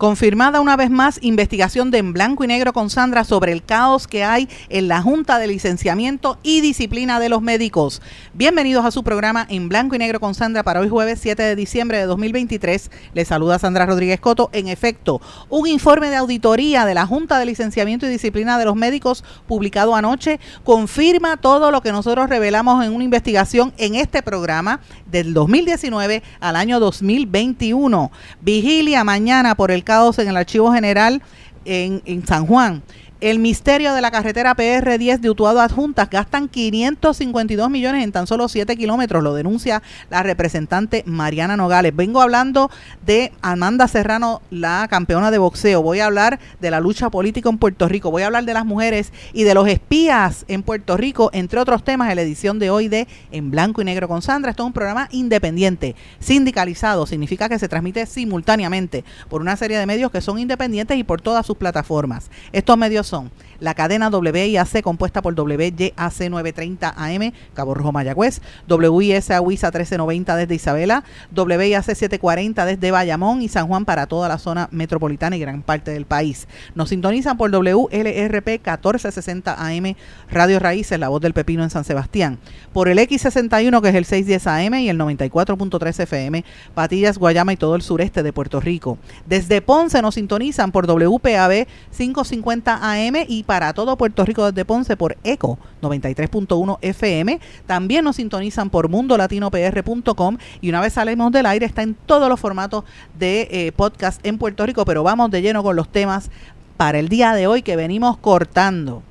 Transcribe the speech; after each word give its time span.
Confirmada 0.00 0.62
una 0.62 0.78
vez 0.78 0.88
más 0.88 1.18
investigación 1.20 1.90
de 1.90 1.98
En 1.98 2.14
Blanco 2.14 2.42
y 2.42 2.46
Negro 2.46 2.72
con 2.72 2.88
Sandra 2.88 3.22
sobre 3.22 3.52
el 3.52 3.62
caos 3.62 4.08
que 4.08 4.24
hay 4.24 4.48
en 4.70 4.88
la 4.88 5.02
Junta 5.02 5.38
de 5.38 5.46
Licenciamiento 5.46 6.38
y 6.42 6.62
Disciplina 6.62 7.20
de 7.20 7.28
los 7.28 7.42
Médicos. 7.42 8.00
Bienvenidos 8.32 8.86
a 8.86 8.92
su 8.92 9.04
programa 9.04 9.46
En 9.50 9.68
Blanco 9.68 9.96
y 9.96 9.98
Negro 9.98 10.18
con 10.18 10.34
Sandra 10.34 10.62
para 10.62 10.80
hoy 10.80 10.88
jueves 10.88 11.20
7 11.20 11.42
de 11.42 11.54
diciembre 11.54 11.98
de 11.98 12.04
2023. 12.04 12.90
Les 13.12 13.28
saluda 13.28 13.58
Sandra 13.58 13.84
Rodríguez 13.84 14.20
Coto. 14.20 14.48
En 14.54 14.68
efecto, 14.68 15.20
un 15.50 15.66
informe 15.66 16.08
de 16.08 16.16
auditoría 16.16 16.86
de 16.86 16.94
la 16.94 17.04
Junta 17.04 17.38
de 17.38 17.44
Licenciamiento 17.44 18.06
y 18.06 18.08
Disciplina 18.08 18.58
de 18.58 18.64
los 18.64 18.76
Médicos 18.76 19.22
publicado 19.46 19.94
anoche 19.94 20.40
confirma 20.64 21.36
todo 21.36 21.70
lo 21.70 21.82
que 21.82 21.92
nosotros 21.92 22.30
revelamos 22.30 22.82
en 22.86 22.94
una 22.94 23.04
investigación 23.04 23.74
en 23.76 23.96
este 23.96 24.22
programa 24.22 24.80
del 25.10 25.34
2019 25.34 26.22
al 26.40 26.56
año 26.56 26.80
2021. 26.80 28.10
Vigilia 28.40 29.04
mañana 29.04 29.54
por 29.54 29.70
el 29.70 29.84
en 29.90 30.28
el 30.28 30.36
Archivo 30.36 30.72
General 30.72 31.20
en, 31.64 32.00
en 32.04 32.24
San 32.26 32.46
Juan 32.46 32.82
el 33.20 33.38
misterio 33.38 33.92
de 33.92 34.00
la 34.00 34.10
carretera 34.10 34.56
PR10 34.56 35.20
de 35.20 35.28
Utuado 35.28 35.60
Adjuntas 35.60 36.08
gastan 36.08 36.48
552 36.48 37.68
millones 37.68 38.02
en 38.02 38.12
tan 38.12 38.26
solo 38.26 38.48
7 38.48 38.76
kilómetros, 38.76 39.22
lo 39.22 39.34
denuncia 39.34 39.82
la 40.08 40.22
representante 40.22 41.02
Mariana 41.06 41.56
Nogales. 41.56 41.94
Vengo 41.94 42.22
hablando 42.22 42.70
de 43.04 43.32
Amanda 43.42 43.88
Serrano, 43.88 44.40
la 44.50 44.86
campeona 44.88 45.30
de 45.30 45.36
boxeo. 45.36 45.82
Voy 45.82 46.00
a 46.00 46.06
hablar 46.06 46.40
de 46.60 46.70
la 46.70 46.80
lucha 46.80 47.10
política 47.10 47.50
en 47.50 47.58
Puerto 47.58 47.88
Rico. 47.88 48.10
Voy 48.10 48.22
a 48.22 48.26
hablar 48.26 48.44
de 48.44 48.54
las 48.54 48.64
mujeres 48.64 49.12
y 49.34 49.42
de 49.42 49.52
los 49.52 49.68
espías 49.68 50.46
en 50.48 50.62
Puerto 50.62 50.96
Rico, 50.96 51.28
entre 51.34 51.60
otros 51.60 51.84
temas, 51.84 52.08
en 52.08 52.16
la 52.16 52.22
edición 52.22 52.58
de 52.58 52.70
hoy 52.70 52.88
de 52.88 53.06
En 53.32 53.50
Blanco 53.50 53.82
y 53.82 53.84
Negro 53.84 54.08
con 54.08 54.22
Sandra. 54.22 54.52
Esto 54.52 54.62
es 54.62 54.68
un 54.68 54.72
programa 54.72 55.08
independiente, 55.10 55.94
sindicalizado. 56.20 57.04
Significa 57.04 57.50
que 57.50 57.58
se 57.58 57.68
transmite 57.68 58.06
simultáneamente 58.06 59.04
por 59.28 59.42
una 59.42 59.56
serie 59.56 59.78
de 59.78 59.84
medios 59.84 60.10
que 60.10 60.22
son 60.22 60.38
independientes 60.38 60.96
y 60.96 61.04
por 61.04 61.20
todas 61.20 61.44
sus 61.44 61.58
plataformas. 61.58 62.30
Estos 62.52 62.78
medios 62.78 63.09
son 63.10 63.30
la 63.60 63.74
cadena 63.74 64.08
WIAC 64.08 64.82
compuesta 64.82 65.22
por 65.22 65.38
WYAC 65.38 65.94
930 65.96 66.94
AM, 66.96 67.32
Cabo 67.54 67.74
Rojo 67.74 67.92
Mayagüez, 67.92 68.40
WISA 68.68 69.40
WISA 69.40 69.66
1390 69.68 70.36
desde 70.36 70.54
Isabela, 70.54 71.04
WIAC 71.34 71.84
740 71.84 72.64
desde 72.64 72.90
Bayamón 72.90 73.42
y 73.42 73.48
San 73.48 73.68
Juan 73.68 73.84
para 73.84 74.06
toda 74.06 74.28
la 74.28 74.38
zona 74.38 74.68
metropolitana 74.72 75.36
y 75.36 75.40
gran 75.40 75.62
parte 75.62 75.90
del 75.92 76.06
país. 76.06 76.48
Nos 76.74 76.88
sintonizan 76.88 77.36
por 77.36 77.50
WLRP 77.50 78.48
1460 78.48 79.54
AM, 79.54 79.94
Radio 80.30 80.58
Raíces, 80.58 80.98
La 80.98 81.08
Voz 81.08 81.20
del 81.20 81.34
Pepino 81.34 81.62
en 81.62 81.70
San 81.70 81.84
Sebastián, 81.84 82.38
por 82.72 82.88
el 82.88 82.98
X61 82.98 83.82
que 83.82 83.88
es 83.88 83.94
el 83.94 84.04
610 84.04 84.46
AM 84.46 84.74
y 84.80 84.88
el 84.88 84.98
94.3 84.98 86.00
FM, 86.00 86.44
Patillas, 86.74 87.18
Guayama 87.18 87.52
y 87.52 87.56
todo 87.56 87.76
el 87.76 87.82
sureste 87.82 88.22
de 88.22 88.32
Puerto 88.32 88.60
Rico. 88.60 88.98
Desde 89.26 89.60
Ponce 89.60 90.02
nos 90.02 90.14
sintonizan 90.14 90.72
por 90.72 90.86
WPAB 90.86 91.66
550 91.96 92.78
AM 92.82 93.16
y 93.28 93.44
para 93.50 93.72
todo 93.72 93.96
Puerto 93.96 94.24
Rico 94.24 94.46
desde 94.46 94.64
Ponce 94.64 94.96
por 94.96 95.16
ECO 95.24 95.58
93.1 95.82 96.78
FM. 96.82 97.40
También 97.66 98.04
nos 98.04 98.14
sintonizan 98.14 98.70
por 98.70 98.88
mundolatinopr.com 98.88 100.38
y 100.60 100.68
una 100.68 100.80
vez 100.80 100.92
salimos 100.92 101.32
del 101.32 101.46
aire 101.46 101.66
está 101.66 101.82
en 101.82 101.94
todos 102.06 102.28
los 102.28 102.38
formatos 102.38 102.84
de 103.18 103.48
eh, 103.50 103.72
podcast 103.72 104.24
en 104.24 104.38
Puerto 104.38 104.64
Rico, 104.64 104.84
pero 104.84 105.02
vamos 105.02 105.32
de 105.32 105.42
lleno 105.42 105.64
con 105.64 105.74
los 105.74 105.88
temas 105.88 106.30
para 106.76 107.00
el 107.00 107.08
día 107.08 107.34
de 107.34 107.48
hoy 107.48 107.62
que 107.62 107.74
venimos 107.74 108.18
cortando 108.18 109.02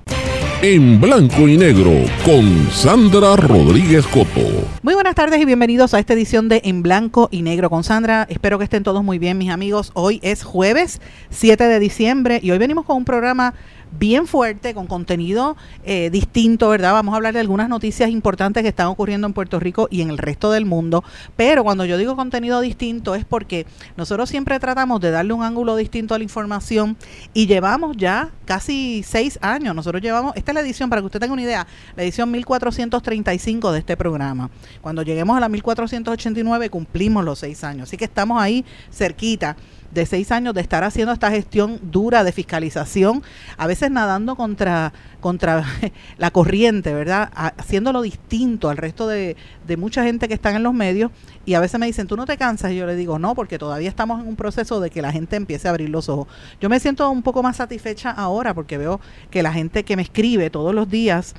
en 0.61 0.99
blanco 0.99 1.47
y 1.47 1.55
negro 1.55 1.91
con 2.25 2.69
Sandra 2.69 3.37
Rodríguez 3.37 4.05
Coto. 4.07 4.41
Muy 4.81 4.93
buenas 4.93 5.15
tardes 5.15 5.39
y 5.39 5.45
bienvenidos 5.45 5.93
a 5.93 5.99
esta 5.99 6.13
edición 6.13 6.49
de 6.49 6.61
En 6.65 6.83
blanco 6.83 7.29
y 7.31 7.43
negro 7.43 7.69
con 7.69 7.85
Sandra. 7.85 8.27
Espero 8.29 8.57
que 8.57 8.65
estén 8.65 8.83
todos 8.83 9.01
muy 9.01 9.19
bien, 9.19 9.37
mis 9.37 9.51
amigos. 9.51 9.91
Hoy 9.93 10.19
es 10.21 10.43
jueves 10.43 10.99
7 11.29 11.63
de 11.63 11.79
diciembre 11.79 12.41
y 12.43 12.51
hoy 12.51 12.57
venimos 12.57 12.83
con 12.83 12.97
un 12.97 13.05
programa 13.05 13.53
bien 13.97 14.27
fuerte, 14.27 14.73
con 14.73 14.87
contenido 14.87 15.57
eh, 15.83 16.09
distinto, 16.09 16.69
¿verdad? 16.69 16.93
Vamos 16.93 17.13
a 17.13 17.17
hablar 17.17 17.33
de 17.33 17.39
algunas 17.39 17.69
noticias 17.69 18.09
importantes 18.09 18.63
que 18.63 18.69
están 18.69 18.87
ocurriendo 18.87 19.27
en 19.27 19.33
Puerto 19.33 19.59
Rico 19.59 19.87
y 19.89 20.01
en 20.01 20.09
el 20.09 20.17
resto 20.17 20.51
del 20.51 20.65
mundo. 20.65 21.03
Pero 21.35 21.63
cuando 21.63 21.85
yo 21.85 21.97
digo 21.97 22.15
contenido 22.15 22.61
distinto 22.61 23.15
es 23.15 23.25
porque 23.25 23.65
nosotros 23.97 24.29
siempre 24.29 24.59
tratamos 24.59 25.01
de 25.01 25.11
darle 25.11 25.33
un 25.33 25.43
ángulo 25.43 25.75
distinto 25.75 26.15
a 26.15 26.17
la 26.17 26.23
información 26.23 26.97
y 27.33 27.47
llevamos 27.47 27.97
ya 27.97 28.31
casi 28.45 29.03
seis 29.03 29.39
años. 29.41 29.75
Nosotros 29.75 30.01
llevamos, 30.01 30.35
esta 30.35 30.51
es 30.51 30.55
la 30.55 30.61
edición, 30.61 30.89
para 30.89 31.01
que 31.01 31.07
usted 31.07 31.19
tenga 31.19 31.33
una 31.33 31.41
idea, 31.41 31.67
la 31.95 32.03
edición 32.03 32.31
1435 32.31 33.71
de 33.71 33.79
este 33.79 33.97
programa. 33.97 34.49
Cuando 34.81 35.01
lleguemos 35.01 35.37
a 35.37 35.39
la 35.39 35.49
1489 35.49 36.69
cumplimos 36.69 37.23
los 37.23 37.39
seis 37.39 37.63
años. 37.63 37.89
Así 37.89 37.97
que 37.97 38.05
estamos 38.05 38.41
ahí 38.41 38.65
cerquita 38.91 39.55
de 39.91 40.05
seis 40.05 40.31
años 40.31 40.53
de 40.53 40.61
estar 40.61 40.83
haciendo 40.83 41.13
esta 41.13 41.31
gestión 41.31 41.79
dura 41.83 42.23
de 42.23 42.31
fiscalización, 42.31 43.23
a 43.57 43.67
veces 43.67 43.91
nadando 43.91 44.35
contra, 44.35 44.93
contra 45.19 45.65
la 46.17 46.31
corriente, 46.31 46.93
¿verdad? 46.93 47.31
Haciéndolo 47.33 48.01
distinto 48.01 48.69
al 48.69 48.77
resto 48.77 49.07
de, 49.07 49.35
de 49.67 49.77
mucha 49.77 50.03
gente 50.03 50.27
que 50.27 50.33
están 50.33 50.55
en 50.55 50.63
los 50.63 50.73
medios 50.73 51.11
y 51.49 51.55
a 51.55 51.59
veces 51.59 51.79
me 51.79 51.87
dicen, 51.87 52.05
¿tú 52.05 52.15
no 52.15 52.27
te 52.27 52.37
cansas? 52.37 52.71
Y 52.71 52.75
yo 52.75 52.85
le 52.85 52.95
digo, 52.95 53.17
no, 53.17 53.33
porque 53.33 53.57
todavía 53.57 53.89
estamos 53.89 54.21
en 54.21 54.27
un 54.27 54.35
proceso 54.35 54.79
de 54.79 54.91
que 54.91 55.01
la 55.01 55.11
gente 55.11 55.35
empiece 55.35 55.67
a 55.67 55.71
abrir 55.71 55.89
los 55.89 56.07
ojos. 56.07 56.27
Yo 56.61 56.69
me 56.69 56.79
siento 56.79 57.09
un 57.09 57.23
poco 57.23 57.41
más 57.41 57.57
satisfecha 57.57 58.11
ahora 58.11 58.53
porque 58.53 58.77
veo 58.77 59.01
que 59.31 59.41
la 59.41 59.51
gente 59.51 59.83
que 59.83 59.95
me 59.95 60.03
escribe 60.03 60.51
todos 60.51 60.75
los 60.75 60.91
días, 60.91 61.33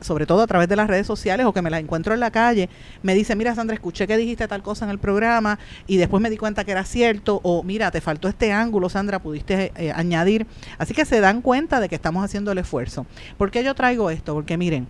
sobre 0.00 0.26
todo 0.26 0.42
a 0.42 0.48
través 0.48 0.68
de 0.68 0.74
las 0.74 0.88
redes 0.88 1.06
sociales 1.06 1.46
o 1.46 1.52
que 1.52 1.62
me 1.62 1.70
la 1.70 1.78
encuentro 1.78 2.12
en 2.12 2.18
la 2.18 2.32
calle, 2.32 2.68
me 3.04 3.14
dice, 3.14 3.36
mira 3.36 3.54
Sandra, 3.54 3.74
escuché 3.74 4.08
que 4.08 4.16
dijiste 4.16 4.48
tal 4.48 4.64
cosa 4.64 4.84
en 4.84 4.90
el 4.90 4.98
programa 4.98 5.60
y 5.86 5.96
después 5.96 6.20
me 6.20 6.28
di 6.28 6.38
cuenta 6.38 6.64
que 6.64 6.72
era 6.72 6.84
cierto 6.84 7.38
o 7.44 7.62
mira, 7.62 7.91
te 7.92 8.00
faltó 8.00 8.26
este 8.26 8.50
ángulo, 8.52 8.88
Sandra, 8.88 9.20
pudiste 9.20 9.72
eh, 9.76 9.92
añadir. 9.94 10.46
Así 10.78 10.94
que 10.94 11.04
se 11.04 11.20
dan 11.20 11.42
cuenta 11.42 11.78
de 11.78 11.88
que 11.88 11.94
estamos 11.94 12.24
haciendo 12.24 12.50
el 12.50 12.58
esfuerzo. 12.58 13.06
¿Por 13.38 13.52
qué 13.52 13.62
yo 13.62 13.76
traigo 13.76 14.10
esto? 14.10 14.34
Porque 14.34 14.58
miren, 14.58 14.88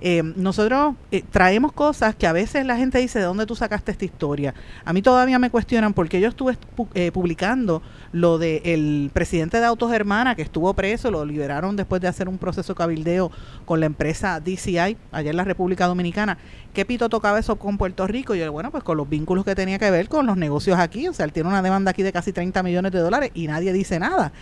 eh, 0.00 0.22
nosotros 0.36 0.94
eh, 1.10 1.22
traemos 1.30 1.72
cosas 1.72 2.14
que 2.14 2.26
a 2.26 2.32
veces 2.32 2.66
la 2.66 2.76
gente 2.76 2.98
dice, 2.98 3.18
¿de 3.18 3.24
dónde 3.24 3.46
tú 3.46 3.54
sacaste 3.54 3.92
esta 3.92 4.04
historia? 4.04 4.54
A 4.84 4.92
mí 4.92 5.02
todavía 5.02 5.38
me 5.38 5.50
cuestionan 5.50 5.94
porque 5.94 6.20
yo 6.20 6.28
estuve 6.28 6.56
eh, 6.94 7.10
publicando 7.12 7.82
lo 8.12 8.38
del 8.38 9.10
presidente 9.12 9.58
de 9.58 9.66
Autos 9.66 9.92
Hermana 9.92 10.34
que 10.34 10.42
estuvo 10.42 10.72
preso, 10.74 11.10
lo 11.10 11.24
liberaron 11.24 11.76
después 11.76 12.00
de 12.00 12.08
hacer 12.08 12.28
un 12.28 12.38
proceso 12.38 12.74
cabildeo 12.74 13.30
con 13.64 13.80
la 13.80 13.86
empresa 13.86 14.40
DCI 14.40 14.96
allá 15.12 15.30
en 15.30 15.36
la 15.36 15.44
República 15.44 15.86
Dominicana. 15.86 16.38
¿Qué 16.74 16.84
pito 16.84 17.08
tocaba 17.08 17.38
eso 17.38 17.56
con 17.56 17.78
Puerto 17.78 18.04
Rico? 18.08 18.34
Y 18.34 18.40
yo, 18.40 18.50
bueno, 18.50 18.72
pues 18.72 18.82
con 18.82 18.96
los 18.96 19.08
vínculos 19.08 19.44
que 19.44 19.54
tenía 19.54 19.78
que 19.78 19.88
ver 19.92 20.08
con 20.08 20.26
los 20.26 20.36
negocios 20.36 20.76
aquí. 20.76 21.06
O 21.06 21.12
sea, 21.12 21.24
él 21.24 21.32
tiene 21.32 21.48
una 21.48 21.62
demanda 21.62 21.92
aquí 21.92 22.02
de 22.02 22.12
casi 22.12 22.32
30 22.32 22.64
millones 22.64 22.90
de 22.90 22.98
dólares 22.98 23.30
y 23.32 23.46
nadie 23.46 23.72
dice 23.72 24.00
nada. 24.00 24.32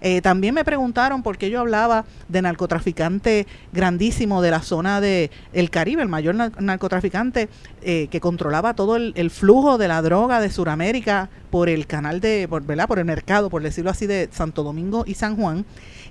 Eh, 0.00 0.20
también 0.20 0.54
me 0.54 0.64
preguntaron 0.64 1.24
por 1.24 1.36
qué 1.36 1.50
yo 1.50 1.58
hablaba 1.58 2.04
de 2.28 2.42
narcotraficante 2.42 3.48
grandísimo 3.72 4.40
de 4.40 4.52
la 4.52 4.62
zona 4.62 4.99
de 5.00 5.30
el 5.52 5.70
Caribe, 5.70 6.02
el 6.02 6.08
mayor 6.08 6.34
narcotraficante 6.34 7.48
eh, 7.82 8.08
que 8.10 8.20
controlaba 8.20 8.74
todo 8.74 8.96
el, 8.96 9.12
el, 9.16 9.30
flujo 9.30 9.78
de 9.78 9.88
la 9.88 10.02
droga 10.02 10.40
de 10.40 10.50
Sudamérica 10.50 11.30
por 11.50 11.68
el 11.68 11.86
canal 11.86 12.20
de, 12.20 12.46
por, 12.48 12.64
¿verdad? 12.64 12.86
por 12.86 12.98
el 12.98 13.04
mercado, 13.04 13.50
por 13.50 13.62
decirlo 13.62 13.90
así, 13.90 14.06
de 14.06 14.28
Santo 14.32 14.62
Domingo 14.62 15.04
y 15.06 15.14
San 15.14 15.36
Juan 15.36 15.64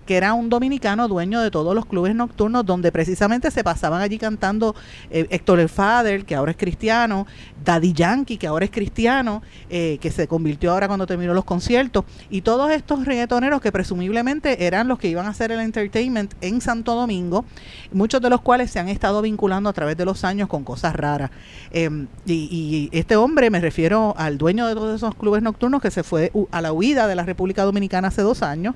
que 0.09 0.17
era 0.17 0.33
un 0.33 0.49
dominicano 0.49 1.07
dueño 1.07 1.39
de 1.39 1.51
todos 1.51 1.75
los 1.75 1.85
clubes 1.85 2.15
nocturnos 2.15 2.65
donde 2.65 2.91
precisamente 2.91 3.51
se 3.51 3.63
pasaban 3.63 4.01
allí 4.01 4.17
cantando 4.17 4.73
eh, 5.11 5.27
Héctor 5.29 5.59
el 5.59 5.69
Father, 5.69 6.25
que 6.25 6.33
ahora 6.33 6.49
es 6.49 6.57
cristiano, 6.57 7.27
Daddy 7.63 7.93
Yankee, 7.93 8.37
que 8.37 8.47
ahora 8.47 8.65
es 8.65 8.71
cristiano, 8.71 9.43
eh, 9.69 9.99
que 10.01 10.09
se 10.09 10.27
convirtió 10.27 10.71
ahora 10.71 10.87
cuando 10.87 11.05
terminó 11.05 11.35
los 11.35 11.45
conciertos, 11.45 12.05
y 12.31 12.41
todos 12.41 12.71
estos 12.71 13.05
reggaetoneros 13.05 13.61
que 13.61 13.71
presumiblemente 13.71 14.65
eran 14.65 14.87
los 14.87 14.97
que 14.97 15.09
iban 15.09 15.27
a 15.27 15.29
hacer 15.29 15.51
el 15.51 15.59
entertainment 15.59 16.33
en 16.41 16.59
Santo 16.59 16.95
Domingo, 16.95 17.45
muchos 17.91 18.19
de 18.19 18.31
los 18.31 18.41
cuales 18.41 18.71
se 18.71 18.79
han 18.79 18.89
estado 18.89 19.21
vinculando 19.21 19.69
a 19.69 19.73
través 19.73 19.95
de 19.95 20.05
los 20.05 20.23
años 20.23 20.49
con 20.49 20.63
cosas 20.63 20.95
raras. 20.95 21.29
Em, 21.69 22.07
y, 22.25 22.89
y 22.91 22.97
este 22.97 23.15
hombre, 23.15 23.51
me 23.51 23.61
refiero 23.61 24.15
al 24.17 24.39
dueño 24.39 24.65
de 24.65 24.73
todos 24.73 24.95
esos 24.95 25.13
clubes 25.13 25.43
nocturnos 25.43 25.83
que 25.83 25.91
se 25.91 26.01
fue 26.01 26.31
a 26.49 26.61
la 26.61 26.73
huida 26.73 27.05
de 27.05 27.13
la 27.13 27.25
República 27.25 27.63
Dominicana 27.63 28.07
hace 28.07 28.23
dos 28.23 28.41
años, 28.41 28.73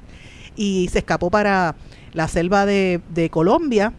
y 0.56 0.90
se 0.92 1.00
escapó 1.00 1.30
para 1.30 1.76
la 2.14 2.28
selva 2.28 2.66
de, 2.66 3.30
Colombia. 3.32 3.94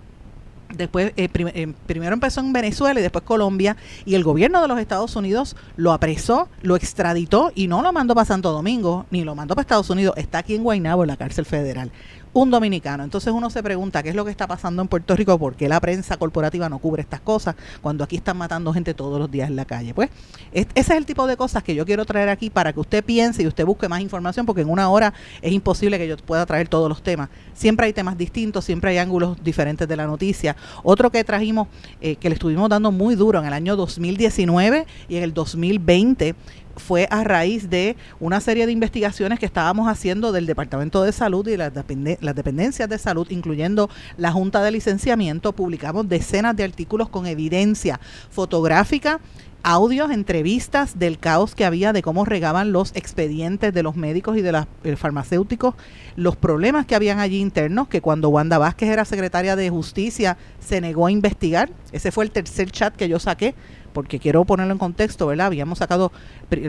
Después, 0.75 1.13
eh, 1.17 1.29
eh, 1.33 1.73
primero 1.87 2.15
empezó 2.15 2.41
en 2.41 2.53
Venezuela 2.53 2.99
y 2.99 3.03
después 3.03 3.25
Colombia, 3.25 3.77
y 4.05 4.17
el 4.17 4.25
gobierno 4.25 4.61
de 4.61 4.67
los 4.67 4.79
Estados 4.79 5.15
Unidos 5.15 5.57
lo 5.77 5.93
apresó, 5.93 6.49
lo 6.63 6.75
extraditó 6.75 7.53
y 7.55 7.69
no 7.69 7.81
lo 7.81 7.93
mandó 7.93 8.15
para 8.15 8.25
Santo 8.25 8.51
Domingo, 8.51 9.07
ni 9.11 9.23
lo 9.23 9.37
mandó 9.37 9.55
para 9.55 9.63
Estados 9.63 9.91
Unidos, 9.91 10.15
está 10.17 10.39
aquí 10.39 10.57
en 10.57 10.65
Guaynabo, 10.65 11.05
en 11.05 11.09
la 11.09 11.17
cárcel 11.17 11.45
federal 11.45 11.93
un 12.35 12.51
dominicano. 12.51 13.05
Entonces 13.05 13.33
uno 13.33 13.49
se 13.49 13.63
pregunta 13.63 14.03
qué 14.03 14.11
es 14.11 14.15
lo 14.15 14.25
que 14.25 14.31
está 14.31 14.47
pasando 14.47 14.83
en 14.83 14.89
Puerto 14.89 15.17
Rico, 15.17 15.39
por 15.39 15.55
qué 15.55 15.69
la 15.69 15.81
prensa 15.81 16.17
corporativa 16.17 16.69
no 16.69 16.79
cubre 16.79 17.01
estas 17.01 17.21
cosas 17.21 17.55
cuando 17.81 18.05
aquí 18.05 18.17
están 18.17 18.37
matando 18.37 18.73
gente 18.75 18.93
todos 18.93 19.19
los 19.19 19.31
días 19.31 19.49
en 19.49 19.57
la 19.57 19.65
calle. 19.65 19.95
Pues 19.95 20.11
ese 20.53 20.73
es 20.75 20.91
el 20.91 21.07
tipo 21.07 21.27
de 21.27 21.37
cosas 21.37 21.63
que 21.63 21.75
yo 21.75 21.87
quiero 21.87 22.05
traer 22.05 22.29
aquí 22.29 22.51
para 22.51 22.73
que 22.73 22.81
usted 22.81 23.05
piense 23.05 23.43
y 23.43 23.47
usted 23.47 23.65
busque 23.65 23.89
más 23.89 24.01
información, 24.01 24.45
porque 24.45 24.63
en 24.63 24.69
una 24.69 24.91
hora 24.91 25.15
es 25.41 25.53
imposible 25.53 25.97
que 25.97 26.09
yo 26.09 26.17
pueda 26.17 26.45
traer 26.45 26.69
todos 26.69 26.89
los 26.89 27.03
temas. 27.03 27.31
Siempre 27.55 27.87
hay 27.87 27.93
temas 27.93 28.19
distintos, 28.19 28.65
siempre 28.65 28.91
hay 28.91 28.99
ángulos 28.99 29.43
diferentes 29.43 29.87
de 29.87 29.97
la 29.97 30.07
noticia. 30.07 30.57
Otro 30.83 31.11
que 31.11 31.23
trajimos, 31.23 31.69
eh, 32.01 32.17
que 32.17 32.29
le 32.29 32.35
estuvimos 32.35 32.69
dando 32.69 32.91
muy 32.91 33.15
duro 33.15 33.39
en 33.39 33.47
el 33.47 33.53
año 33.53 33.77
2019 33.77 34.87
y 35.09 35.17
en 35.17 35.23
el 35.23 35.33
2020, 35.33 36.35
fue 36.77 37.07
a 37.11 37.25
raíz 37.25 37.71
de 37.71 37.97
una 38.21 38.41
serie 38.41 38.67
de 38.67 38.73
investigaciones 38.73 39.39
que 39.39 39.47
estábamos 39.47 39.89
haciendo 39.89 40.33
del 40.33 40.47
Departamento 40.47 41.03
de 41.03 41.13
Salud 41.13 41.47
y 41.49 41.57
las, 41.57 41.73
las, 41.75 42.35
dependencias 42.35 42.89
de 42.89 42.99
salud, 42.99 43.27
incluyendo 43.31 43.91
la 44.17 44.33
Junta 44.33 44.63
de 44.63 44.71
Licenciamiento. 44.71 45.53
Publicamos 45.53 46.09
decenas 46.09 46.57
de 46.57 46.65
artículos 46.65 47.09
con 47.09 47.27
evidencia 47.27 48.01
fotográfica 48.31 49.21
audios, 49.65 50.11
entrevistas 50.11 50.99
del 50.99 51.19
caos 51.19 51.55
que 51.55 51.65
había 51.65 51.95
de 51.95 52.03
cómo 52.03 52.27
regaban 52.27 52.71
los 52.71 52.95
expedientes 52.95 53.73
de 53.73 53.83
los 53.83 53.97
médicos 53.97 54.37
y 54.37 54.43
de 54.43 54.53
los 54.53 54.67
eh, 54.85 54.95
farmacéuticos, 54.95 55.75
los 56.17 56.37
problemas 56.37 56.85
que 56.85 56.95
habían 56.95 57.19
allí 57.19 57.41
internos, 57.41 57.89
que 57.89 58.03
cuando 58.03 58.29
Wanda 58.29 58.59
Vázquez 58.59 58.91
era 58.91 59.07
secretaria 59.07 59.57
de 59.57 59.71
Justicia 59.71 60.37
se 60.61 60.83
negó 60.83 61.07
a 61.07 61.11
investigar. 61.11 61.71
Ese 61.93 62.13
fue 62.13 62.25
el 62.25 62.31
tercer 62.31 62.71
chat 62.71 62.95
que 62.95 63.09
yo 63.09 63.19
saqué 63.19 63.55
porque 63.95 64.19
quiero 64.19 64.45
ponerlo 64.45 64.73
en 64.73 64.79
contexto, 64.79 65.29
¿verdad? 65.29 65.47
Habíamos 65.47 65.79
sacado 65.79 66.13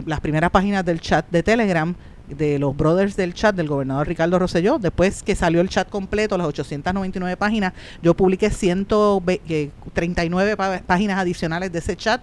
las 0.06 0.20
primeras 0.20 0.50
páginas 0.50 0.86
del 0.86 1.00
chat 1.00 1.28
de 1.28 1.42
Telegram 1.42 1.94
de 2.28 2.58
los 2.58 2.76
brothers 2.76 3.16
del 3.16 3.34
chat 3.34 3.54
del 3.54 3.68
gobernador 3.68 4.08
Ricardo 4.08 4.38
Rosselló. 4.38 4.78
Después 4.78 5.22
que 5.22 5.34
salió 5.34 5.60
el 5.60 5.68
chat 5.68 5.90
completo, 5.90 6.38
las 6.38 6.46
899 6.46 7.36
páginas, 7.36 7.74
yo 8.02 8.14
publiqué 8.14 8.48
139 8.50 10.52
eh, 10.52 10.56
páginas 10.86 11.18
adicionales 11.18 11.70
de 11.72 11.80
ese 11.80 11.96
chat. 11.96 12.22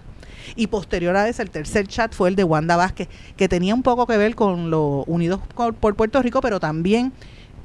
Y 0.56 0.66
posterior 0.66 1.14
a 1.16 1.28
ese, 1.28 1.42
el 1.42 1.50
tercer 1.50 1.86
chat 1.86 2.12
fue 2.12 2.28
el 2.28 2.36
de 2.36 2.44
Wanda 2.44 2.76
Vázquez, 2.76 3.08
que 3.36 3.48
tenía 3.48 3.74
un 3.74 3.82
poco 3.82 4.06
que 4.06 4.18
ver 4.18 4.34
con 4.34 4.70
los 4.70 5.04
Unidos 5.06 5.40
por 5.54 5.94
Puerto 5.94 6.20
Rico, 6.20 6.42
pero 6.42 6.60
también 6.60 7.14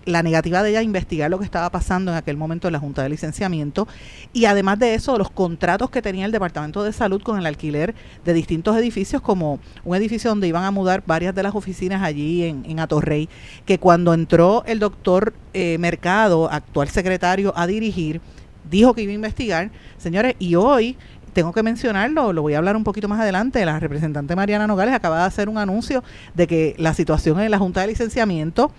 la 0.09 0.23
negativa 0.23 0.63
de 0.63 0.71
ella 0.71 0.79
a 0.79 0.83
investigar 0.83 1.29
lo 1.29 1.39
que 1.39 1.45
estaba 1.45 1.69
pasando 1.69 2.11
en 2.11 2.17
aquel 2.17 2.37
momento 2.37 2.67
en 2.67 2.73
la 2.73 2.79
Junta 2.79 3.03
de 3.03 3.09
Licenciamiento. 3.09 3.87
Y 4.33 4.45
además 4.45 4.79
de 4.79 4.93
eso 4.93 5.17
los 5.17 5.31
contratos 5.31 5.89
que 5.89 6.01
tenía 6.01 6.25
el 6.25 6.31
Departamento 6.31 6.83
de 6.83 6.93
Salud 6.93 7.21
con 7.21 7.39
el 7.39 7.45
alquiler 7.45 7.95
de 8.25 8.33
distintos 8.33 8.75
edificios 8.77 9.21
como 9.21 9.59
un 9.85 9.95
edificio 9.95 10.29
donde 10.29 10.47
iban 10.47 10.63
a 10.63 10.71
mudar 10.71 11.03
varias 11.05 11.33
de 11.35 11.43
las 11.43 11.55
oficinas 11.55 12.03
allí 12.03 12.43
en, 12.43 12.65
en 12.65 12.79
Atorrey 12.79 13.29
que 13.65 13.79
cuando 13.79 14.13
entró 14.13 14.63
el 14.65 14.79
doctor 14.79 15.33
eh, 15.53 15.77
Mercado, 15.77 16.49
actual 16.51 16.89
secretario, 16.89 17.53
a 17.55 17.67
dirigir, 17.67 18.21
dijo 18.69 18.93
que 18.93 19.01
iba 19.01 19.11
a 19.11 19.15
investigar, 19.15 19.71
señores, 19.97 20.35
y 20.39 20.55
hoy 20.55 20.97
tengo 21.33 21.53
que 21.53 21.63
mencionarlo, 21.63 22.33
lo 22.33 22.41
voy 22.41 22.53
a 22.53 22.57
hablar 22.57 22.75
un 22.75 22.83
poquito 22.83 23.07
más 23.07 23.19
adelante, 23.19 23.63
la 23.65 23.79
representante 23.79 24.35
Mariana 24.35 24.67
Nogales 24.67 24.93
acaba 24.93 25.19
de 25.19 25.25
hacer 25.25 25.49
un 25.49 25.57
anuncio 25.57 26.03
de 26.33 26.47
que 26.47 26.75
la 26.77 26.93
situación 26.93 27.39
en 27.39 27.51
la 27.51 27.59
Junta 27.59 27.81
de 27.81 27.87
Licenciamiento 27.87 28.71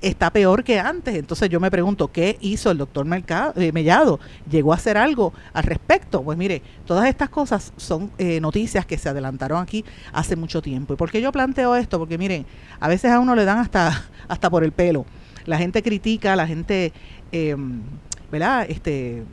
está 0.00 0.30
peor 0.30 0.64
que 0.64 0.78
antes. 0.78 1.14
Entonces 1.14 1.48
yo 1.48 1.60
me 1.60 1.70
pregunto, 1.70 2.10
¿qué 2.12 2.38
hizo 2.40 2.70
el 2.70 2.78
doctor 2.78 3.06
eh, 3.56 3.72
Mellado? 3.72 4.20
¿Llegó 4.50 4.72
a 4.72 4.76
hacer 4.76 4.96
algo 4.96 5.32
al 5.52 5.64
respecto? 5.64 6.22
Pues 6.22 6.38
mire, 6.38 6.62
todas 6.86 7.08
estas 7.08 7.28
cosas 7.28 7.72
son 7.76 8.10
eh, 8.18 8.40
noticias 8.40 8.86
que 8.86 8.98
se 8.98 9.08
adelantaron 9.08 9.62
aquí 9.62 9.84
hace 10.12 10.36
mucho 10.36 10.62
tiempo. 10.62 10.94
¿Y 10.94 10.96
por 10.96 11.10
qué 11.10 11.20
yo 11.20 11.32
planteo 11.32 11.76
esto? 11.76 11.98
Porque 11.98 12.18
miren, 12.18 12.46
a 12.80 12.88
veces 12.88 13.10
a 13.10 13.20
uno 13.20 13.34
le 13.34 13.44
dan 13.44 13.58
hasta, 13.58 14.04
hasta 14.28 14.50
por 14.50 14.64
el 14.64 14.72
pelo. 14.72 15.04
La 15.46 15.58
gente 15.58 15.82
critica, 15.82 16.36
la 16.36 16.46
gente, 16.46 16.92
em, 17.32 17.80
¿verdad? 18.30 18.66
Este, 18.68 19.24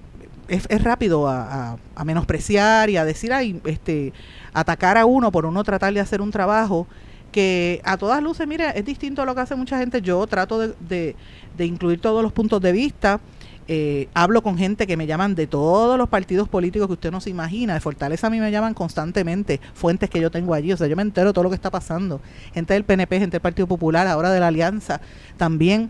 es, 0.47 0.65
es 0.69 0.83
rápido 0.83 1.27
a, 1.27 1.77
a, 1.95 2.05
menospreciar 2.05 2.89
y 2.89 2.97
a 2.97 3.05
decir, 3.05 3.33
ay, 3.33 3.59
este, 3.65 4.13
atacar 4.53 4.97
a 4.97 5.05
uno 5.05 5.31
por 5.31 5.45
uno 5.45 5.63
tratar 5.63 5.93
de 5.93 5.99
hacer 5.99 6.21
un 6.21 6.31
trabajo 6.31 6.87
que 7.35 7.81
a 7.83 7.97
todas 7.97 8.23
luces, 8.23 8.47
mire, 8.47 8.71
es 8.79 8.85
distinto 8.85 9.21
a 9.21 9.25
lo 9.25 9.35
que 9.35 9.41
hace 9.41 9.57
mucha 9.57 9.77
gente. 9.77 10.01
Yo 10.01 10.25
trato 10.25 10.57
de, 10.57 11.17
de, 11.57 11.65
incluir 11.65 11.99
todos 11.99 12.23
los 12.23 12.31
puntos 12.31 12.61
de 12.61 12.71
vista. 12.71 13.19
Eh, 13.67 14.07
hablo 14.13 14.41
con 14.41 14.57
gente 14.57 14.87
que 14.87 14.95
me 14.95 15.05
llaman 15.05 15.35
de 15.35 15.45
todos 15.45 15.97
los 15.97 16.07
partidos 16.07 16.47
políticos 16.47 16.87
que 16.87 16.93
usted 16.93 17.11
no 17.11 17.19
se 17.19 17.29
imagina. 17.29 17.73
De 17.73 17.81
Fortaleza 17.81 18.27
a 18.27 18.29
mí 18.29 18.39
me 18.39 18.51
llaman 18.51 18.73
constantemente 18.73 19.59
fuentes 19.73 20.09
que 20.09 20.21
yo 20.21 20.31
tengo 20.31 20.53
allí. 20.53 20.71
O 20.71 20.77
sea, 20.77 20.87
yo 20.87 20.95
me 20.95 21.01
entero 21.01 21.27
de 21.27 21.33
todo 21.33 21.43
lo 21.43 21.49
que 21.49 21.57
está 21.57 21.69
pasando. 21.69 22.21
Gente 22.53 22.73
del 22.73 22.85
PNP, 22.85 23.19
gente 23.19 23.33
del 23.33 23.41
Partido 23.41 23.67
Popular, 23.67 24.07
ahora 24.07 24.31
de 24.31 24.39
la 24.39 24.47
Alianza 24.47 25.01
también. 25.35 25.89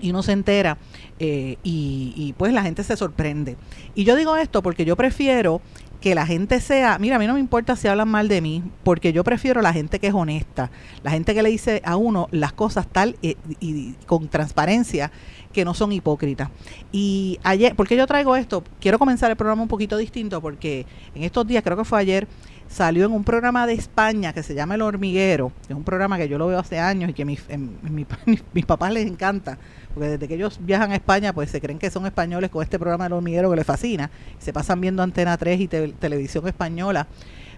Y 0.00 0.10
uno 0.10 0.24
se 0.24 0.32
entera 0.32 0.78
eh, 1.20 1.58
y, 1.62 2.12
y 2.16 2.32
pues 2.32 2.52
la 2.52 2.62
gente 2.62 2.82
se 2.82 2.96
sorprende. 2.96 3.56
Y 3.94 4.02
yo 4.02 4.16
digo 4.16 4.36
esto 4.36 4.64
porque 4.64 4.84
yo 4.84 4.96
prefiero 4.96 5.62
que 6.00 6.14
la 6.14 6.26
gente 6.26 6.60
sea, 6.60 6.98
mira, 6.98 7.16
a 7.16 7.18
mí 7.18 7.26
no 7.26 7.34
me 7.34 7.40
importa 7.40 7.76
si 7.76 7.88
hablan 7.88 8.08
mal 8.08 8.28
de 8.28 8.40
mí, 8.40 8.62
porque 8.84 9.12
yo 9.12 9.24
prefiero 9.24 9.62
la 9.62 9.72
gente 9.72 9.98
que 9.98 10.08
es 10.08 10.14
honesta, 10.14 10.70
la 11.02 11.10
gente 11.10 11.34
que 11.34 11.42
le 11.42 11.50
dice 11.50 11.82
a 11.84 11.96
uno 11.96 12.28
las 12.30 12.52
cosas 12.52 12.86
tal 12.86 13.16
y, 13.22 13.36
y 13.60 13.94
con 14.06 14.28
transparencia 14.28 15.10
que 15.52 15.64
no 15.64 15.74
son 15.74 15.92
hipócritas. 15.92 16.50
Y 16.92 17.38
ayer, 17.42 17.74
¿por 17.74 17.88
qué 17.88 17.96
yo 17.96 18.06
traigo 18.06 18.36
esto? 18.36 18.62
Quiero 18.80 18.98
comenzar 18.98 19.30
el 19.30 19.36
programa 19.36 19.62
un 19.62 19.68
poquito 19.68 19.96
distinto 19.96 20.40
porque 20.40 20.86
en 21.14 21.22
estos 21.22 21.46
días, 21.46 21.64
creo 21.64 21.76
que 21.76 21.84
fue 21.84 21.98
ayer, 21.98 22.28
salió 22.68 23.06
en 23.06 23.12
un 23.12 23.24
programa 23.24 23.66
de 23.66 23.74
España 23.74 24.32
que 24.32 24.42
se 24.42 24.54
llama 24.54 24.74
El 24.74 24.82
Hormiguero, 24.82 25.52
que 25.66 25.72
es 25.72 25.76
un 25.76 25.84
programa 25.84 26.18
que 26.18 26.28
yo 26.28 26.36
lo 26.38 26.46
veo 26.46 26.58
hace 26.58 26.78
años 26.78 27.10
y 27.10 27.12
que 27.14 27.24
mis, 27.24 27.42
mis 28.52 28.66
papás 28.66 28.92
les 28.92 29.06
encanta 29.06 29.58
porque 29.96 30.10
desde 30.10 30.28
que 30.28 30.34
ellos 30.34 30.58
viajan 30.60 30.92
a 30.92 30.94
España, 30.94 31.32
pues 31.32 31.50
se 31.50 31.58
creen 31.58 31.78
que 31.78 31.88
son 31.88 32.04
españoles 32.04 32.50
con 32.50 32.62
este 32.62 32.78
programa 32.78 33.04
de 33.04 33.08
los 33.08 33.16
hormiguero 33.16 33.48
que 33.48 33.56
les 33.56 33.64
fascina. 33.64 34.10
Se 34.38 34.52
pasan 34.52 34.78
viendo 34.78 35.02
Antena 35.02 35.38
3 35.38 35.58
y 35.58 35.68
televisión 35.68 36.46
española, 36.46 37.06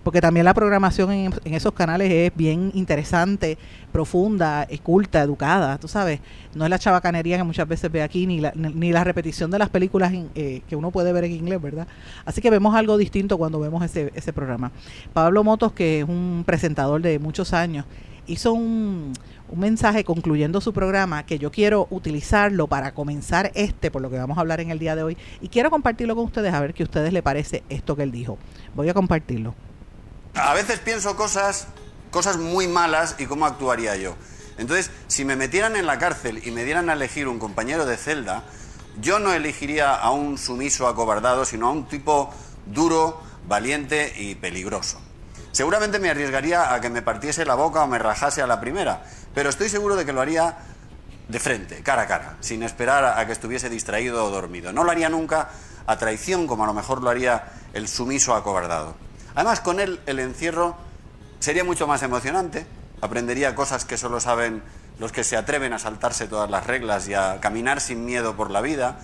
porque 0.04 0.20
también 0.20 0.44
la 0.44 0.54
programación 0.54 1.10
en, 1.10 1.32
esos 1.46 1.72
canales 1.72 2.12
es 2.12 2.36
bien 2.36 2.70
interesante, 2.74 3.58
profunda, 3.90 4.68
culta, 4.84 5.20
educada, 5.20 5.78
tú 5.78 5.88
sabes. 5.88 6.20
No 6.54 6.62
es 6.62 6.70
la 6.70 6.78
chabacanería 6.78 7.38
que 7.38 7.42
muchas 7.42 7.66
veces 7.66 7.90
ve 7.90 8.04
aquí, 8.04 8.24
ni 8.28 8.38
la, 8.38 8.52
ni 8.54 8.92
la 8.92 9.02
repetición 9.02 9.50
de 9.50 9.58
las 9.58 9.68
películas 9.68 10.12
eh, 10.36 10.62
que 10.68 10.76
uno 10.76 10.92
puede 10.92 11.12
ver 11.12 11.24
en 11.24 11.32
inglés, 11.32 11.60
¿verdad? 11.60 11.88
Así 12.24 12.40
que 12.40 12.50
vemos 12.50 12.72
algo 12.76 12.96
distinto 12.98 13.36
cuando 13.36 13.58
vemos 13.58 13.82
ese, 13.82 14.12
ese 14.14 14.32
programa. 14.32 14.70
Pablo 15.12 15.42
Motos, 15.42 15.72
que 15.72 16.02
es 16.02 16.08
un 16.08 16.44
presentador 16.46 17.02
de 17.02 17.18
muchos 17.18 17.52
años, 17.52 17.84
hizo 18.28 18.52
un, 18.52 19.12
un 19.50 19.60
mensaje 19.60 20.04
concluyendo 20.04 20.60
su 20.60 20.72
programa 20.72 21.24
que 21.24 21.38
yo 21.38 21.50
quiero 21.50 21.86
utilizarlo 21.90 22.66
para 22.66 22.92
comenzar 22.92 23.50
este, 23.54 23.90
por 23.90 24.02
lo 24.02 24.10
que 24.10 24.18
vamos 24.18 24.38
a 24.38 24.40
hablar 24.40 24.60
en 24.60 24.70
el 24.70 24.78
día 24.78 24.96
de 24.96 25.02
hoy, 25.02 25.16
y 25.40 25.48
quiero 25.48 25.70
compartirlo 25.70 26.14
con 26.14 26.24
ustedes 26.24 26.52
a 26.52 26.60
ver 26.60 26.74
qué 26.74 26.82
a 26.82 26.86
ustedes 26.86 27.12
le 27.12 27.22
parece 27.22 27.62
esto 27.68 27.96
que 27.96 28.02
él 28.02 28.12
dijo. 28.12 28.38
Voy 28.74 28.88
a 28.88 28.94
compartirlo. 28.94 29.54
A 30.34 30.54
veces 30.54 30.78
pienso 30.80 31.16
cosas, 31.16 31.68
cosas 32.10 32.36
muy 32.36 32.68
malas 32.68 33.16
y 33.18 33.26
cómo 33.26 33.46
actuaría 33.46 33.96
yo. 33.96 34.14
Entonces, 34.58 34.90
si 35.06 35.24
me 35.24 35.36
metieran 35.36 35.76
en 35.76 35.86
la 35.86 35.98
cárcel 35.98 36.42
y 36.44 36.50
me 36.50 36.64
dieran 36.64 36.90
a 36.90 36.94
elegir 36.94 37.28
un 37.28 37.38
compañero 37.38 37.86
de 37.86 37.96
celda, 37.96 38.44
yo 39.00 39.18
no 39.18 39.32
elegiría 39.32 39.94
a 39.94 40.10
un 40.10 40.38
sumiso 40.38 40.88
acobardado, 40.88 41.44
sino 41.44 41.68
a 41.68 41.70
un 41.70 41.86
tipo 41.86 42.30
duro, 42.66 43.20
valiente 43.46 44.12
y 44.16 44.34
peligroso. 44.34 45.00
Seguramente 45.58 45.98
me 45.98 46.08
arriesgaría 46.08 46.72
a 46.72 46.80
que 46.80 46.88
me 46.88 47.02
partiese 47.02 47.44
la 47.44 47.56
boca 47.56 47.82
o 47.82 47.88
me 47.88 47.98
rajase 47.98 48.40
a 48.40 48.46
la 48.46 48.60
primera, 48.60 49.02
pero 49.34 49.50
estoy 49.50 49.68
seguro 49.68 49.96
de 49.96 50.06
que 50.06 50.12
lo 50.12 50.20
haría 50.20 50.56
de 51.26 51.40
frente, 51.40 51.82
cara 51.82 52.02
a 52.02 52.06
cara, 52.06 52.36
sin 52.38 52.62
esperar 52.62 53.04
a 53.04 53.26
que 53.26 53.32
estuviese 53.32 53.68
distraído 53.68 54.24
o 54.24 54.30
dormido. 54.30 54.72
No 54.72 54.84
lo 54.84 54.92
haría 54.92 55.08
nunca 55.08 55.48
a 55.84 55.98
traición 55.98 56.46
como 56.46 56.62
a 56.62 56.68
lo 56.68 56.74
mejor 56.74 57.02
lo 57.02 57.10
haría 57.10 57.42
el 57.72 57.88
sumiso 57.88 58.36
acobardado. 58.36 58.94
Además, 59.34 59.58
con 59.58 59.80
él 59.80 59.98
el 60.06 60.20
encierro 60.20 60.76
sería 61.40 61.64
mucho 61.64 61.88
más 61.88 62.04
emocionante, 62.04 62.64
aprendería 63.00 63.56
cosas 63.56 63.84
que 63.84 63.96
solo 63.96 64.20
saben 64.20 64.62
los 65.00 65.10
que 65.10 65.24
se 65.24 65.36
atreven 65.36 65.72
a 65.72 65.80
saltarse 65.80 66.28
todas 66.28 66.48
las 66.48 66.68
reglas 66.68 67.08
y 67.08 67.14
a 67.14 67.40
caminar 67.40 67.80
sin 67.80 68.04
miedo 68.04 68.36
por 68.36 68.52
la 68.52 68.60
vida, 68.60 69.00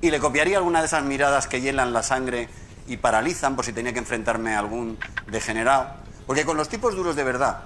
y 0.00 0.12
le 0.12 0.20
copiaría 0.20 0.58
alguna 0.58 0.78
de 0.78 0.86
esas 0.86 1.02
miradas 1.02 1.48
que 1.48 1.60
hielan 1.60 1.92
la 1.92 2.04
sangre 2.04 2.48
y 2.86 2.96
paralizan 2.96 3.56
por 3.56 3.64
si 3.64 3.72
tenía 3.72 3.92
que 3.92 3.98
enfrentarme 3.98 4.54
a 4.54 4.58
algún 4.58 4.98
degenerado. 5.28 5.94
Porque 6.26 6.44
con 6.44 6.56
los 6.56 6.68
tipos 6.68 6.94
duros 6.94 7.16
de 7.16 7.24
verdad, 7.24 7.64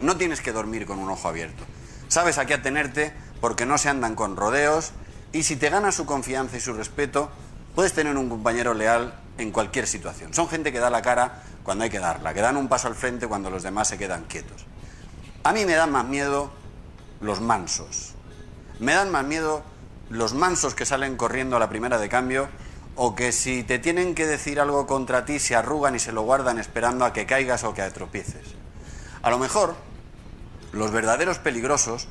no 0.00 0.16
tienes 0.16 0.40
que 0.40 0.52
dormir 0.52 0.86
con 0.86 0.98
un 0.98 1.10
ojo 1.10 1.28
abierto. 1.28 1.64
Sabes 2.08 2.38
a 2.38 2.46
qué 2.46 2.54
atenerte 2.54 3.12
porque 3.40 3.66
no 3.66 3.78
se 3.78 3.88
andan 3.88 4.14
con 4.14 4.36
rodeos 4.36 4.92
y 5.32 5.44
si 5.44 5.56
te 5.56 5.70
gana 5.70 5.92
su 5.92 6.06
confianza 6.06 6.56
y 6.56 6.60
su 6.60 6.72
respeto, 6.72 7.30
puedes 7.74 7.92
tener 7.92 8.16
un 8.16 8.28
compañero 8.28 8.74
leal 8.74 9.14
en 9.38 9.52
cualquier 9.52 9.86
situación. 9.86 10.34
Son 10.34 10.48
gente 10.48 10.72
que 10.72 10.80
da 10.80 10.90
la 10.90 11.02
cara 11.02 11.42
cuando 11.62 11.84
hay 11.84 11.90
que 11.90 12.00
darla, 12.00 12.34
que 12.34 12.40
dan 12.40 12.56
un 12.56 12.68
paso 12.68 12.88
al 12.88 12.94
frente 12.94 13.28
cuando 13.28 13.50
los 13.50 13.62
demás 13.62 13.88
se 13.88 13.98
quedan 13.98 14.24
quietos. 14.24 14.66
A 15.44 15.52
mí 15.52 15.64
me 15.64 15.74
dan 15.74 15.92
más 15.92 16.04
miedo 16.04 16.50
los 17.20 17.40
mansos. 17.40 18.14
Me 18.78 18.94
dan 18.94 19.10
más 19.10 19.24
miedo 19.24 19.62
los 20.08 20.34
mansos 20.34 20.74
que 20.74 20.84
salen 20.84 21.16
corriendo 21.16 21.56
a 21.56 21.58
la 21.60 21.68
primera 21.68 21.98
de 21.98 22.08
cambio 22.08 22.48
o 22.96 23.14
que 23.14 23.32
si 23.32 23.62
te 23.62 23.78
tienen 23.78 24.14
que 24.14 24.26
decir 24.26 24.60
algo 24.60 24.86
contra 24.86 25.24
ti 25.24 25.38
se 25.38 25.54
arrugan 25.54 25.94
y 25.94 25.98
se 25.98 26.12
lo 26.12 26.22
guardan 26.22 26.58
esperando 26.58 27.04
a 27.04 27.12
que 27.12 27.26
caigas 27.26 27.64
o 27.64 27.74
que 27.74 27.82
tropieces. 27.90 28.54
A 29.22 29.30
lo 29.30 29.38
mejor 29.38 29.74
los 30.72 30.90
verdaderos 30.90 31.38
peligrosos 31.38 32.08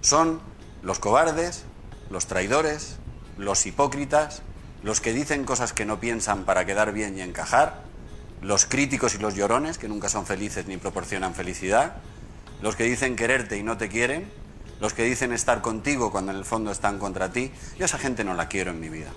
son 0.00 0.40
los 0.82 0.98
cobardes, 0.98 1.64
los 2.10 2.26
traidores, 2.26 2.96
los 3.36 3.66
hipócritas, 3.66 4.42
los 4.82 5.00
que 5.00 5.12
dicen 5.12 5.44
cosas 5.44 5.72
que 5.72 5.84
no 5.84 6.00
piensan 6.00 6.44
para 6.44 6.64
quedar 6.64 6.92
bien 6.92 7.18
y 7.18 7.22
encajar, 7.22 7.82
los 8.42 8.66
críticos 8.66 9.14
y 9.14 9.18
los 9.18 9.34
llorones, 9.34 9.78
que 9.78 9.88
nunca 9.88 10.08
son 10.08 10.26
felices 10.26 10.66
ni 10.66 10.76
proporcionan 10.76 11.34
felicidad, 11.34 11.96
los 12.62 12.76
que 12.76 12.84
dicen 12.84 13.16
quererte 13.16 13.56
y 13.56 13.62
no 13.62 13.76
te 13.76 13.88
quieren, 13.88 14.30
los 14.80 14.92
que 14.92 15.02
dicen 15.02 15.32
estar 15.32 15.62
contigo 15.62 16.10
cuando 16.10 16.32
en 16.32 16.38
el 16.38 16.44
fondo 16.44 16.70
están 16.70 16.98
contra 16.98 17.32
ti. 17.32 17.50
Yo 17.78 17.84
esa 17.84 17.98
gente 17.98 18.24
no 18.24 18.34
la 18.34 18.48
quiero 18.48 18.70
en 18.70 18.80
mi 18.80 18.88
vida. 18.88 19.10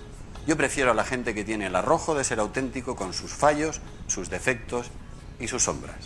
Yo 0.46 0.56
prefiero 0.56 0.90
a 0.90 0.94
la 0.94 1.04
gente 1.04 1.34
que 1.34 1.44
tiene 1.44 1.66
el 1.66 1.76
arrojo 1.76 2.14
de 2.14 2.24
ser 2.24 2.40
auténtico 2.40 2.96
con 2.96 3.12
sus 3.12 3.32
fallos, 3.32 3.80
sus 4.06 4.30
defectos 4.30 4.90
y 5.38 5.48
sus 5.48 5.62
sombras. 5.62 5.96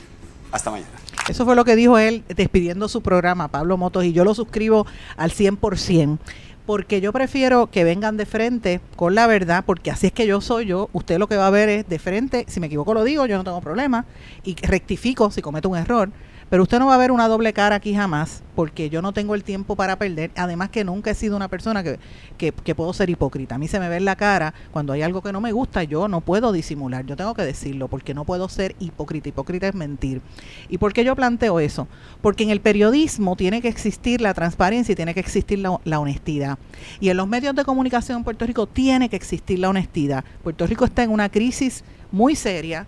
Hasta 0.53 0.71
mañana. 0.71 0.91
Eso 1.29 1.45
fue 1.45 1.57
lo 1.57 1.65
que 1.65 1.75
dijo 1.75 1.99
él 1.99 2.25
despidiendo 2.29 2.89
su 2.89 3.03
programa, 3.03 3.49
Pablo 3.49 3.77
Motos, 3.77 4.05
y 4.05 4.13
yo 4.13 4.25
lo 4.25 4.35
suscribo 4.35 4.87
al 5.17 5.33
100% 5.33 6.19
porque 6.67 7.01
yo 7.01 7.13
prefiero 7.13 7.71
que 7.71 7.85
vengan 7.85 8.17
de 8.17 8.27
frente 8.27 8.81
con 8.97 9.15
la 9.15 9.27
verdad, 9.27 9.65
porque 9.67 9.91
así 9.91 10.07
es 10.07 10.13
que 10.13 10.27
yo 10.27 10.41
soy 10.41 10.67
yo, 10.67 10.89
usted 10.93 11.19
lo 11.19 11.29
que 11.29 11.37
va 11.37 11.47
a 11.47 11.51
ver 11.51 11.69
es 11.69 11.89
de 11.89 11.99
frente, 11.99 12.47
si 12.49 12.61
me 12.61 12.67
equivoco 12.67 12.95
lo 12.95 13.05
digo, 13.05 13.27
yo 13.27 13.37
no 13.37 13.45
tengo 13.45 13.61
problema, 13.61 14.07
y 14.45 14.55
rectifico 14.57 15.31
si 15.31 15.43
cometo 15.43 15.69
un 15.69 15.77
error, 15.77 16.11
pero 16.51 16.63
usted 16.63 16.79
no 16.79 16.87
va 16.87 16.95
a 16.95 16.99
ver 16.99 17.11
una 17.11 17.29
doble 17.29 17.53
cara 17.53 17.77
aquí 17.77 17.95
jamás, 17.95 18.43
porque 18.55 18.91
yo 18.91 19.03
no 19.03 19.13
tengo 19.13 19.35
el 19.35 19.45
tiempo 19.45 19.77
para 19.77 19.97
perder. 19.97 20.31
Además 20.37 20.71
que 20.71 20.85
nunca 20.85 21.11
he 21.11 21.15
sido 21.15 21.37
una 21.37 21.49
persona 21.49 21.83
que, 21.83 21.99
que, 22.37 22.75
puedo 22.75 22.93
ser 22.93 23.11
hipócrita. 23.11 23.55
A 23.55 23.59
mí 23.59 23.69
se 23.69 23.81
me 23.81 23.89
ve 23.89 23.97
en 23.97 24.05
la 24.05 24.17
cara 24.17 24.55
cuando 24.71 24.93
hay 24.93 25.03
algo 25.03 25.23
que 25.23 25.33
no 25.33 25.41
me 25.41 25.53
gusta, 25.53 25.83
yo 25.85 26.09
no 26.09 26.21
puedo 26.21 26.53
disimular, 26.53 27.07
yo 27.07 27.17
tengo 27.17 27.35
que 27.35 27.43
decirlo, 27.43 27.89
porque 27.89 28.15
no 28.15 28.25
puedo 28.25 28.49
ser 28.49 28.77
hipócrita. 28.79 29.29
Hipócrita 29.29 29.69
es 29.69 29.75
mentir. 29.75 30.21
¿Y 30.69 30.79
por 30.79 30.93
qué 30.93 31.05
yo 31.05 31.17
planteo 31.17 31.61
eso? 31.61 31.89
Porque 32.21 32.45
en 32.45 32.51
el 32.51 32.61
periodismo 32.61 33.37
tiene 33.37 33.63
que 33.63 33.69
existir 33.69 34.21
la 34.21 34.35
transparencia 34.35 34.93
y 34.93 34.97
tiene 34.97 35.15
que 35.15 35.21
existir 35.21 35.59
la, 35.59 35.81
la 35.85 35.99
honestidad. 35.99 36.59
Y 37.01 37.09
en 37.09 37.17
los 37.17 37.27
medios 37.27 37.55
de 37.55 37.65
comunicación 37.65 38.19
en 38.19 38.25
Puerto 38.25 38.47
Rico 38.47 38.67
tiene 38.67 39.09
que 39.09 39.17
existir 39.17 39.59
la 39.59 39.71
honestidad. 39.71 40.25
Puerto 40.43 40.67
Rico 40.67 40.85
está 40.85 41.03
en 41.03 41.11
una 41.11 41.29
crisis 41.29 41.85
muy 42.13 42.37
seria 42.37 42.87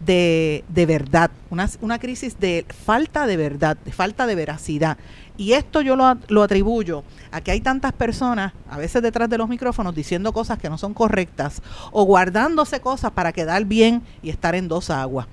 de, 0.00 0.64
de 0.68 0.86
verdad, 0.86 1.30
una, 1.50 1.68
una, 1.80 1.98
crisis 1.98 2.38
de 2.38 2.66
falta 2.84 3.26
de 3.26 3.36
verdad, 3.36 3.76
de 3.84 3.92
falta 3.92 4.26
de 4.26 4.34
veracidad. 4.34 4.98
Y 5.36 5.52
esto 5.52 5.80
yo 5.82 5.96
lo, 5.96 6.16
lo, 6.28 6.42
atribuyo 6.42 7.04
a 7.30 7.40
que 7.40 7.50
hay 7.50 7.60
tantas 7.60 7.92
personas, 7.92 8.52
a 8.70 8.78
veces 8.78 9.02
detrás 9.02 9.28
de 9.28 9.38
los 9.38 9.48
micrófonos, 9.48 9.94
diciendo 9.94 10.32
cosas 10.32 10.58
que 10.58 10.70
no 10.70 10.78
son 10.78 10.94
correctas 10.94 11.62
o 11.92 12.04
guardándose 12.04 12.80
cosas 12.80 13.10
para 13.12 13.32
quedar 13.32 13.64
bien 13.64 14.02
y 14.22 14.30
estar 14.30 14.54
en 14.54 14.68
dos 14.68 14.90
aguas. 14.90 15.26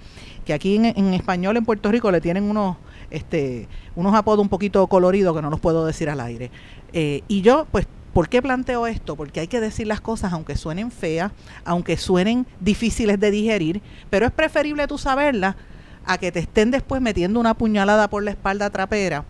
Que 0.46 0.53
aquí 0.53 0.75
en, 0.75 0.86
en 0.86 1.13
español 1.13 1.55
en 1.55 1.65
Puerto 1.65 1.91
Rico 1.91 2.12
le 2.12 2.20
tienen 2.20 2.43
unos, 2.43 2.77
este, 3.12 3.67
unos 3.96 4.13
apodos 4.13 4.41
un 4.41 4.50
poquito 4.50 4.86
coloridos 4.88 5.36
que 5.36 5.41
no 5.41 5.50
los 5.50 5.60
puedo 5.60 5.86
decir 5.86 6.10
al 6.10 6.20
aire. 6.20 6.51
Eh, 6.91 7.22
y 7.27 7.41
yo, 7.41 7.67
pues, 7.72 7.88
¿Por 8.13 8.29
qué 8.29 8.43
planteo 8.43 8.86
esto? 8.86 9.15
Porque 9.15 9.39
hay 9.39 9.48
que 9.48 9.60
decir 9.60 9.88
las 9.88 10.00
cosas 10.00 10.34
aunque 10.34 10.55
suenen 10.55 10.91
feas, 10.91 11.32
aunque 11.65 11.98
suenen 11.98 12.46
difíciles 12.60 13.20
de 13.20 13.32
digerir, 13.32 13.82
pero 14.12 14.27
es 14.27 14.32
preferible 14.32 14.88
tú 14.88 15.00
saberlas 15.00 15.55
a 16.05 16.20
que 16.20 16.32
te 16.32 16.39
estén 16.39 16.70
después 16.70 17.01
metiendo 17.01 17.39
una 17.39 17.55
puñalada 17.55 18.10
por 18.10 18.24
la 18.24 18.32
espalda 18.32 18.70
trapera 18.70 19.25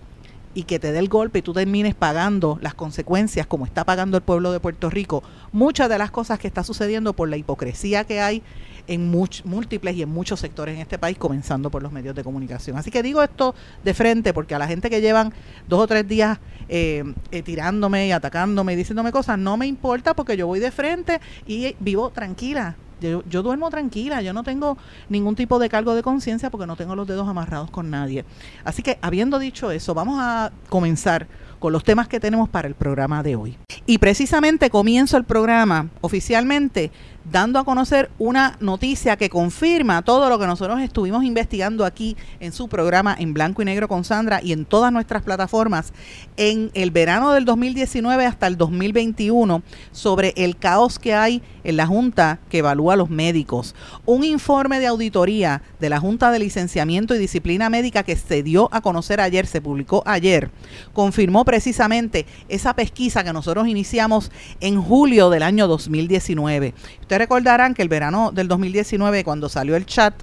y 0.54 0.64
que 0.64 0.80
te 0.80 0.92
dé 0.92 1.00
el 1.00 1.08
golpe 1.08 1.40
y 1.40 1.42
tú 1.42 1.54
termines 1.54 1.96
pagando 1.96 2.60
las 2.62 2.74
consecuencias 2.74 3.48
como 3.48 3.66
está 3.66 3.86
pagando 3.86 4.18
el 4.18 4.24
pueblo 4.24 4.52
de 4.52 4.60
Puerto 4.60 4.90
Rico. 4.90 5.24
Muchas 5.54 5.88
de 5.88 5.98
las 5.98 6.12
cosas 6.12 6.38
que 6.38 6.48
está 6.48 6.64
sucediendo 6.64 7.14
por 7.14 7.30
la 7.30 7.38
hipocresía 7.38 8.04
que 8.04 8.20
hay 8.20 8.44
en 8.88 9.10
múltiples 9.10 9.96
y 9.96 10.02
en 10.02 10.10
muchos 10.10 10.40
sectores 10.40 10.76
en 10.76 10.82
este 10.82 10.98
país, 10.98 11.18
comenzando 11.18 11.70
por 11.70 11.82
los 11.82 11.92
medios 11.92 12.16
de 12.16 12.24
comunicación. 12.24 12.78
Así 12.78 12.92
que 12.92 13.04
digo 13.04 13.22
esto 13.24 13.56
de 13.84 13.94
frente 13.94 14.34
porque 14.34 14.56
a 14.56 14.60
la 14.60 14.68
gente 14.68 14.90
que 14.90 15.02
llevan 15.02 15.34
dos 15.68 15.80
o 15.80 15.88
tres 15.88 16.08
días 16.08 16.40
eh, 16.70 17.04
eh, 17.32 17.44
tirándome 17.44 18.08
y 18.08 18.12
atacándome 18.12 18.74
y 18.74 18.76
diciéndome 18.76 19.12
cosas, 19.12 19.38
no 19.38 19.58
me 19.58 19.68
importa 19.68 20.14
porque 20.14 20.38
yo 20.38 20.48
voy 20.48 20.60
de 20.60 20.72
frente 20.72 21.20
y 21.46 21.76
vivo 21.80 22.10
tranquila. 22.10 22.76
Yo, 23.02 23.44
duermo 23.44 23.70
tranquila, 23.70 24.22
yo 24.22 24.32
no 24.32 24.44
tengo 24.44 24.78
ningún 25.10 25.36
tipo 25.36 25.60
de 25.60 25.68
cargo 25.68 25.94
de 25.94 26.02
conciencia 26.02 26.50
porque 26.50 26.66
no 26.66 26.78
tengo 26.78 26.96
los 26.96 27.06
dedos 27.06 27.28
amarrados 27.28 27.70
con 27.70 27.90
nadie. 27.90 28.24
Así 28.64 28.82
que 28.82 28.98
habiendo 29.02 29.40
dicho 29.40 29.72
eso, 29.72 29.94
vamos 29.94 30.20
a 30.22 30.54
comenzar 30.70 31.28
con 31.60 31.74
los 31.74 31.84
temas 31.84 32.08
que 32.08 32.22
tenemos 32.22 32.48
para 32.48 32.68
el 32.68 32.76
programa 32.76 33.22
de 33.22 33.36
hoy. 33.36 33.58
Y 33.86 33.98
precisamente 33.98 34.70
comienzo 34.70 35.18
el 35.18 35.26
programa 35.26 35.90
oficialmente 36.00 36.92
dando 37.32 37.60
a 37.60 37.64
conocer 37.64 38.10
una 38.20 38.58
noticia 38.60 39.16
que 39.16 39.30
confirma 39.30 40.02
todo 40.02 40.30
lo 40.30 40.38
que 40.38 40.48
nosotros 40.48 40.82
estuvimos 40.82 41.24
investigando 41.24 41.86
aquí 41.86 42.18
en 42.40 42.52
su 42.52 42.68
programa 42.68 43.16
en 43.18 43.34
blanco 43.34 43.62
y 43.62 43.66
negro 43.66 43.88
con 43.88 44.04
Sandra 44.04 44.42
y 44.44 44.52
en 44.52 44.66
todas 44.66 44.92
nuestras 44.92 45.24
plataformas 45.24 45.94
en 46.36 46.72
el 46.74 46.92
verano 46.92 47.32
del 47.32 47.46
2019 47.46 48.26
hasta 48.26 48.48
el 48.48 48.58
2021 48.58 49.64
sobre 49.92 50.34
el 50.36 50.58
caos 50.58 51.00
que 51.00 51.14
hay 51.14 51.42
en 51.64 51.78
la 51.78 51.88
Junta 51.88 52.40
que 52.50 52.58
evalúa 52.58 52.94
a 52.94 52.98
los 52.98 53.10
médicos. 53.10 53.74
Un 54.06 54.24
informe 54.24 54.80
de 54.80 54.88
auditoría 54.88 55.62
de 55.80 55.90
la 55.90 56.00
Junta 56.00 56.32
de 56.32 56.40
Licenciamiento 56.40 57.16
y 57.16 57.20
Disciplina 57.20 57.70
Médica 57.70 58.04
que 58.04 58.18
se 58.18 58.44
dio 58.44 58.68
a 58.74 58.82
conocer 58.82 59.22
ayer, 59.22 59.46
se 59.46 59.62
publicó 59.62 60.04
ayer, 60.06 60.52
confirmó 60.92 61.46
precisamente 61.46 62.26
esa 62.50 62.74
pesquisa 62.74 63.24
que 63.24 63.32
nosotros 63.32 63.68
iniciamos 63.68 64.32
en 64.60 64.82
julio 64.82 65.30
del 65.30 65.44
año 65.44 65.68
2019 65.68 66.74
recordarán 67.18 67.74
que 67.74 67.82
el 67.82 67.90
verano 67.90 68.32
del 68.32 68.48
2019, 68.48 69.24
cuando 69.24 69.50
salió 69.50 69.76
el 69.76 69.86
chat, 69.86 70.14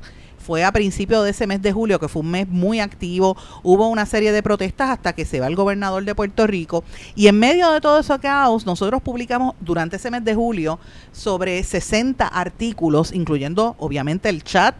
fue 0.40 0.64
a 0.64 0.72
principios 0.72 1.22
de 1.24 1.30
ese 1.30 1.46
mes 1.46 1.62
de 1.62 1.70
julio, 1.70 2.00
que 2.00 2.08
fue 2.08 2.22
un 2.22 2.30
mes 2.30 2.48
muy 2.48 2.80
activo, 2.80 3.36
hubo 3.62 3.88
una 3.88 4.06
serie 4.06 4.32
de 4.32 4.42
protestas 4.42 4.90
hasta 4.90 5.12
que 5.12 5.24
se 5.24 5.38
va 5.38 5.46
el 5.46 5.54
gobernador 5.54 6.04
de 6.04 6.14
Puerto 6.14 6.46
Rico. 6.46 6.82
Y 7.14 7.28
en 7.28 7.38
medio 7.38 7.70
de 7.70 7.80
todo 7.80 8.00
ese 8.00 8.18
caos, 8.18 8.66
nosotros 8.66 9.02
publicamos 9.02 9.54
durante 9.60 9.96
ese 9.96 10.10
mes 10.10 10.24
de 10.24 10.34
julio 10.34 10.80
sobre 11.12 11.62
60 11.62 12.26
artículos, 12.26 13.12
incluyendo 13.12 13.76
obviamente 13.78 14.28
el 14.28 14.42
chat 14.42 14.74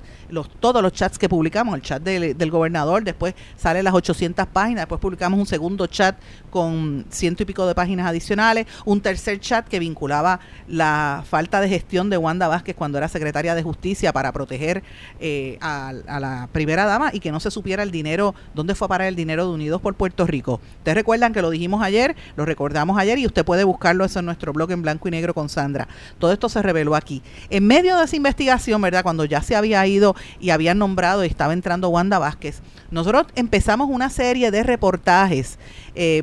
todos 0.60 0.82
los 0.82 0.92
chats 0.92 1.18
que 1.18 1.28
publicamos, 1.28 1.74
el 1.74 1.82
chat 1.82 2.02
del, 2.02 2.50
gobernador, 2.50 3.04
después 3.04 3.34
sale 3.56 3.82
las 3.82 3.94
800 3.94 4.46
páginas, 4.46 4.82
después 4.82 5.00
publicamos 5.00 5.38
un 5.38 5.46
segundo 5.46 5.86
chat 5.86 6.16
con 6.50 7.06
ciento 7.10 7.42
y 7.42 7.46
pico 7.46 7.66
de 7.66 7.74
páginas 7.74 8.06
adicionales, 8.06 8.66
un 8.84 9.00
tercer 9.00 9.40
chat 9.40 9.66
que 9.68 9.78
vinculaba 9.78 10.40
la 10.66 11.24
falta 11.28 11.60
de 11.60 11.68
gestión 11.68 12.10
de 12.10 12.16
Wanda 12.16 12.48
Vázquez 12.48 12.74
cuando 12.76 12.98
era 12.98 13.08
secretaria 13.08 13.54
de 13.54 13.62
Justicia 13.62 14.12
para 14.12 14.32
proteger 14.32 14.82
eh, 15.20 15.58
a, 15.60 15.92
la 15.92 16.48
primera 16.52 16.84
dama 16.84 17.10
y 17.12 17.20
que 17.20 17.32
no 17.32 17.40
se 17.40 17.50
supiera 17.50 17.82
el 17.82 17.90
dinero, 17.90 18.34
dónde 18.54 18.74
fue 18.74 18.86
a 18.86 18.88
parar 18.88 19.08
el 19.08 19.16
dinero 19.16 19.46
de 19.46 19.52
Unidos 19.52 19.80
por 19.80 19.94
Puerto 19.94 20.26
Rico. 20.26 20.60
Ustedes 20.78 20.94
recuerdan 20.94 21.32
que 21.32 21.42
lo 21.42 21.50
dijimos 21.50 21.82
ayer, 21.82 22.16
lo 22.36 22.44
recordamos 22.44 22.98
ayer 22.98 23.18
y 23.18 23.26
usted 23.26 23.44
puede 23.44 23.64
buscarlo 23.64 24.04
eso 24.04 24.18
en 24.18 24.26
nuestro 24.26 24.52
blog 24.52 24.70
en 24.72 24.82
blanco 24.82 25.08
y 25.08 25.10
negro 25.10 25.34
con 25.34 25.48
Sandra. 25.48 25.88
Todo 26.18 26.32
esto 26.32 26.48
se 26.48 26.62
reveló 26.62 26.94
aquí. 26.94 27.22
En 27.48 27.66
medio 27.66 27.96
de 27.96 28.04
esa 28.04 28.16
investigación, 28.16 28.80
¿verdad? 28.80 29.02
Cuando 29.02 29.24
ya 29.24 29.42
se 29.42 29.56
había 29.56 29.86
ido 29.86 30.14
y 30.40 30.50
habían 30.50 30.78
nombrado 30.78 31.24
y 31.24 31.28
estaba 31.28 31.52
entrando 31.52 31.88
Wanda 31.88 32.18
Vázquez. 32.18 32.60
Nosotros 32.90 33.26
empezamos 33.36 33.88
una 33.88 34.10
serie 34.10 34.50
de 34.50 34.62
reportajes, 34.62 35.58
eh, 35.94 36.22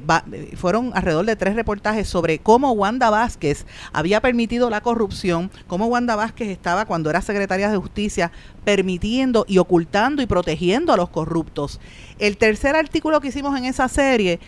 fueron 0.55 0.91
alrededor 0.93 1.25
de 1.25 1.35
tres 1.35 1.55
reportajes 1.55 2.07
sobre 2.07 2.39
cómo 2.39 2.71
Wanda 2.71 3.09
Vázquez 3.09 3.65
había 3.93 4.21
permitido 4.21 4.69
la 4.69 4.81
corrupción, 4.81 5.49
cómo 5.67 5.87
Wanda 5.87 6.15
Vázquez 6.15 6.49
estaba 6.49 6.85
cuando 6.85 7.09
era 7.09 7.21
secretaria 7.21 7.69
de 7.69 7.77
justicia 7.77 8.31
permitiendo 8.65 9.45
y 9.47 9.59
ocultando 9.59 10.21
y 10.21 10.25
protegiendo 10.25 10.91
a 10.91 10.97
los 10.97 11.09
corruptos. 11.09 11.79
El 12.19 12.37
tercer 12.37 12.75
artículo 12.75 13.21
que 13.21 13.29
hicimos 13.29 13.57
en 13.57 13.65
esa 13.65 13.87
serie, 13.87 14.39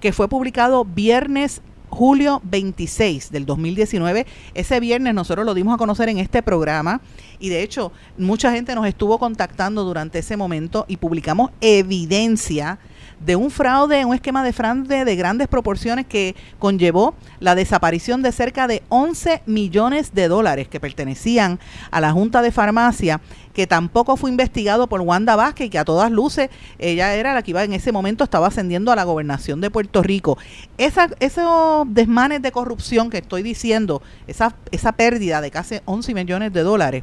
que 0.00 0.12
fue 0.12 0.28
publicado 0.28 0.84
viernes 0.84 1.62
julio 1.88 2.40
26 2.44 3.30
del 3.30 3.46
2019. 3.46 4.26
Ese 4.54 4.80
viernes 4.80 5.14
nosotros 5.14 5.46
lo 5.46 5.54
dimos 5.54 5.74
a 5.74 5.78
conocer 5.78 6.08
en 6.08 6.18
este 6.18 6.42
programa 6.42 7.00
y 7.38 7.48
de 7.48 7.62
hecho 7.62 7.92
mucha 8.18 8.52
gente 8.52 8.74
nos 8.74 8.86
estuvo 8.86 9.18
contactando 9.18 9.84
durante 9.84 10.18
ese 10.18 10.36
momento 10.36 10.84
y 10.88 10.96
publicamos 10.96 11.50
evidencia 11.60 12.78
de 13.20 13.36
un 13.36 13.50
fraude, 13.50 14.04
un 14.04 14.14
esquema 14.14 14.44
de 14.44 14.52
fraude 14.52 15.04
de 15.04 15.16
grandes 15.16 15.48
proporciones 15.48 16.06
que 16.06 16.36
conllevó 16.58 17.14
la 17.40 17.54
desaparición 17.54 18.22
de 18.22 18.32
cerca 18.32 18.66
de 18.66 18.82
11 18.88 19.42
millones 19.46 20.14
de 20.14 20.28
dólares 20.28 20.68
que 20.68 20.80
pertenecían 20.80 21.58
a 21.90 22.00
la 22.00 22.12
Junta 22.12 22.42
de 22.42 22.52
Farmacia, 22.52 23.20
que 23.52 23.66
tampoco 23.66 24.16
fue 24.16 24.30
investigado 24.30 24.86
por 24.86 25.00
Wanda 25.00 25.34
Vázquez, 25.34 25.70
que 25.70 25.78
a 25.78 25.84
todas 25.84 26.10
luces 26.10 26.50
ella 26.78 27.14
era 27.14 27.32
la 27.32 27.42
que 27.42 27.52
iba 27.52 27.64
en 27.64 27.72
ese 27.72 27.90
momento, 27.90 28.22
estaba 28.22 28.48
ascendiendo 28.48 28.92
a 28.92 28.96
la 28.96 29.04
gobernación 29.04 29.60
de 29.60 29.70
Puerto 29.70 30.02
Rico. 30.02 30.36
Esos 30.76 31.86
desmanes 31.86 32.42
de 32.42 32.52
corrupción 32.52 33.08
que 33.08 33.18
estoy 33.18 33.42
diciendo, 33.42 34.02
esa, 34.26 34.54
esa 34.72 34.92
pérdida 34.92 35.40
de 35.40 35.50
casi 35.50 35.76
11 35.86 36.14
millones 36.14 36.52
de 36.52 36.62
dólares, 36.62 37.02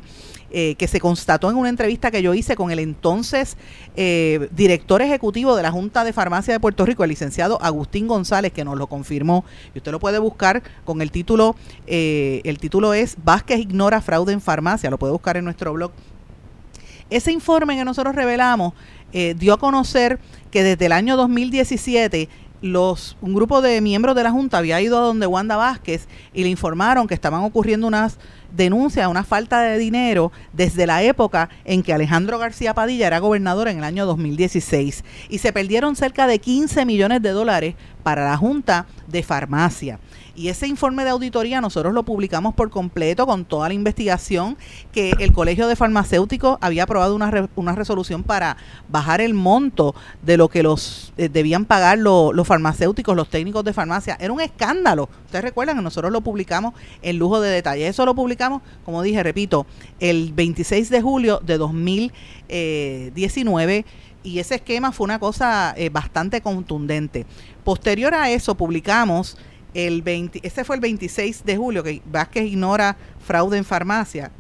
eh, 0.56 0.76
que 0.76 0.88
se 0.88 1.00
constató 1.00 1.50
en 1.50 1.58
una 1.58 1.70
entrevista 1.70 2.12
que 2.12 2.22
yo 2.22 2.36
hice 2.36 2.56
con 2.56 2.70
el 2.70 2.78
entonces 2.78 3.58
eh, 3.96 4.50
director 4.52 5.02
ejecutivo 5.02 5.56
de 5.56 5.64
la 5.64 5.72
Junta 5.72 6.04
de 6.04 6.14
Farmacia 6.14 6.54
de 6.54 6.60
Puerto 6.60 6.86
Rico, 6.86 7.04
el 7.04 7.10
licenciado 7.10 7.60
Agustín 7.60 8.08
González, 8.08 8.54
que 8.54 8.64
nos 8.64 8.78
lo 8.78 8.86
confirmó. 8.86 9.46
Y 9.74 9.80
usted 9.80 9.92
lo 9.92 10.00
puede 10.00 10.20
buscar 10.20 10.62
con 10.86 11.02
el 11.02 11.10
título, 11.10 11.56
eh, 11.88 12.42
el 12.44 12.60
título 12.60 12.94
es 12.94 13.16
Vázquez 13.24 13.62
ignora 13.62 14.00
fraude 14.00 14.32
en 14.32 14.42
farmacia, 14.42 14.92
lo 14.92 15.00
puede 15.00 15.14
buscar 15.14 15.38
en 15.38 15.46
nuestro 15.46 15.74
blog. 15.74 15.92
Ese 17.10 17.32
informe 17.32 17.76
que 17.76 17.84
nosotros 17.84 18.14
revelamos 18.14 18.74
dio 19.36 19.54
a 19.54 19.60
conocer 19.60 20.18
que 20.50 20.64
desde 20.64 20.88
el 20.88 20.92
año 20.92 21.16
2017 21.18 22.30
los, 22.64 23.18
un 23.22 23.34
grupo 23.34 23.62
de 23.62 23.82
miembros 23.82 24.16
de 24.16 24.24
la 24.24 24.32
Junta 24.32 24.58
había 24.58 24.80
ido 24.82 24.98
a 24.98 25.02
donde 25.02 25.28
Wanda 25.28 25.58
Vázquez 25.58 26.08
y 26.34 26.44
le 26.44 26.50
informaron 26.50 27.08
que 27.08 27.14
estaban 27.14 27.44
ocurriendo 27.44 27.86
unas 27.86 28.18
denuncias, 28.54 29.08
una 29.08 29.24
falta 29.24 29.62
de 29.62 29.78
dinero 29.78 30.32
desde 30.54 30.88
la 30.88 31.04
época 31.04 31.50
en 31.66 31.84
que 31.84 31.94
Alejandro 31.94 32.40
García 32.40 32.74
Padilla 32.74 33.08
era 33.08 33.20
gobernador 33.20 33.68
en 33.68 33.80
el 33.80 33.84
año 33.84 34.06
2016 34.06 35.04
y 35.30 35.40
se 35.40 35.52
perdieron 35.52 35.96
cerca 35.96 36.28
de 36.28 36.40
15 36.40 36.86
millones 36.86 37.22
de 37.22 37.32
dólares 37.32 37.76
para 38.04 38.24
la 38.26 38.38
Junta 38.38 38.86
de 39.08 39.24
Farmacia. 39.24 40.00
Y 40.36 40.48
ese 40.48 40.68
informe 40.68 41.04
de 41.04 41.12
auditoría 41.12 41.62
nosotros 41.62 41.94
lo 41.94 42.02
publicamos 42.02 42.56
por 42.56 42.72
completo 42.72 43.28
con 43.28 43.46
toda 43.46 43.68
la 43.68 43.76
investigación 43.76 44.58
que 44.92 45.14
el 45.20 45.32
Colegio 45.32 45.68
de 45.68 45.76
Farmacéuticos 45.76 46.58
había 46.60 46.82
aprobado 46.84 47.16
una, 47.16 47.50
una 47.56 47.76
resolución 47.76 48.24
para 48.24 48.58
bajar 48.90 49.22
el 49.22 49.36
monto 49.36 49.94
de 50.24 50.38
lo 50.38 50.50
que 50.50 50.64
los 50.64 51.14
eh, 51.18 51.30
debían 51.30 51.66
pagar 51.66 52.00
los 52.00 52.48
farmacéuticos, 52.48 53.16
los 53.16 53.30
técnicos 53.30 53.64
de 53.64 53.74
farmacia. 53.74 54.18
Era 54.20 54.34
un 54.34 54.42
escándalo. 54.42 55.08
Ustedes 55.26 55.44
recuerdan 55.44 55.78
que 55.78 55.84
nosotros 55.84 56.12
lo 56.12 56.22
publicamos 56.22 56.74
en 57.04 57.20
lujo 57.20 57.40
de 57.40 57.52
detalle. 57.52 57.88
Eso 57.88 58.04
lo 58.04 58.16
publicamos, 58.16 58.64
como 58.86 59.04
dije, 59.04 59.22
repito, 59.22 59.68
el 60.00 60.34
26 60.34 60.90
de 60.90 61.02
julio 61.02 61.42
de 61.44 61.60
2019 61.60 63.78
eh, 63.78 63.86
y 64.24 64.40
ese 64.40 64.56
esquema 64.56 64.92
fue 64.92 65.06
una 65.06 65.20
cosa 65.20 65.76
eh, 65.78 65.90
bastante 65.90 66.42
contundente. 66.42 67.28
Posterior 67.64 68.16
a 68.16 68.32
eso 68.32 68.56
publicamos 68.56 69.38
el 69.74 70.02
20, 70.02 70.40
ese 70.44 70.64
fue 70.64 70.76
el 70.76 70.82
26 70.82 71.46
de 71.46 71.58
julio, 71.58 71.84
que 71.84 72.02
Vázquez 72.06 72.46
ignora 72.46 72.98
fraude 73.26 73.58
en 73.58 73.66
farmacia 73.66 74.32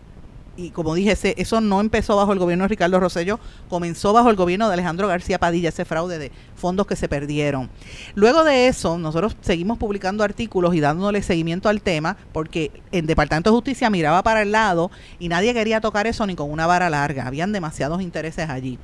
y 0.55 0.69
como 0.69 0.93
dije, 0.93 1.17
eso 1.37 1.61
no 1.61 1.81
empezó 1.81 2.15
bajo 2.15 2.33
el 2.33 2.39
gobierno 2.39 2.65
de 2.65 2.69
Ricardo 2.69 2.99
Rosello, 2.99 3.39
comenzó 3.69 4.13
bajo 4.13 4.29
el 4.29 4.35
gobierno 4.35 4.67
de 4.67 4.73
Alejandro 4.73 5.07
García 5.07 5.39
Padilla, 5.39 5.69
ese 5.69 5.85
fraude 5.85 6.19
de 6.19 6.31
fondos 6.55 6.85
que 6.85 6.95
se 6.95 7.07
perdieron. 7.07 7.69
Luego 8.13 8.43
de 8.43 8.67
eso, 8.67 8.97
nosotros 8.97 9.35
seguimos 9.41 9.77
publicando 9.77 10.23
artículos 10.23 10.75
y 10.75 10.79
dándole 10.79 11.23
seguimiento 11.23 11.69
al 11.69 11.81
tema, 11.81 12.17
porque 12.31 12.71
el 12.91 13.07
Departamento 13.07 13.49
de 13.49 13.55
Justicia 13.55 13.89
miraba 13.89 14.21
para 14.23 14.43
el 14.43 14.51
lado 14.51 14.91
y 15.19 15.27
nadie 15.27 15.53
quería 15.53 15.81
tocar 15.81 16.07
eso 16.07 16.25
ni 16.27 16.35
con 16.35 16.51
una 16.51 16.67
vara 16.67 16.89
larga, 16.89 17.25
habían 17.25 17.51
demasiados 17.51 18.01
intereses 18.01 18.49
allí. 18.49 18.77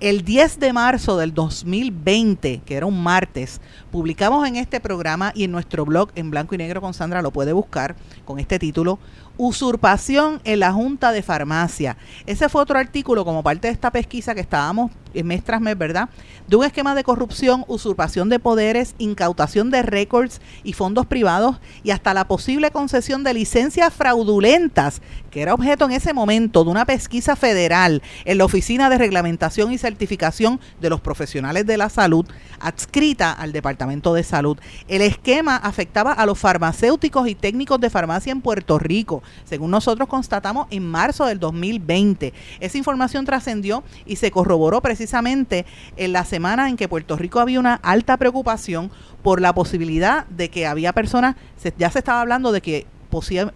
El 0.00 0.24
10 0.24 0.60
de 0.60 0.72
marzo 0.72 1.16
del 1.16 1.32
2020, 1.32 2.62
que 2.64 2.76
era 2.76 2.86
un 2.86 3.02
martes, 3.02 3.60
publicamos 3.90 4.46
en 4.46 4.56
este 4.56 4.80
programa 4.80 5.32
y 5.34 5.44
en 5.44 5.52
nuestro 5.52 5.84
blog 5.84 6.10
en 6.14 6.30
blanco 6.30 6.54
y 6.54 6.58
negro 6.58 6.80
con 6.80 6.94
Sandra, 6.94 7.22
lo 7.22 7.30
puede 7.30 7.52
buscar 7.52 7.96
con 8.24 8.38
este 8.38 8.58
título, 8.58 8.98
usurpación 9.36 10.40
en 10.44 10.60
la 10.60 10.72
Junta 10.72 11.12
de 11.12 11.22
Farmacia. 11.22 11.96
Ese 12.26 12.48
fue 12.48 12.62
otro 12.62 12.78
artículo 12.78 13.24
como 13.24 13.42
parte 13.42 13.68
de 13.68 13.72
esta 13.72 13.90
pesquisa 13.90 14.34
que 14.34 14.40
estábamos 14.40 14.90
mes 15.22 15.44
tras 15.44 15.60
mes, 15.60 15.78
¿verdad? 15.78 16.08
De 16.48 16.56
un 16.56 16.64
esquema 16.64 16.94
de 16.94 17.04
corrupción, 17.04 17.64
usurpación 17.68 18.28
de 18.28 18.40
poderes, 18.40 18.94
incautación 18.98 19.70
de 19.70 19.82
récords 19.82 20.40
y 20.64 20.72
fondos 20.72 21.06
privados 21.06 21.60
y 21.84 21.90
hasta 21.90 22.14
la 22.14 22.26
posible 22.26 22.70
concesión 22.70 23.22
de 23.22 23.34
licencias 23.34 23.92
fraudulentas, 23.92 25.00
que 25.30 25.42
era 25.42 25.54
objeto 25.54 25.84
en 25.84 25.92
ese 25.92 26.12
momento 26.12 26.64
de 26.64 26.70
una 26.70 26.86
pesquisa 26.86 27.36
federal 27.36 28.02
en 28.24 28.38
la 28.38 28.44
Oficina 28.44 28.90
de 28.90 28.98
Reglamentación 28.98 29.72
y 29.72 29.78
Certificación 29.78 30.58
de 30.80 30.90
los 30.90 31.00
Profesionales 31.00 31.66
de 31.66 31.76
la 31.76 31.88
Salud, 31.88 32.26
adscrita 32.58 33.32
al 33.32 33.52
Departamento 33.52 34.14
de 34.14 34.24
Salud. 34.24 34.58
El 34.88 35.02
esquema 35.02 35.56
afectaba 35.56 36.12
a 36.12 36.26
los 36.26 36.38
farmacéuticos 36.38 37.28
y 37.28 37.34
técnicos 37.34 37.78
de 37.80 37.90
farmacia 37.90 38.32
en 38.32 38.40
Puerto 38.40 38.78
Rico, 38.78 39.22
según 39.44 39.70
nosotros 39.70 40.08
constatamos 40.08 40.66
en 40.70 40.84
marzo 40.84 41.26
del 41.26 41.38
2020. 41.38 42.32
Esa 42.60 42.78
información 42.78 43.24
trascendió 43.24 43.84
y 44.06 44.16
se 44.16 44.30
corroboró 44.30 44.80
precisamente 44.80 45.03
precisamente 45.04 45.66
en 45.98 46.14
la 46.14 46.24
semana 46.24 46.70
en 46.70 46.78
que 46.78 46.88
Puerto 46.88 47.16
Rico 47.16 47.38
había 47.38 47.60
una 47.60 47.74
alta 47.74 48.16
preocupación 48.16 48.90
por 49.22 49.42
la 49.42 49.54
posibilidad 49.54 50.26
de 50.28 50.48
que 50.48 50.66
había 50.66 50.94
personas, 50.94 51.36
ya 51.76 51.90
se 51.90 51.98
estaba 51.98 52.22
hablando 52.22 52.52
de 52.52 52.62
que 52.62 52.86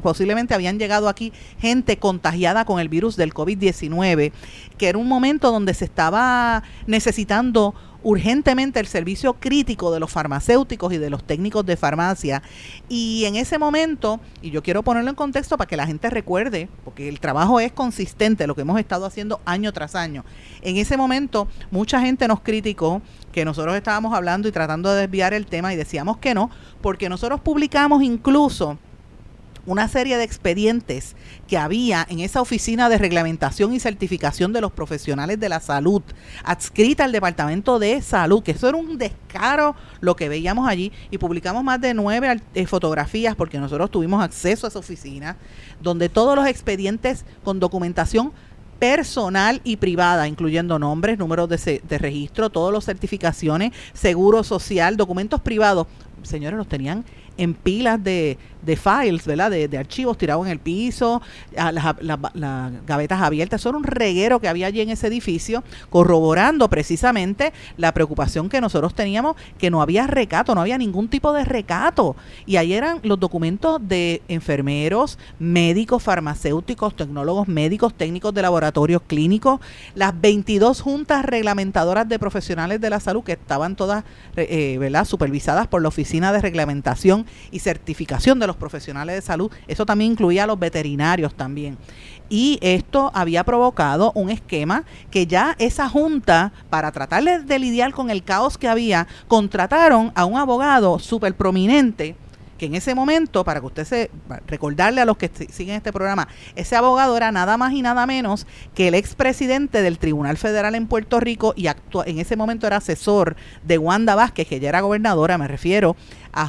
posiblemente 0.02 0.54
habían 0.54 0.78
llegado 0.78 1.08
aquí 1.08 1.32
gente 1.58 1.96
contagiada 1.96 2.66
con 2.66 2.80
el 2.80 2.90
virus 2.90 3.16
del 3.16 3.32
COVID-19, 3.32 4.30
que 4.76 4.88
era 4.88 4.98
un 4.98 5.08
momento 5.08 5.50
donde 5.50 5.72
se 5.72 5.86
estaba 5.86 6.62
necesitando 6.86 7.74
urgentemente 8.08 8.80
el 8.80 8.86
servicio 8.86 9.34
crítico 9.34 9.92
de 9.92 10.00
los 10.00 10.10
farmacéuticos 10.10 10.94
y 10.94 10.96
de 10.96 11.10
los 11.10 11.24
técnicos 11.24 11.66
de 11.66 11.76
farmacia. 11.76 12.42
Y 12.88 13.26
en 13.26 13.36
ese 13.36 13.58
momento, 13.58 14.18
y 14.40 14.50
yo 14.50 14.62
quiero 14.62 14.82
ponerlo 14.82 15.10
en 15.10 15.14
contexto 15.14 15.58
para 15.58 15.68
que 15.68 15.76
la 15.76 15.86
gente 15.86 16.08
recuerde, 16.08 16.70
porque 16.84 17.06
el 17.10 17.20
trabajo 17.20 17.60
es 17.60 17.70
consistente, 17.70 18.46
lo 18.46 18.54
que 18.54 18.62
hemos 18.62 18.80
estado 18.80 19.04
haciendo 19.04 19.42
año 19.44 19.74
tras 19.74 19.94
año. 19.94 20.24
En 20.62 20.78
ese 20.78 20.96
momento, 20.96 21.48
mucha 21.70 22.00
gente 22.00 22.26
nos 22.28 22.40
criticó 22.40 23.02
que 23.30 23.44
nosotros 23.44 23.76
estábamos 23.76 24.14
hablando 24.14 24.48
y 24.48 24.52
tratando 24.52 24.90
de 24.94 25.02
desviar 25.02 25.34
el 25.34 25.44
tema 25.44 25.74
y 25.74 25.76
decíamos 25.76 26.16
que 26.16 26.32
no, 26.32 26.50
porque 26.80 27.10
nosotros 27.10 27.42
publicamos 27.42 28.02
incluso 28.02 28.78
una 29.68 29.86
serie 29.86 30.16
de 30.16 30.24
expedientes 30.24 31.14
que 31.46 31.58
había 31.58 32.06
en 32.08 32.20
esa 32.20 32.40
oficina 32.40 32.88
de 32.88 32.98
reglamentación 32.98 33.74
y 33.74 33.80
certificación 33.80 34.52
de 34.52 34.60
los 34.60 34.72
profesionales 34.72 35.38
de 35.38 35.48
la 35.48 35.60
salud, 35.60 36.02
adscrita 36.42 37.04
al 37.04 37.12
Departamento 37.12 37.78
de 37.78 38.00
Salud, 38.00 38.42
que 38.42 38.52
eso 38.52 38.68
era 38.68 38.78
un 38.78 38.96
descaro 38.96 39.76
lo 40.00 40.16
que 40.16 40.28
veíamos 40.28 40.68
allí, 40.68 40.90
y 41.10 41.18
publicamos 41.18 41.62
más 41.62 41.80
de 41.80 41.92
nueve 41.92 42.40
eh, 42.54 42.66
fotografías 42.66 43.36
porque 43.36 43.58
nosotros 43.58 43.90
tuvimos 43.90 44.22
acceso 44.22 44.66
a 44.66 44.70
esa 44.70 44.78
oficina, 44.78 45.36
donde 45.80 46.08
todos 46.08 46.34
los 46.34 46.46
expedientes 46.46 47.26
con 47.44 47.60
documentación 47.60 48.32
personal 48.78 49.60
y 49.64 49.76
privada, 49.76 50.28
incluyendo 50.28 50.78
nombres, 50.78 51.18
números 51.18 51.48
de, 51.48 51.98
registro, 51.98 52.50
todas 52.50 52.72
las 52.72 52.84
certificaciones, 52.84 53.72
seguro 53.92 54.44
social, 54.44 54.96
documentos 54.96 55.40
privados, 55.40 55.86
señores, 56.22 56.56
los 56.56 56.68
tenían 56.68 57.04
en 57.36 57.54
pilas 57.54 58.02
de, 58.02 58.38
de 58.68 58.76
files, 58.76 59.24
¿verdad? 59.24 59.50
De, 59.50 59.78
archivos 59.78 60.18
tirados 60.18 60.44
en 60.44 60.52
el 60.52 60.58
piso, 60.58 61.22
las, 61.52 61.96
gavetas 62.86 63.22
abiertas. 63.22 63.60
Eso 63.60 63.70
era 63.70 63.78
un 63.78 63.84
reguero 63.84 64.40
que 64.40 64.48
había 64.48 64.66
allí 64.66 64.82
en 64.82 64.90
ese 64.90 65.06
edificio, 65.06 65.64
corroborando 65.88 66.68
precisamente 66.68 67.52
la 67.78 67.92
preocupación 67.94 68.50
que 68.50 68.60
nosotros 68.60 68.94
teníamos, 68.94 69.36
que 69.58 69.70
no 69.70 69.80
había 69.80 70.06
recato, 70.06 70.54
no 70.54 70.60
había 70.60 70.76
ningún 70.76 71.08
tipo 71.08 71.32
de 71.32 71.44
recato. 71.44 72.14
Y 72.44 72.56
ahí 72.56 72.74
eran 72.74 73.00
los 73.02 73.18
documentos 73.18 73.80
de 73.80 74.20
enfermeros, 74.28 75.18
médicos, 75.38 76.02
farmacéuticos, 76.02 76.94
tecnólogos 76.94 77.48
médicos, 77.48 77.94
técnicos 77.94 78.34
de 78.34 78.42
laboratorios 78.42 79.00
clínicos, 79.06 79.60
las 79.94 80.20
22 80.20 80.82
juntas 80.82 81.24
reglamentadoras 81.24 82.06
de 82.06 82.18
profesionales 82.18 82.82
de 82.82 82.90
la 82.90 83.00
salud 83.00 83.24
que 83.24 83.32
estaban 83.32 83.76
todas, 83.76 84.04
eh, 84.36 84.76
¿verdad? 84.78 85.06
Supervisadas 85.06 85.68
por 85.68 85.80
la 85.80 85.88
Oficina 85.88 86.32
de 86.32 86.42
Reglamentación 86.42 87.24
y 87.50 87.60
certificación 87.60 88.38
de 88.38 88.46
los 88.46 88.57
profesionales 88.58 89.16
de 89.16 89.22
salud. 89.22 89.50
Eso 89.66 89.86
también 89.86 90.12
incluía 90.12 90.44
a 90.44 90.46
los 90.46 90.58
veterinarios 90.58 91.34
también. 91.34 91.78
Y 92.28 92.58
esto 92.60 93.10
había 93.14 93.44
provocado 93.44 94.12
un 94.14 94.30
esquema 94.30 94.84
que 95.10 95.26
ya 95.26 95.56
esa 95.58 95.88
junta, 95.88 96.52
para 96.68 96.92
tratar 96.92 97.24
de 97.44 97.58
lidiar 97.58 97.92
con 97.92 98.10
el 98.10 98.22
caos 98.22 98.58
que 98.58 98.68
había, 98.68 99.06
contrataron 99.28 100.12
a 100.14 100.24
un 100.24 100.36
abogado 100.36 100.98
súper 100.98 101.34
prominente 101.34 102.16
que 102.58 102.66
en 102.66 102.74
ese 102.74 102.94
momento, 102.94 103.44
para 103.44 103.60
que 103.60 103.66
usted 103.66 103.84
se 103.84 104.10
recordarle 104.46 105.00
a 105.00 105.04
los 105.06 105.16
que 105.16 105.30
siguen 105.50 105.76
este 105.76 105.92
programa, 105.92 106.28
ese 106.56 106.76
abogado 106.76 107.16
era 107.16 107.32
nada 107.32 107.56
más 107.56 107.72
y 107.72 107.80
nada 107.80 108.04
menos 108.04 108.46
que 108.74 108.88
el 108.88 108.94
expresidente 108.94 109.80
del 109.80 109.98
Tribunal 109.98 110.36
Federal 110.36 110.74
en 110.74 110.88
Puerto 110.88 111.20
Rico 111.20 111.54
y 111.56 111.68
en 111.68 112.18
ese 112.18 112.36
momento 112.36 112.66
era 112.66 112.78
asesor 112.78 113.36
de 113.64 113.78
Wanda 113.78 114.14
Vázquez, 114.16 114.48
que 114.48 114.60
ya 114.60 114.68
era 114.68 114.80
gobernadora, 114.80 115.38
me 115.38 115.48
refiero 115.48 115.96
a, 116.32 116.46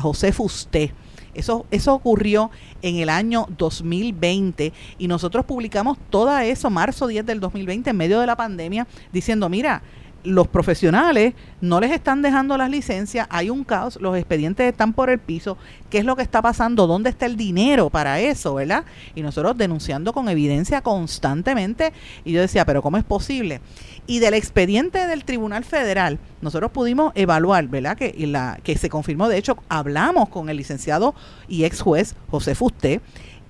José 0.00 0.32
Fusté. 0.32 0.92
Eso, 1.34 1.66
eso 1.70 1.94
ocurrió 1.94 2.50
en 2.82 2.96
el 2.96 3.08
año 3.08 3.46
2020 3.56 4.72
y 4.98 5.08
nosotros 5.08 5.44
publicamos 5.44 5.98
todo 6.10 6.36
eso, 6.38 6.70
marzo 6.70 7.06
10 7.06 7.24
del 7.24 7.40
2020, 7.40 7.90
en 7.90 7.96
medio 7.96 8.20
de 8.20 8.26
la 8.26 8.36
pandemia, 8.36 8.86
diciendo, 9.12 9.48
mira, 9.48 9.82
los 10.24 10.48
profesionales 10.48 11.34
no 11.60 11.80
les 11.80 11.90
están 11.92 12.22
dejando 12.22 12.56
las 12.56 12.70
licencias, 12.70 13.26
hay 13.30 13.50
un 13.50 13.64
caos, 13.64 13.98
los 14.00 14.16
expedientes 14.16 14.70
están 14.70 14.92
por 14.92 15.10
el 15.10 15.18
piso, 15.18 15.56
¿qué 15.90 15.98
es 15.98 16.04
lo 16.04 16.16
que 16.16 16.22
está 16.22 16.42
pasando? 16.42 16.86
¿Dónde 16.86 17.10
está 17.10 17.26
el 17.26 17.36
dinero 17.36 17.90
para 17.90 18.20
eso, 18.20 18.54
verdad? 18.54 18.84
Y 19.14 19.22
nosotros 19.22 19.56
denunciando 19.56 20.12
con 20.12 20.28
evidencia 20.28 20.80
constantemente 20.80 21.92
y 22.24 22.32
yo 22.32 22.40
decía, 22.40 22.64
pero 22.64 22.82
¿cómo 22.82 22.96
es 22.96 23.04
posible? 23.04 23.60
Y 24.06 24.18
del 24.18 24.34
expediente 24.34 25.06
del 25.06 25.24
Tribunal 25.24 25.64
Federal, 25.64 26.18
nosotros 26.40 26.72
pudimos 26.72 27.12
evaluar, 27.14 27.68
¿verdad? 27.68 27.96
Que, 27.96 28.14
la, 28.26 28.58
que 28.62 28.76
se 28.76 28.88
confirmó, 28.88 29.28
de 29.28 29.38
hecho, 29.38 29.56
hablamos 29.68 30.28
con 30.28 30.48
el 30.48 30.56
licenciado 30.56 31.14
y 31.48 31.64
ex 31.64 31.80
juez 31.80 32.16
José 32.28 32.54
Fusté, 32.54 33.00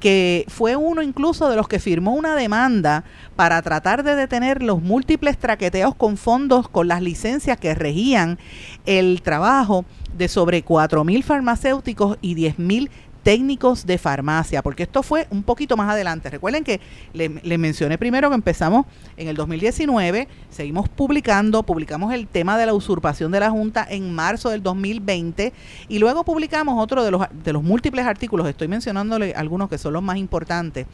que 0.03 0.45
fue 0.49 0.75
uno 0.75 1.01
incluso 1.01 1.49
de 1.49 1.55
los 1.55 1.69
que 1.69 1.79
firmó 1.79 2.17
una 2.17 2.35
demanda 2.35 3.05
para 3.37 3.63
tratar 3.63 4.03
de 4.03 4.17
detener 4.17 4.61
los 4.61 4.83
múltiples 4.83 5.39
traqueteos 5.39 5.95
con 5.95 6.17
fondos 6.17 6.69
con 6.69 6.89
las 6.89 7.01
licencias 7.03 7.57
que 7.57 7.73
regían 7.77 8.37
el 8.85 9.23
trabajo 9.23 9.85
de 10.19 10.27
sobre 10.27 10.65
4.000 10.65 11.23
farmacéuticos 11.23 12.19
y 12.21 12.35
10.000 12.35 12.91
técnicos 13.23 13.87
de 13.87 13.99
farmacia, 13.99 14.63
porque 14.63 14.83
esto 14.83 15.03
fue 15.03 15.27
un 15.31 15.43
poquito 15.43 15.77
más 15.77 15.91
adelante. 15.91 16.31
Recuerden 16.31 16.65
que 16.65 16.81
les 17.13 17.59
mencioné 17.59 17.99
primero 17.99 18.29
que 18.29 18.35
empezamos 18.35 18.87
en 19.17 19.29
el 19.29 19.37
2019, 19.37 20.29
seguimos 20.51 20.89
publicando, 20.89 21.63
publicamos 21.63 22.13
el 22.13 22.27
tema 22.27 22.59
de 22.59 22.67
la 22.67 22.75
usurpación 22.75 23.33
de 23.33 23.41
la 23.41 23.51
Junta 23.51 23.87
en 23.89 24.13
marzo 24.15 24.51
del 24.51 24.63
2020 24.63 25.53
y 25.89 25.99
luego 25.99 26.25
publicamos 26.25 26.83
otro 26.83 27.05
de 27.05 27.11
los, 27.11 27.27
de 27.45 27.53
los 27.53 27.63
múltiples 27.63 28.07
artículos, 28.07 28.47
estoy 28.49 28.69
mencionándole 28.69 29.35
algunos 29.35 29.69
que 29.69 29.79
son 29.79 29.93
los 29.93 30.03
más 30.03 30.17
importantes, 30.17 30.87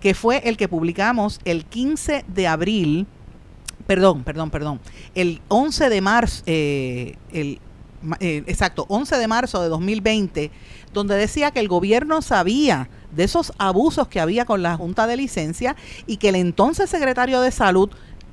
que 0.00 0.14
fue 0.14 0.38
el 0.48 0.56
que 0.56 0.68
publicamos 0.68 1.40
el 1.44 1.64
15 1.64 2.24
de 2.26 2.46
abril, 2.46 3.06
perdón, 3.86 4.24
perdón, 4.24 4.50
perdón, 4.50 4.80
el 5.14 5.40
11 5.48 5.88
de 5.88 6.00
marzo, 6.00 6.42
eh, 6.46 7.16
el, 7.32 7.60
eh, 8.20 8.44
exacto, 8.46 8.86
11 8.88 9.16
de 9.16 9.28
marzo 9.28 9.62
de 9.62 9.68
2020, 9.68 10.50
donde 10.96 11.14
decía 11.14 11.50
que 11.50 11.60
el 11.60 11.68
gobierno 11.68 12.22
sabía 12.22 12.88
de 13.14 13.24
esos 13.24 13.52
abusos 13.58 14.08
que 14.08 14.18
había 14.18 14.46
con 14.46 14.62
la 14.62 14.78
Junta 14.78 15.06
de 15.06 15.18
Licencia 15.18 15.76
y 16.06 16.16
que 16.16 16.30
el 16.30 16.36
entonces 16.36 16.88
secretario 16.88 17.42
de 17.42 17.50
Salud 17.50 17.90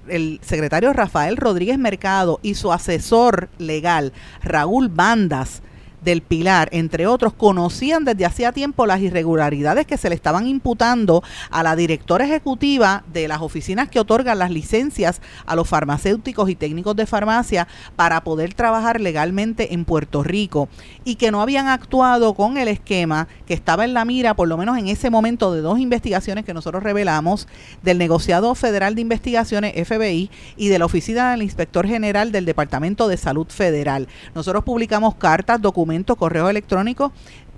el 0.07 0.39
secretario 0.41 0.93
Rafael 0.93 1.35
Rodríguez 1.35 1.77
Mercado 1.77 2.39
y 2.41 2.55
su 2.55 2.71
asesor 2.71 3.49
legal 3.57 4.13
Raúl 4.41 4.87
Bandas 4.87 5.61
del 6.03 6.21
Pilar, 6.21 6.69
entre 6.71 7.07
otros, 7.07 7.33
conocían 7.33 8.05
desde 8.05 8.25
hacía 8.25 8.51
tiempo 8.51 8.85
las 8.85 9.01
irregularidades 9.01 9.85
que 9.85 9.97
se 9.97 10.09
le 10.09 10.15
estaban 10.15 10.47
imputando 10.47 11.23
a 11.49 11.63
la 11.63 11.75
directora 11.75 12.25
ejecutiva 12.25 13.03
de 13.11 13.27
las 13.27 13.41
oficinas 13.41 13.89
que 13.89 13.99
otorgan 13.99 14.39
las 14.39 14.51
licencias 14.51 15.21
a 15.45 15.55
los 15.55 15.67
farmacéuticos 15.67 16.49
y 16.49 16.55
técnicos 16.55 16.95
de 16.95 17.05
farmacia 17.05 17.67
para 17.95 18.23
poder 18.23 18.53
trabajar 18.53 18.99
legalmente 18.99 19.73
en 19.73 19.85
Puerto 19.85 20.23
Rico 20.23 20.69
y 21.03 21.15
que 21.15 21.31
no 21.31 21.41
habían 21.41 21.67
actuado 21.67 22.33
con 22.33 22.57
el 22.57 22.67
esquema 22.67 23.27
que 23.45 23.53
estaba 23.53 23.85
en 23.85 23.93
la 23.93 24.05
mira, 24.05 24.35
por 24.35 24.47
lo 24.47 24.57
menos 24.57 24.77
en 24.77 24.87
ese 24.87 25.09
momento, 25.09 25.53
de 25.53 25.61
dos 25.61 25.79
investigaciones 25.79 26.45
que 26.45 26.53
nosotros 26.53 26.83
revelamos 26.83 27.47
del 27.81 27.97
negociado 27.97 28.53
federal 28.55 28.95
de 28.95 29.01
investigaciones 29.01 29.73
FBI 29.87 30.29
y 30.57 30.67
de 30.67 30.79
la 30.79 30.85
oficina 30.85 31.31
del 31.31 31.43
inspector 31.43 31.87
general 31.87 32.31
del 32.31 32.45
Departamento 32.45 33.07
de 33.07 33.17
Salud 33.17 33.47
Federal. 33.47 34.07
Nosotros 34.35 34.63
publicamos 34.63 35.15
cartas, 35.15 35.61
documentos, 35.61 35.92
correo 36.17 36.49
electrónico, 36.49 37.11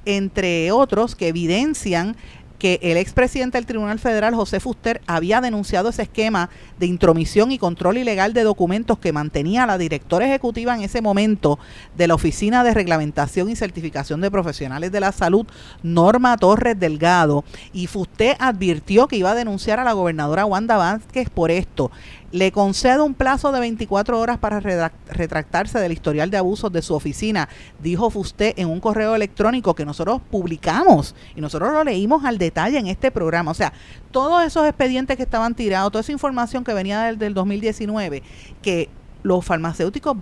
entre 0.06 0.72
otros, 0.72 1.16
que 1.16 1.30
evidencian 1.30 2.16
que 2.60 2.80
el 2.82 2.98
expresidente 2.98 3.58
del 3.58 3.66
Tribunal 3.66 4.00
Federal, 4.00 4.34
José 4.34 4.60
Fuster, 4.60 5.02
había 5.08 5.42
denunciado 5.42 5.90
ese 5.90 6.04
esquema 6.04 6.50
de 6.80 6.86
intromisión 6.86 7.52
y 7.52 7.58
control 7.58 7.98
ilegal 7.98 8.34
de 8.34 8.44
documentos 8.44 8.98
que 8.98 9.12
mantenía 9.12 9.66
la 9.66 9.78
directora 9.78 10.26
ejecutiva 10.26 10.74
en 10.76 10.82
ese 10.82 11.02
momento 11.02 11.60
de 11.98 12.08
la 12.08 12.16
Oficina 12.16 12.64
de 12.64 12.74
Reglamentación 12.74 13.50
y 13.50 13.56
Certificación 13.56 14.22
de 14.22 14.32
Profesionales 14.32 14.92
de 14.92 15.00
la 15.00 15.12
Salud, 15.12 15.46
Norma 15.84 16.38
Torres 16.38 16.80
Delgado. 16.80 17.44
Y 17.74 17.88
Fuster 17.88 18.38
advirtió 18.40 19.08
que 19.08 19.18
iba 19.18 19.32
a 19.32 19.36
denunciar 19.36 19.80
a 19.80 19.84
la 19.84 19.94
gobernadora 19.94 20.46
Wanda 20.46 20.78
Vázquez 20.78 21.30
por 21.30 21.52
esto. 21.52 21.92
Le 22.36 22.52
concedo 22.52 23.06
un 23.06 23.14
plazo 23.14 23.54
de 23.54 23.62
24 23.62 24.20
horas 24.20 24.38
para 24.40 24.60
retractarse 24.60 25.80
del 25.80 25.94
historial 25.94 26.30
de 26.30 26.36
abusos 26.36 26.70
de 26.70 26.82
su 26.82 26.94
oficina, 26.94 27.48
dijo 27.82 28.10
Fusté 28.10 28.62
en 28.62 28.68
un 28.68 28.82
correo 28.82 29.16
electrónico 29.16 29.74
que 29.74 29.86
nosotros 29.86 30.20
publicamos 30.30 31.16
y 31.34 31.40
nosotros 31.40 31.72
lo 31.72 31.86
leímos 31.86 32.26
al 32.26 32.38
detalle 32.38 32.78
en 32.78 32.88
este 32.88 33.10
programa. 33.10 33.52
O 33.52 33.54
sea, 33.54 33.72
todos 34.12 34.44
esos 34.44 34.68
expedientes 34.68 35.16
que 35.16 35.24
estaban 35.24 35.56
tirados, 35.56 35.94
toda 35.94 36.02
esa 36.02 36.12
información 36.12 36.66
que 36.66 36.74
venía 36.74 37.04
del, 37.04 37.18
del 37.18 37.34
2019, 37.34 38.22
que 38.62 38.90
los 39.24 39.46
farmacéuticos 39.46 40.18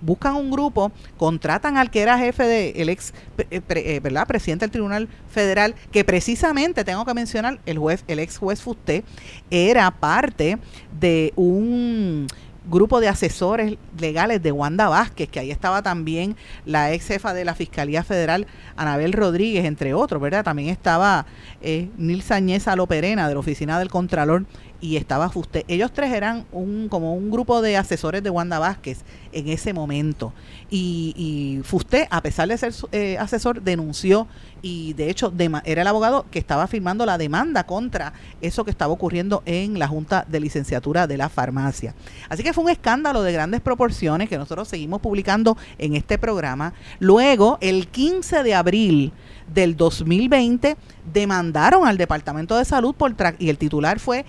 buscan 0.00 0.36
un 0.36 0.50
grupo, 0.50 0.92
contratan 1.16 1.76
al 1.76 1.90
que 1.90 2.02
era 2.02 2.18
jefe 2.18 2.44
de 2.44 2.70
el 2.76 2.88
ex 2.88 3.12
eh, 3.50 3.60
eh, 3.68 4.00
¿verdad? 4.00 4.26
presidente 4.26 4.64
del 4.64 4.70
Tribunal 4.70 5.08
Federal, 5.30 5.74
que 5.90 6.04
precisamente 6.04 6.84
tengo 6.84 7.04
que 7.04 7.14
mencionar, 7.14 7.60
el 7.66 7.78
juez, 7.78 8.04
el 8.08 8.18
ex 8.18 8.38
juez 8.38 8.62
Fusté, 8.62 9.04
era 9.50 9.90
parte 9.90 10.58
de 10.98 11.32
un 11.36 12.26
grupo 12.68 13.00
de 13.00 13.08
asesores 13.08 13.76
legales 13.98 14.42
de 14.42 14.52
Wanda 14.52 14.88
Vázquez, 14.88 15.28
que 15.28 15.40
ahí 15.40 15.50
estaba 15.50 15.82
también 15.82 16.36
la 16.66 16.92
ex 16.92 17.06
jefa 17.06 17.32
de 17.32 17.44
la 17.44 17.54
Fiscalía 17.54 18.04
Federal, 18.04 18.46
Anabel 18.76 19.12
Rodríguez, 19.12 19.64
entre 19.64 19.94
otros, 19.94 20.20
¿verdad? 20.20 20.44
También 20.44 20.68
estaba 20.68 21.26
eh, 21.62 21.88
Nil 21.96 22.22
Sañez 22.22 22.66
de 22.66 22.76
la 22.76 23.38
Oficina 23.38 23.78
del 23.78 23.88
Contralor 23.88 24.44
y 24.80 24.96
estaba 24.96 25.28
Fusté. 25.28 25.64
Ellos 25.68 25.92
tres 25.92 26.12
eran 26.12 26.46
un, 26.52 26.88
como 26.88 27.14
un 27.14 27.30
grupo 27.30 27.60
de 27.62 27.76
asesores 27.76 28.22
de 28.22 28.30
Wanda 28.30 28.58
Vázquez 28.58 29.00
en 29.32 29.48
ese 29.48 29.72
momento. 29.72 30.32
Y, 30.70 31.14
y 31.16 31.62
Fusté, 31.64 32.06
a 32.10 32.22
pesar 32.22 32.48
de 32.48 32.58
ser 32.58 32.72
eh, 32.92 33.16
asesor, 33.18 33.62
denunció 33.62 34.28
y 34.60 34.92
de 34.94 35.08
hecho 35.08 35.32
era 35.64 35.82
el 35.82 35.88
abogado 35.88 36.26
que 36.30 36.38
estaba 36.38 36.66
firmando 36.66 37.06
la 37.06 37.16
demanda 37.16 37.64
contra 37.64 38.12
eso 38.40 38.64
que 38.64 38.70
estaba 38.70 38.92
ocurriendo 38.92 39.42
en 39.46 39.78
la 39.78 39.86
Junta 39.86 40.24
de 40.28 40.40
Licenciatura 40.40 41.06
de 41.06 41.16
la 41.16 41.28
Farmacia. 41.28 41.94
Así 42.28 42.42
que 42.42 42.52
fue 42.52 42.64
un 42.64 42.70
escándalo 42.70 43.22
de 43.22 43.32
grandes 43.32 43.60
proporciones 43.60 44.28
que 44.28 44.38
nosotros 44.38 44.68
seguimos 44.68 45.00
publicando 45.00 45.56
en 45.78 45.94
este 45.94 46.18
programa. 46.18 46.72
Luego, 46.98 47.58
el 47.60 47.88
15 47.88 48.42
de 48.42 48.54
abril 48.54 49.12
del 49.52 49.76
2020, 49.76 50.76
demandaron 51.12 51.86
al 51.86 51.96
Departamento 51.96 52.56
de 52.56 52.64
Salud 52.64 52.94
por 52.94 53.14
y 53.38 53.48
el 53.48 53.58
titular 53.58 53.98
fue 53.98 54.24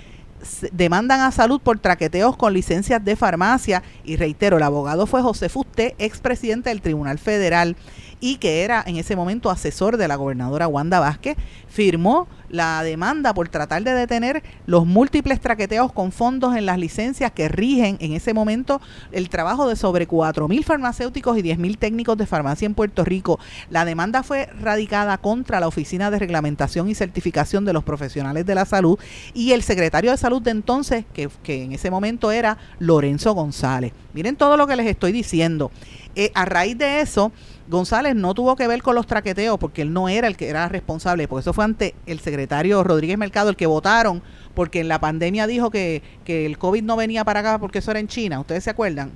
demandan 0.71 1.21
a 1.21 1.31
salud 1.31 1.59
por 1.61 1.79
traqueteos 1.79 2.37
con 2.37 2.53
licencias 2.53 3.03
de 3.03 3.15
farmacia. 3.15 3.83
Y 4.03 4.15
reitero, 4.15 4.57
el 4.57 4.63
abogado 4.63 5.05
fue 5.05 5.21
José 5.21 5.49
Fusté, 5.49 5.95
expresidente 5.97 6.69
del 6.69 6.81
Tribunal 6.81 7.19
Federal 7.19 7.75
y 8.19 8.37
que 8.37 8.63
era 8.63 8.83
en 8.85 8.97
ese 8.97 9.15
momento 9.15 9.49
asesor 9.49 9.97
de 9.97 10.07
la 10.07 10.15
gobernadora 10.15 10.67
Wanda 10.67 10.99
Vázquez, 10.99 11.37
firmó 11.67 12.27
la 12.49 12.81
demanda 12.83 13.33
por 13.33 13.47
tratar 13.49 13.83
de 13.83 13.93
detener 13.93 14.43
los 14.65 14.85
múltiples 14.85 15.39
traqueteos 15.39 15.91
con 15.91 16.11
fondos 16.11 16.55
en 16.55 16.65
las 16.65 16.79
licencias 16.79 17.31
que 17.31 17.47
rigen 17.47 17.97
en 17.99 18.13
ese 18.13 18.33
momento 18.33 18.81
el 19.11 19.29
trabajo 19.29 19.67
de 19.67 19.75
sobre 19.75 20.07
4.000 20.07 20.63
farmacéuticos 20.63 21.37
y 21.37 21.43
10.000 21.43 21.77
técnicos 21.77 22.17
de 22.17 22.25
farmacia 22.25 22.65
en 22.65 22.73
Puerto 22.73 23.03
Rico. 23.03 23.39
La 23.69 23.85
demanda 23.85 24.23
fue 24.23 24.47
radicada 24.59 25.17
contra 25.17 25.59
la 25.59 25.67
Oficina 25.67 26.11
de 26.11 26.19
Reglamentación 26.19 26.89
y 26.89 26.95
Certificación 26.95 27.65
de 27.65 27.73
los 27.73 27.83
Profesionales 27.83 28.45
de 28.45 28.55
la 28.55 28.65
Salud 28.65 28.99
y 29.33 29.51
el 29.51 29.63
secretario 29.63 30.11
de 30.11 30.17
Salud 30.17 30.41
de 30.41 30.51
entonces, 30.51 31.05
que, 31.13 31.29
en 31.47 31.71
ese 31.71 31.91
momento 31.91 32.31
era 32.31 32.57
Lorenzo 32.79 33.33
González. 33.33 33.93
Miren 34.13 34.35
todo 34.35 34.57
lo 34.57 34.67
que 34.67 34.75
les 34.75 34.87
estoy 34.87 35.11
diciendo. 35.11 35.71
Eh, 36.15 36.31
a 36.33 36.45
raíz 36.45 36.77
de 36.77 37.01
eso, 37.01 37.31
González 37.69 38.15
no 38.15 38.33
tuvo 38.33 38.55
que 38.55 38.67
ver 38.67 38.81
con 38.81 38.95
los 38.95 39.05
traqueteos 39.05 39.59
porque 39.59 39.83
él 39.83 39.93
no 39.93 40.09
era 40.09 40.27
el 40.27 40.35
que 40.35 40.49
era 40.49 40.67
responsable, 40.67 41.27
porque 41.27 41.41
eso 41.41 41.53
fue 41.53 41.65
ante 41.65 41.93
el 42.07 42.19
secretario 42.19 42.83
Rodríguez 42.83 43.17
Mercado 43.17 43.51
el 43.51 43.55
que 43.55 43.67
votaron, 43.67 44.23
porque 44.55 44.79
en 44.79 44.87
la 44.87 44.99
pandemia 44.99 45.45
dijo 45.45 45.69
que, 45.69 46.01
que 46.25 46.47
el 46.47 46.57
COVID 46.57 46.81
no 46.81 46.95
venía 46.95 47.23
para 47.23 47.41
acá 47.41 47.59
porque 47.59 47.77
eso 47.77 47.91
era 47.91 47.99
en 47.99 48.07
China, 48.07 48.39
¿ustedes 48.39 48.63
se 48.63 48.71
acuerdan? 48.71 49.11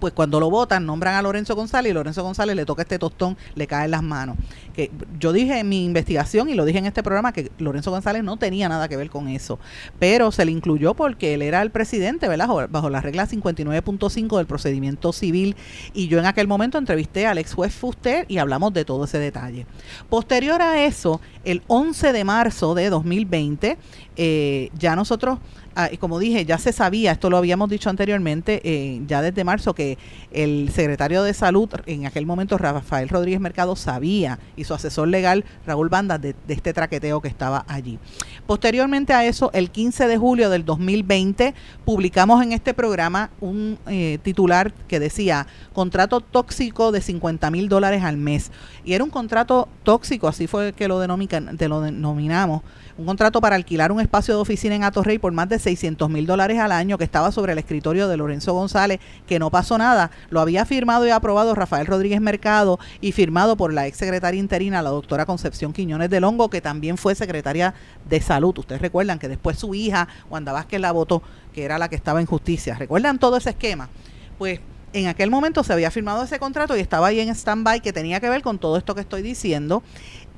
Pues 0.00 0.12
cuando 0.12 0.40
lo 0.40 0.50
votan, 0.50 0.86
nombran 0.86 1.14
a 1.14 1.22
Lorenzo 1.22 1.54
González 1.54 1.90
y 1.90 1.94
Lorenzo 1.94 2.22
González 2.22 2.56
le 2.56 2.64
toca 2.64 2.82
este 2.82 2.98
tostón, 2.98 3.36
le 3.54 3.66
cae 3.66 3.84
en 3.84 3.92
las 3.92 4.02
manos. 4.02 4.36
Que 4.74 4.90
yo 5.18 5.32
dije 5.32 5.58
en 5.58 5.68
mi 5.68 5.84
investigación 5.84 6.48
y 6.48 6.54
lo 6.54 6.64
dije 6.64 6.78
en 6.78 6.86
este 6.86 7.02
programa 7.02 7.32
que 7.32 7.50
Lorenzo 7.58 7.90
González 7.90 8.24
no 8.24 8.36
tenía 8.36 8.68
nada 8.68 8.88
que 8.88 8.96
ver 8.96 9.10
con 9.10 9.28
eso, 9.28 9.58
pero 9.98 10.32
se 10.32 10.44
le 10.44 10.52
incluyó 10.52 10.94
porque 10.94 11.34
él 11.34 11.42
era 11.42 11.62
el 11.62 11.70
presidente, 11.70 12.28
¿verdad? 12.28 12.48
Bajo 12.70 12.90
la 12.90 13.00
regla 13.00 13.28
59.5 13.28 14.36
del 14.36 14.46
procedimiento 14.46 15.12
civil 15.12 15.56
y 15.92 16.08
yo 16.08 16.18
en 16.18 16.26
aquel 16.26 16.48
momento 16.48 16.78
entrevisté 16.78 17.26
al 17.26 17.38
ex 17.38 17.54
juez 17.54 17.74
Fuster 17.74 18.24
y 18.28 18.38
hablamos 18.38 18.72
de 18.72 18.84
todo 18.84 19.04
ese 19.04 19.18
detalle. 19.18 19.66
Posterior 20.08 20.62
a 20.62 20.84
eso, 20.84 21.20
el 21.44 21.62
11 21.66 22.12
de 22.12 22.24
marzo 22.24 22.74
de 22.74 22.90
2020, 22.90 23.78
eh, 24.16 24.70
ya 24.78 24.96
nosotros 24.96 25.38
y 25.92 25.96
como 25.96 26.18
dije, 26.18 26.44
ya 26.44 26.58
se 26.58 26.72
sabía, 26.72 27.12
esto 27.12 27.30
lo 27.30 27.36
habíamos 27.36 27.70
dicho 27.70 27.90
anteriormente, 27.90 28.60
eh, 28.64 29.00
ya 29.06 29.22
desde 29.22 29.44
marzo, 29.44 29.74
que 29.74 29.98
el 30.32 30.70
secretario 30.74 31.22
de 31.22 31.32
Salud, 31.32 31.68
en 31.86 32.06
aquel 32.06 32.26
momento 32.26 32.58
Rafael 32.58 33.08
Rodríguez 33.08 33.40
Mercado, 33.40 33.76
sabía, 33.76 34.38
y 34.56 34.64
su 34.64 34.74
asesor 34.74 35.08
legal, 35.08 35.44
Raúl 35.66 35.88
Banda, 35.88 36.18
de, 36.18 36.34
este 36.48 36.72
traqueteo 36.72 37.20
que 37.20 37.28
estaba 37.28 37.64
allí. 37.68 37.98
Posteriormente 38.46 39.12
a 39.12 39.24
eso, 39.24 39.50
el 39.54 39.70
15 39.70 40.08
de 40.08 40.18
julio 40.18 40.50
del 40.50 40.64
2020, 40.64 41.54
publicamos 41.84 42.42
en 42.42 42.52
este 42.52 42.74
programa 42.74 43.30
un 43.40 43.78
eh, 43.86 44.18
titular 44.22 44.72
que 44.88 44.98
decía, 44.98 45.46
contrato 45.72 46.20
tóxico 46.20 46.92
de 46.92 47.00
50 47.00 47.50
mil 47.50 47.68
dólares 47.68 48.02
al 48.02 48.16
mes. 48.16 48.50
Y 48.84 48.94
era 48.94 49.04
un 49.04 49.10
contrato 49.10 49.68
tóxico, 49.84 50.28
así 50.28 50.46
fue 50.46 50.72
que 50.72 50.88
lo, 50.88 50.98
lo 51.06 51.80
denominamos 51.80 52.62
un 53.00 53.06
contrato 53.06 53.40
para 53.40 53.56
alquilar 53.56 53.92
un 53.92 54.00
espacio 54.00 54.34
de 54.34 54.42
oficina 54.42 54.74
en 54.74 54.84
Atorrey 54.84 55.18
por 55.18 55.32
más 55.32 55.48
de 55.48 55.58
600 55.58 56.10
mil 56.10 56.26
dólares 56.26 56.58
al 56.58 56.70
año 56.70 56.98
que 56.98 57.04
estaba 57.04 57.32
sobre 57.32 57.52
el 57.52 57.58
escritorio 57.58 58.08
de 58.08 58.18
Lorenzo 58.18 58.52
González, 58.52 59.00
que 59.26 59.38
no 59.38 59.50
pasó 59.50 59.78
nada. 59.78 60.10
Lo 60.28 60.40
había 60.42 60.66
firmado 60.66 61.06
y 61.06 61.10
aprobado 61.10 61.54
Rafael 61.54 61.86
Rodríguez 61.86 62.20
Mercado 62.20 62.78
y 63.00 63.12
firmado 63.12 63.56
por 63.56 63.72
la 63.72 63.86
ex 63.86 63.96
secretaria 63.96 64.38
interina, 64.38 64.82
la 64.82 64.90
doctora 64.90 65.24
Concepción 65.24 65.72
Quiñones 65.72 66.10
de 66.10 66.20
Longo, 66.20 66.50
que 66.50 66.60
también 66.60 66.98
fue 66.98 67.14
secretaria 67.14 67.72
de 68.06 68.20
salud. 68.20 68.58
Ustedes 68.58 68.82
recuerdan 68.82 69.18
que 69.18 69.28
después 69.28 69.58
su 69.58 69.74
hija, 69.74 70.06
Wanda 70.28 70.52
Vázquez, 70.52 70.78
la 70.78 70.92
votó, 70.92 71.22
que 71.54 71.64
era 71.64 71.78
la 71.78 71.88
que 71.88 71.96
estaba 71.96 72.20
en 72.20 72.26
justicia. 72.26 72.74
¿Recuerdan 72.74 73.18
todo 73.18 73.38
ese 73.38 73.50
esquema? 73.50 73.88
Pues 74.36 74.60
en 74.92 75.06
aquel 75.06 75.30
momento 75.30 75.62
se 75.62 75.72
había 75.72 75.90
firmado 75.90 76.24
ese 76.24 76.38
contrato 76.38 76.76
y 76.76 76.80
estaba 76.80 77.06
ahí 77.06 77.20
en 77.20 77.28
stand-by 77.30 77.80
que 77.80 77.92
tenía 77.92 78.20
que 78.20 78.28
ver 78.28 78.42
con 78.42 78.58
todo 78.58 78.76
esto 78.76 78.94
que 78.94 79.00
estoy 79.00 79.22
diciendo 79.22 79.82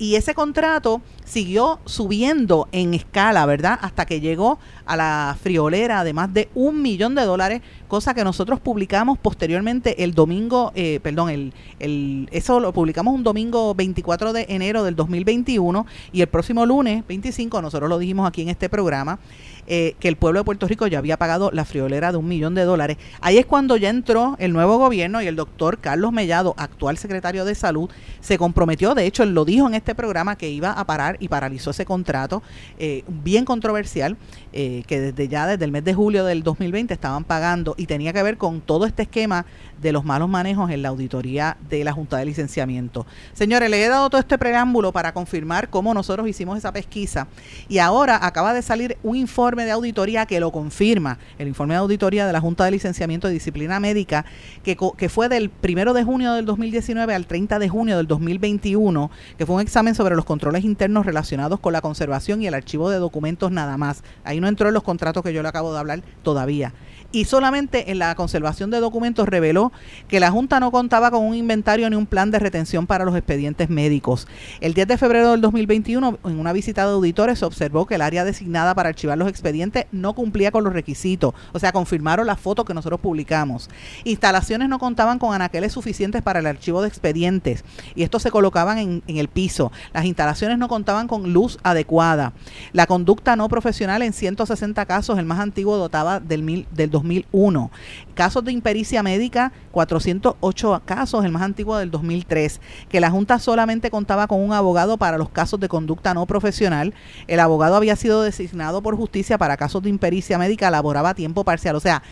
Y 0.02 0.16
ese 0.16 0.34
contrato 0.34 1.00
siguió 1.24 1.78
subiendo 1.84 2.68
en 2.72 2.92
escala, 2.92 3.46
¿verdad? 3.46 3.78
Hasta 3.80 4.04
que 4.04 4.20
llegó 4.20 4.58
a 4.84 4.96
la 4.96 5.36
friolera 5.40 6.02
de 6.02 6.12
más 6.12 6.34
de 6.34 6.48
un 6.56 6.82
millón 6.82 7.14
de 7.14 7.22
dólares, 7.22 7.62
cosa 7.86 8.12
que 8.12 8.24
nosotros 8.24 8.58
publicamos 8.58 9.16
posteriormente 9.16 10.02
el 10.02 10.12
domingo, 10.12 10.72
eh, 10.74 10.98
perdón, 11.04 11.52
el, 11.78 12.28
eso 12.32 12.58
lo 12.58 12.72
publicamos 12.72 13.14
un 13.14 13.22
domingo 13.22 13.76
24 13.76 14.32
de 14.32 14.46
enero 14.48 14.82
del 14.82 14.96
2021 14.96 15.86
y 16.12 16.20
el 16.20 16.26
próximo 16.26 16.66
lunes 16.66 17.06
25, 17.06 17.62
nosotros 17.62 17.88
lo 17.88 18.00
dijimos 18.00 18.26
aquí 18.26 18.42
en 18.42 18.48
este 18.48 18.68
programa, 18.68 19.20
eh, 19.68 19.94
que 20.00 20.08
el 20.08 20.16
pueblo 20.16 20.40
de 20.40 20.44
Puerto 20.44 20.66
Rico 20.66 20.88
ya 20.88 20.98
había 20.98 21.16
pagado 21.16 21.52
la 21.52 21.64
friolera 21.64 22.10
de 22.10 22.18
un 22.18 22.26
millón 22.26 22.56
de 22.56 22.64
dólares. 22.64 22.96
Ahí 23.20 23.38
es 23.38 23.46
cuando 23.46 23.76
ya 23.76 23.90
entró 23.90 24.34
el 24.40 24.52
nuevo 24.52 24.78
gobierno 24.78 25.22
y 25.22 25.28
el 25.28 25.36
doctor 25.36 25.78
Carlos 25.78 26.10
Mellado, 26.12 26.54
actual 26.58 26.98
secretario 26.98 27.44
de 27.44 27.54
Salud, 27.54 27.88
se 28.20 28.36
comprometió, 28.38 28.96
de 28.96 29.06
hecho 29.06 29.22
él 29.22 29.34
lo 29.34 29.44
dijo 29.44 29.68
en 29.68 29.74
este 29.74 29.91
programa, 29.94 30.36
que 30.36 30.50
iba 30.50 30.72
a 30.72 30.84
parar 30.84 31.16
y 31.20 31.28
paralizó 31.28 31.70
ese 31.70 31.84
contrato 31.84 32.42
eh, 32.78 33.04
bien 33.08 33.44
controversial, 33.44 34.16
eh, 34.52 34.84
que 34.86 35.00
desde 35.00 35.28
ya 35.28 35.46
desde 35.46 35.64
el 35.64 35.72
mes 35.72 35.84
de 35.84 35.94
julio 35.94 36.24
del 36.24 36.42
2020 36.42 36.92
estaban 36.92 37.24
pagando 37.24 37.74
y 37.78 37.86
tenía 37.86 38.12
que 38.12 38.22
ver 38.22 38.36
con 38.36 38.60
todo 38.60 38.84
este 38.84 39.02
esquema 39.02 39.46
de 39.80 39.92
los 39.92 40.04
malos 40.04 40.28
manejos 40.28 40.70
en 40.70 40.82
la 40.82 40.90
auditoría 40.90 41.56
de 41.68 41.82
la 41.84 41.92
Junta 41.92 42.18
de 42.18 42.26
Licenciamiento. 42.26 43.06
Señores, 43.32 43.70
le 43.70 43.84
he 43.84 43.88
dado 43.88 44.10
todo 44.10 44.20
este 44.20 44.38
preámbulo 44.38 44.92
para 44.92 45.12
confirmar 45.12 45.70
cómo 45.70 45.94
nosotros 45.94 46.28
hicimos 46.28 46.58
esa 46.58 46.72
pesquisa 46.72 47.26
y 47.68 47.78
ahora 47.78 48.18
acaba 48.24 48.52
de 48.52 48.62
salir 48.62 48.98
un 49.02 49.16
informe 49.16 49.64
de 49.64 49.70
auditoría 49.70 50.26
que 50.26 50.38
lo 50.38 50.52
confirma, 50.52 51.18
el 51.38 51.48
informe 51.48 51.74
de 51.74 51.80
auditoría 51.80 52.26
de 52.26 52.32
la 52.32 52.40
Junta 52.40 52.64
de 52.64 52.72
Licenciamiento 52.72 53.28
de 53.28 53.34
Disciplina 53.34 53.80
Médica, 53.80 54.24
que, 54.62 54.76
que 54.96 55.08
fue 55.08 55.28
del 55.28 55.48
primero 55.48 55.94
de 55.94 56.04
junio 56.04 56.34
del 56.34 56.44
2019 56.44 57.14
al 57.14 57.26
30 57.26 57.58
de 57.58 57.68
junio 57.68 57.96
del 57.96 58.06
2021, 58.06 59.10
que 59.38 59.46
fue 59.46 59.56
un 59.56 59.62
examen 59.62 59.94
sobre 59.94 60.14
los 60.14 60.26
controles 60.26 60.62
internos 60.62 61.06
relacionados 61.06 61.58
con 61.58 61.72
la 61.72 61.80
conservación 61.80 62.42
y 62.42 62.46
el 62.46 62.54
archivo 62.54 62.90
de 62.90 62.98
documentos 62.98 63.50
nada 63.50 63.78
más. 63.78 64.04
Ahí 64.24 64.41
no 64.42 64.48
entró 64.48 64.68
en 64.68 64.74
los 64.74 64.82
contratos 64.82 65.22
que 65.22 65.32
yo 65.32 65.40
le 65.40 65.48
acabo 65.48 65.72
de 65.72 65.78
hablar 65.78 66.02
todavía 66.22 66.74
y 67.12 67.26
solamente 67.26 67.90
en 67.90 67.98
la 67.98 68.14
conservación 68.14 68.70
de 68.70 68.80
documentos 68.80 69.28
reveló 69.28 69.72
que 70.08 70.18
la 70.18 70.30
Junta 70.30 70.58
no 70.60 70.70
contaba 70.70 71.10
con 71.10 71.24
un 71.24 71.34
inventario 71.34 71.88
ni 71.90 71.96
un 71.96 72.06
plan 72.06 72.30
de 72.30 72.38
retención 72.38 72.86
para 72.86 73.04
los 73.04 73.14
expedientes 73.14 73.68
médicos. 73.68 74.26
El 74.60 74.74
10 74.74 74.88
de 74.88 74.98
febrero 74.98 75.30
del 75.30 75.42
2021, 75.42 76.18
en 76.24 76.40
una 76.40 76.52
visita 76.52 76.86
de 76.86 76.92
auditores, 76.92 77.38
se 77.38 77.44
observó 77.44 77.86
que 77.86 77.96
el 77.96 78.02
área 78.02 78.24
designada 78.24 78.74
para 78.74 78.88
archivar 78.88 79.18
los 79.18 79.28
expedientes 79.28 79.86
no 79.92 80.14
cumplía 80.14 80.50
con 80.50 80.64
los 80.64 80.72
requisitos, 80.72 81.34
o 81.52 81.58
sea, 81.58 81.72
confirmaron 81.72 82.26
la 82.26 82.36
foto 82.36 82.64
que 82.64 82.74
nosotros 82.74 83.00
publicamos. 83.00 83.68
Instalaciones 84.04 84.68
no 84.68 84.78
contaban 84.78 85.18
con 85.18 85.34
anaqueles 85.34 85.72
suficientes 85.72 86.22
para 86.22 86.40
el 86.40 86.46
archivo 86.46 86.82
de 86.82 86.88
expedientes 86.88 87.64
y 87.94 88.02
estos 88.02 88.22
se 88.22 88.30
colocaban 88.30 88.78
en, 88.78 89.02
el 89.06 89.28
piso. 89.28 89.70
Las 89.92 90.06
instalaciones 90.06 90.58
no 90.58 90.68
contaban 90.68 91.06
con 91.06 91.32
luz 91.32 91.58
adecuada. 91.62 92.32
La 92.72 92.86
conducta 92.86 93.36
no 93.36 93.48
profesional 93.48 94.02
en 94.02 94.12
160 94.12 94.86
casos, 94.86 95.18
el 95.18 95.26
más 95.26 95.38
antiguo 95.38 95.76
dotaba 95.76 96.18
del, 96.18 96.42
mil, 96.42 96.66
del 96.70 96.90
2001. 97.02 97.70
Casos 98.14 98.44
de 98.44 98.52
impericia 98.52 99.02
médica, 99.02 99.52
408 99.72 100.82
casos, 100.84 101.24
el 101.24 101.32
más 101.32 101.42
antiguo 101.42 101.76
del 101.76 101.90
2003. 101.90 102.60
Que 102.88 103.00
la 103.00 103.10
Junta 103.10 103.38
solamente 103.38 103.90
contaba 103.90 104.26
con 104.26 104.40
un 104.40 104.52
abogado 104.52 104.96
para 104.96 105.18
los 105.18 105.28
casos 105.28 105.58
de 105.60 105.68
conducta 105.68 106.14
no 106.14 106.26
profesional. 106.26 106.94
El 107.26 107.40
abogado 107.40 107.76
había 107.76 107.96
sido 107.96 108.22
designado 108.22 108.82
por 108.82 108.96
justicia 108.96 109.38
para 109.38 109.56
casos 109.56 109.82
de 109.82 109.90
impericia 109.90 110.38
médica, 110.38 110.70
laboraba 110.70 111.10
a 111.10 111.14
tiempo 111.14 111.44
parcial. 111.44 111.76
O 111.76 111.80
sea, 111.80 112.02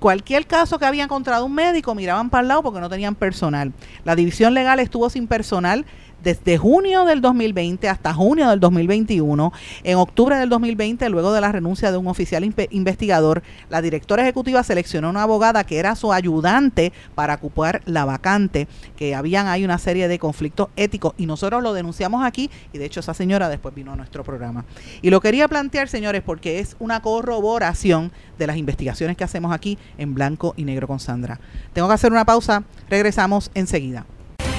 cualquier 0.00 0.46
caso 0.46 0.78
que 0.78 0.84
había 0.84 1.04
encontrado 1.04 1.44
un 1.44 1.54
médico 1.54 1.94
miraban 1.94 2.30
para 2.30 2.42
el 2.42 2.48
lado 2.48 2.62
porque 2.62 2.80
no 2.80 2.88
tenían 2.88 3.14
personal. 3.14 3.72
La 4.04 4.16
división 4.16 4.54
legal 4.54 4.80
estuvo 4.80 5.08
sin 5.10 5.26
personal 5.26 5.86
desde 6.22 6.58
junio 6.58 7.04
del 7.04 7.20
2020 7.20 7.88
hasta 7.88 8.14
junio 8.14 8.48
del 8.48 8.60
2021. 8.60 9.52
En 9.84 9.98
octubre 9.98 10.36
del 10.36 10.48
2020, 10.48 11.08
luego 11.08 11.32
de 11.32 11.40
la 11.40 11.52
renuncia 11.52 11.90
de 11.90 11.98
un 11.98 12.06
oficial 12.06 12.44
investigador, 12.70 13.42
la 13.68 13.82
directora 13.82 14.22
ejecutiva 14.22 14.62
seleccionó 14.62 15.10
una 15.10 15.22
abogada 15.22 15.64
que 15.64 15.78
era 15.78 15.94
su 15.96 16.12
ayudante 16.12 16.92
para 17.14 17.34
ocupar 17.34 17.82
la 17.86 18.04
vacante, 18.04 18.68
que 18.96 19.14
habían 19.14 19.48
hay 19.48 19.64
una 19.64 19.78
serie 19.78 20.08
de 20.08 20.18
conflictos 20.18 20.68
éticos 20.76 21.14
y 21.16 21.26
nosotros 21.26 21.62
lo 21.62 21.72
denunciamos 21.72 22.24
aquí 22.24 22.50
y 22.72 22.78
de 22.78 22.84
hecho 22.84 23.00
esa 23.00 23.14
señora 23.14 23.48
después 23.48 23.74
vino 23.74 23.92
a 23.92 23.96
nuestro 23.96 24.24
programa. 24.24 24.64
Y 25.00 25.10
lo 25.10 25.20
quería 25.20 25.48
plantear, 25.48 25.88
señores, 25.88 26.22
porque 26.24 26.60
es 26.60 26.76
una 26.78 27.02
corroboración 27.02 28.12
de 28.38 28.46
las 28.46 28.56
investigaciones 28.56 29.16
que 29.16 29.24
hacemos 29.24 29.52
aquí 29.52 29.78
en 29.98 30.14
blanco 30.14 30.54
y 30.56 30.64
negro 30.64 30.86
con 30.86 31.00
Sandra. 31.00 31.40
Tengo 31.72 31.88
que 31.88 31.94
hacer 31.94 32.12
una 32.12 32.24
pausa, 32.24 32.64
regresamos 32.88 33.50
enseguida. 33.54 34.06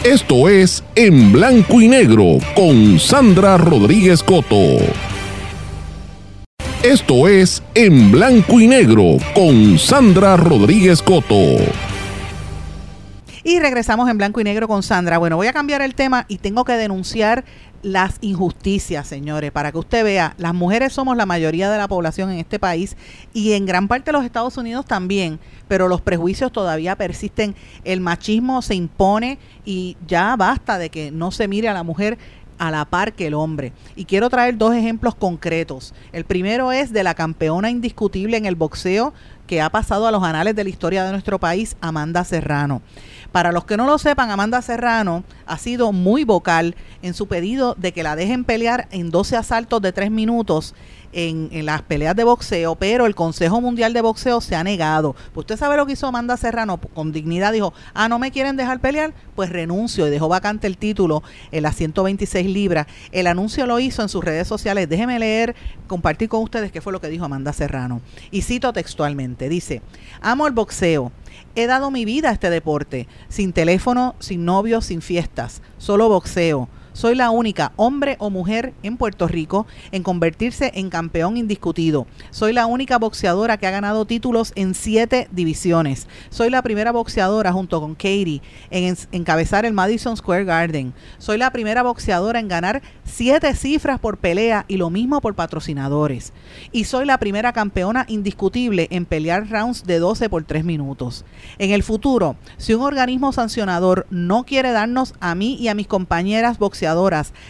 Esto 0.03 0.49
es 0.49 0.83
En 0.95 1.31
Blanco 1.31 1.79
y 1.79 1.87
Negro 1.87 2.37
con 2.57 2.99
Sandra 2.99 3.55
Rodríguez 3.55 4.21
Coto. 4.21 4.55
Esto 6.83 7.29
es 7.29 7.63
En 7.73 8.11
Blanco 8.11 8.59
y 8.59 8.67
Negro 8.67 9.15
con 9.33 9.79
Sandra 9.79 10.35
Rodríguez 10.35 11.01
Coto. 11.01 11.55
Y 13.45 13.59
regresamos 13.59 14.09
en 14.09 14.17
blanco 14.17 14.41
y 14.41 14.43
negro 14.43 14.67
con 14.67 14.83
Sandra. 14.83 15.17
Bueno, 15.17 15.37
voy 15.37 15.47
a 15.47 15.53
cambiar 15.53 15.81
el 15.81 15.95
tema 15.95 16.25
y 16.27 16.37
tengo 16.37 16.63
que 16.63 16.73
denunciar 16.73 17.43
las 17.83 18.17
injusticias, 18.21 19.07
señores, 19.07 19.51
para 19.51 19.71
que 19.71 19.77
usted 19.77 20.03
vea, 20.03 20.33
las 20.37 20.53
mujeres 20.53 20.93
somos 20.93 21.15
la 21.17 21.25
mayoría 21.25 21.69
de 21.69 21.77
la 21.77 21.87
población 21.87 22.31
en 22.31 22.39
este 22.39 22.57
país 22.57 22.95
y 23.33 23.51
en 23.53 23.65
gran 23.65 23.87
parte 23.87 24.05
de 24.05 24.13
los 24.13 24.25
Estados 24.25 24.57
Unidos 24.57 24.85
también, 24.85 25.39
pero 25.67 25.87
los 25.87 26.01
prejuicios 26.01 26.51
todavía 26.51 26.95
persisten, 26.95 27.55
el 27.83 27.99
machismo 27.99 28.61
se 28.61 28.75
impone 28.75 29.37
y 29.65 29.97
ya 30.07 30.35
basta 30.37 30.77
de 30.77 30.89
que 30.89 31.11
no 31.11 31.31
se 31.31 31.47
mire 31.47 31.67
a 31.67 31.73
la 31.73 31.83
mujer 31.83 32.17
a 32.57 32.71
la 32.71 32.85
par 32.85 33.13
que 33.13 33.27
el 33.27 33.33
hombre. 33.33 33.73
Y 33.95 34.05
quiero 34.05 34.29
traer 34.29 34.57
dos 34.57 34.73
ejemplos 34.73 35.15
concretos. 35.15 35.93
El 36.13 36.23
primero 36.23 36.71
es 36.71 36.93
de 36.93 37.03
la 37.03 37.13
campeona 37.13 37.69
indiscutible 37.69 38.37
en 38.37 38.45
el 38.45 38.55
boxeo 38.55 39.13
que 39.47 39.61
ha 39.61 39.69
pasado 39.69 40.07
a 40.07 40.11
los 40.11 40.23
anales 40.23 40.55
de 40.55 40.63
la 40.63 40.69
historia 40.69 41.03
de 41.03 41.11
nuestro 41.11 41.39
país, 41.39 41.75
Amanda 41.81 42.23
Serrano. 42.23 42.81
Para 43.31 43.51
los 43.51 43.65
que 43.65 43.77
no 43.77 43.85
lo 43.87 43.97
sepan, 43.97 44.29
Amanda 44.29 44.61
Serrano 44.61 45.23
ha 45.45 45.57
sido 45.57 45.91
muy 45.91 46.23
vocal 46.23 46.75
en 47.01 47.13
su 47.13 47.27
pedido 47.27 47.75
de 47.77 47.91
que 47.91 48.03
la 48.03 48.15
dejen 48.15 48.43
pelear 48.43 48.87
en 48.91 49.09
12 49.09 49.37
asaltos 49.37 49.81
de 49.81 49.91
3 49.91 50.11
minutos 50.11 50.75
en, 51.13 51.65
las 51.65 51.81
peleas 51.83 52.15
de 52.15 52.23
boxeo, 52.23 52.75
pero 52.75 53.05
el 53.05 53.15
Consejo 53.15 53.61
Mundial 53.61 53.93
de 53.93 54.01
Boxeo 54.01 54.41
se 54.41 54.55
ha 54.55 54.63
negado. 54.63 55.15
Pues 55.33 55.43
usted 55.43 55.57
sabe 55.57 55.77
lo 55.77 55.85
que 55.85 55.93
hizo 55.93 56.07
Amanda 56.07 56.37
Serrano 56.37 56.77
con 56.77 57.11
dignidad, 57.11 57.53
dijo, 57.53 57.73
ah, 57.93 58.09
no 58.09 58.19
me 58.19 58.31
quieren 58.31 58.57
dejar 58.57 58.79
pelear, 58.79 59.13
pues 59.35 59.49
renuncio 59.49 60.07
y 60.07 60.09
dejó 60.09 60.27
vacante 60.27 60.67
el 60.67 60.77
título 60.77 61.23
en 61.51 61.63
las 61.63 61.75
126 61.75 62.47
libras. 62.47 62.87
El 63.11 63.27
anuncio 63.27 63.65
lo 63.65 63.79
hizo 63.79 64.01
en 64.01 64.09
sus 64.09 64.23
redes 64.23 64.47
sociales. 64.47 64.89
Déjeme 64.89 65.19
leer, 65.19 65.55
compartir 65.87 66.29
con 66.29 66.41
ustedes 66.41 66.71
qué 66.71 66.81
fue 66.81 66.93
lo 66.93 67.01
que 67.01 67.09
dijo 67.09 67.25
Amanda 67.25 67.53
Serrano. 67.53 68.01
Y 68.31 68.41
cito 68.41 68.73
textualmente, 68.73 69.49
dice, 69.49 69.81
amo 70.21 70.47
el 70.47 70.53
boxeo 70.53 71.11
He 71.55 71.67
dado 71.67 71.91
mi 71.91 72.03
vida 72.03 72.29
a 72.29 72.33
este 72.33 72.49
deporte, 72.49 73.07
sin 73.29 73.53
teléfono, 73.53 74.15
sin 74.19 74.43
novio, 74.43 74.81
sin 74.81 75.01
fiestas, 75.01 75.61
solo 75.77 76.09
boxeo 76.09 76.67
soy 76.93 77.15
la 77.15 77.31
única 77.31 77.73
hombre 77.75 78.15
o 78.19 78.29
mujer 78.29 78.73
en 78.83 78.97
Puerto 78.97 79.27
Rico 79.27 79.65
en 79.91 80.03
convertirse 80.03 80.71
en 80.75 80.91
campeón 80.91 81.37
indiscutido. 81.37 82.05
Soy 82.29 82.53
la 82.53 82.67
única 82.67 82.99
boxeadora 82.99 83.57
que 83.57 83.65
ha 83.65 83.71
ganado 83.71 84.05
títulos 84.05 84.53
en 84.55 84.75
siete 84.75 85.27
divisiones. 85.31 86.07
Soy 86.29 86.51
la 86.51 86.61
primera 86.61 86.91
boxeadora 86.91 87.51
junto 87.51 87.81
con 87.81 87.95
Katie 87.95 88.41
en 88.69 88.95
encabezar 89.11 89.65
el 89.65 89.73
Madison 89.73 90.15
Square 90.15 90.45
Garden. 90.45 90.93
Soy 91.17 91.39
la 91.39 91.51
primera 91.51 91.81
boxeadora 91.81 92.39
en 92.39 92.47
ganar 92.47 92.83
siete 93.03 93.55
cifras 93.55 93.99
por 93.99 94.17
pelea 94.17 94.65
y 94.67 94.77
lo 94.77 94.91
mismo 94.91 95.19
por 95.19 95.33
patrocinadores. 95.33 96.31
Y 96.71 96.83
soy 96.83 97.05
la 97.05 97.17
primera 97.17 97.53
campeona 97.53 98.05
indiscutible 98.07 98.87
en 98.91 99.05
pelear 99.05 99.49
rounds 99.49 99.83
de 99.83 99.97
12 99.97 100.29
por 100.29 100.43
3 100.43 100.63
minutos. 100.63 101.25
En 101.57 101.71
el 101.71 101.81
futuro, 101.81 102.35
si 102.57 102.75
un 102.75 102.83
organismo 102.83 103.31
sancionador 103.33 104.05
no 104.11 104.43
quiere 104.43 104.71
darnos 104.71 105.15
a 105.19 105.33
mí 105.33 105.55
y 105.59 105.69
a 105.69 105.73
mis 105.73 105.87
compañeras 105.87 106.59
boxeadoras 106.59 106.82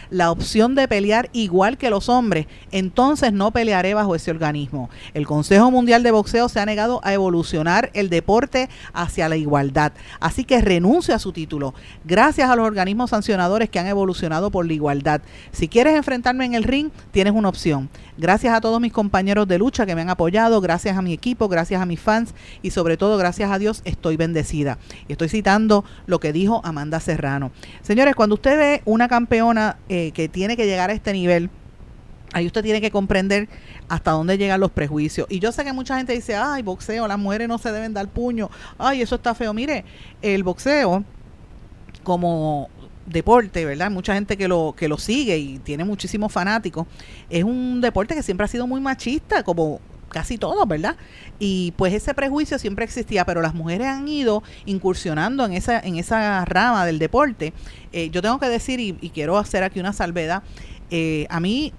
la 0.10 0.32
opción 0.32 0.76
de 0.76 0.88
pelear 0.88 1.30
igual 1.34 1.78
que 1.78 1.90
los 1.90 2.10
hombres, 2.10 2.48
entonces 2.72 3.34
no 3.34 3.52
pelearé 3.52 3.94
bajo 3.94 4.16
ese 4.16 4.32
organismo. 4.32 4.90
El 5.14 5.26
Consejo 5.26 5.72
Mundial 5.72 6.04
de 6.04 6.12
Boxeo 6.12 6.50
se 6.50 6.60
ha 6.60 6.66
negado 6.66 7.00
a 7.04 7.14
evolucionar 7.14 7.90
el 7.94 8.10
deporte 8.10 8.70
hacia 8.94 9.30
la 9.30 9.36
igualdad, 9.36 9.94
así 10.20 10.44
que 10.44 10.62
renuncio 10.62 11.16
a 11.16 11.20
su 11.20 11.32
título. 11.32 11.74
Gracias 12.06 12.50
a 12.50 12.56
los 12.56 12.68
organismos 12.68 13.10
sancionadores 13.10 13.70
que 13.70 13.80
han 13.80 13.88
evolucionado 13.88 14.52
por 14.52 14.66
la 14.66 14.74
igualdad. 14.74 15.22
Si 15.52 15.68
quieres 15.68 15.96
enfrentarme 15.96 16.46
en 16.46 16.54
el 16.54 16.64
ring, 16.64 16.90
tienes 17.12 17.34
una 17.34 17.50
opción. 17.50 17.90
Gracias 18.18 18.54
a 18.54 18.62
todos 18.62 18.80
mis 18.80 18.94
compañeros 18.94 19.48
de 19.48 19.58
lucha 19.58 19.86
que 19.86 19.96
me 19.96 20.02
han 20.02 20.10
apoyado, 20.10 20.62
gracias 20.62 20.98
a 20.98 21.02
mi 21.02 21.14
equipo, 21.14 21.48
gracias 21.48 21.82
a 21.82 21.86
mis 21.86 22.00
fans 22.00 22.34
y 22.62 22.70
sobre 22.70 22.98
todo 22.98 23.18
gracias 23.18 23.52
a 23.52 23.58
Dios 23.58 23.82
estoy 23.86 24.18
bendecida. 24.18 24.78
Y 25.08 25.14
estoy 25.14 25.30
citando 25.30 25.84
lo 26.06 26.20
que 26.20 26.32
dijo 26.32 26.62
Amanda 26.64 27.00
Serrano. 27.00 27.52
Señores, 27.82 28.16
cuando 28.16 28.36
usted 28.36 28.58
ve 28.58 28.82
una 28.86 29.08
campeona 29.24 29.78
eh, 29.88 30.12
que 30.12 30.28
tiene 30.28 30.58
que 30.58 30.66
llegar 30.66 30.90
a 30.90 30.94
este 30.94 31.14
nivel, 31.14 31.50
ahí 32.34 32.46
usted 32.46 32.62
tiene 32.62 32.82
que 32.82 32.92
comprender 32.92 33.48
hasta 33.88 34.12
dónde 34.12 34.38
llegan 34.38 34.60
los 34.60 34.72
prejuicios. 34.72 35.28
Y 35.30 35.40
yo 35.40 35.52
sé 35.54 35.64
que 35.64 35.72
mucha 35.72 35.96
gente 35.96 36.14
dice, 36.14 36.36
ay, 36.36 36.62
boxeo, 36.62 37.08
las 37.08 37.18
mujeres 37.18 37.48
no 37.48 37.58
se 37.58 37.72
deben 37.72 37.94
dar 37.94 38.08
puño, 38.10 38.50
ay, 38.78 39.02
eso 39.02 39.16
está 39.16 39.34
feo. 39.34 39.54
Mire, 39.54 39.86
el 40.22 40.44
boxeo, 40.44 41.06
como 42.04 42.70
deporte, 43.06 43.64
¿verdad? 43.64 43.90
Mucha 43.92 44.14
gente 44.14 44.36
que 44.36 44.48
lo, 44.50 44.76
que 44.78 44.90
lo 44.90 44.98
sigue 44.98 45.38
y 45.38 45.60
tiene 45.60 45.86
muchísimos 45.86 46.32
fanáticos. 46.32 46.86
Es 47.30 47.46
un 47.46 47.80
deporte 47.80 48.16
que 48.16 48.24
siempre 48.24 48.44
ha 48.44 48.50
sido 48.50 48.68
muy 48.68 48.82
machista, 48.82 49.44
como 49.44 49.80
casi 50.14 50.38
todo, 50.38 50.66
¿verdad? 50.66 50.96
Y 51.40 51.74
pues 51.76 51.94
ese 51.94 52.14
prejuicio 52.14 52.58
siempre 52.58 52.86
existía, 52.86 53.26
pero 53.26 53.42
las 53.42 53.54
mujeres 53.54 53.88
han 53.88 54.08
ido 54.08 54.44
incursionando 54.66 55.44
en 55.44 55.54
esa, 55.54 55.80
en 55.80 55.98
esa 55.98 56.46
rama 56.46 56.86
del 56.86 57.00
deporte. 57.00 57.54
Eh, 57.92 58.10
yo 58.10 58.22
tengo 58.22 58.40
que 58.40 58.48
decir, 58.48 58.80
y, 58.80 58.94
quiero 59.10 59.38
hacer 59.38 59.64
aquí 59.64 59.82
una 59.82 59.92
salvedad, 59.92 60.44
eh, 60.90 61.28
a 61.30 61.40
mí 61.42 61.74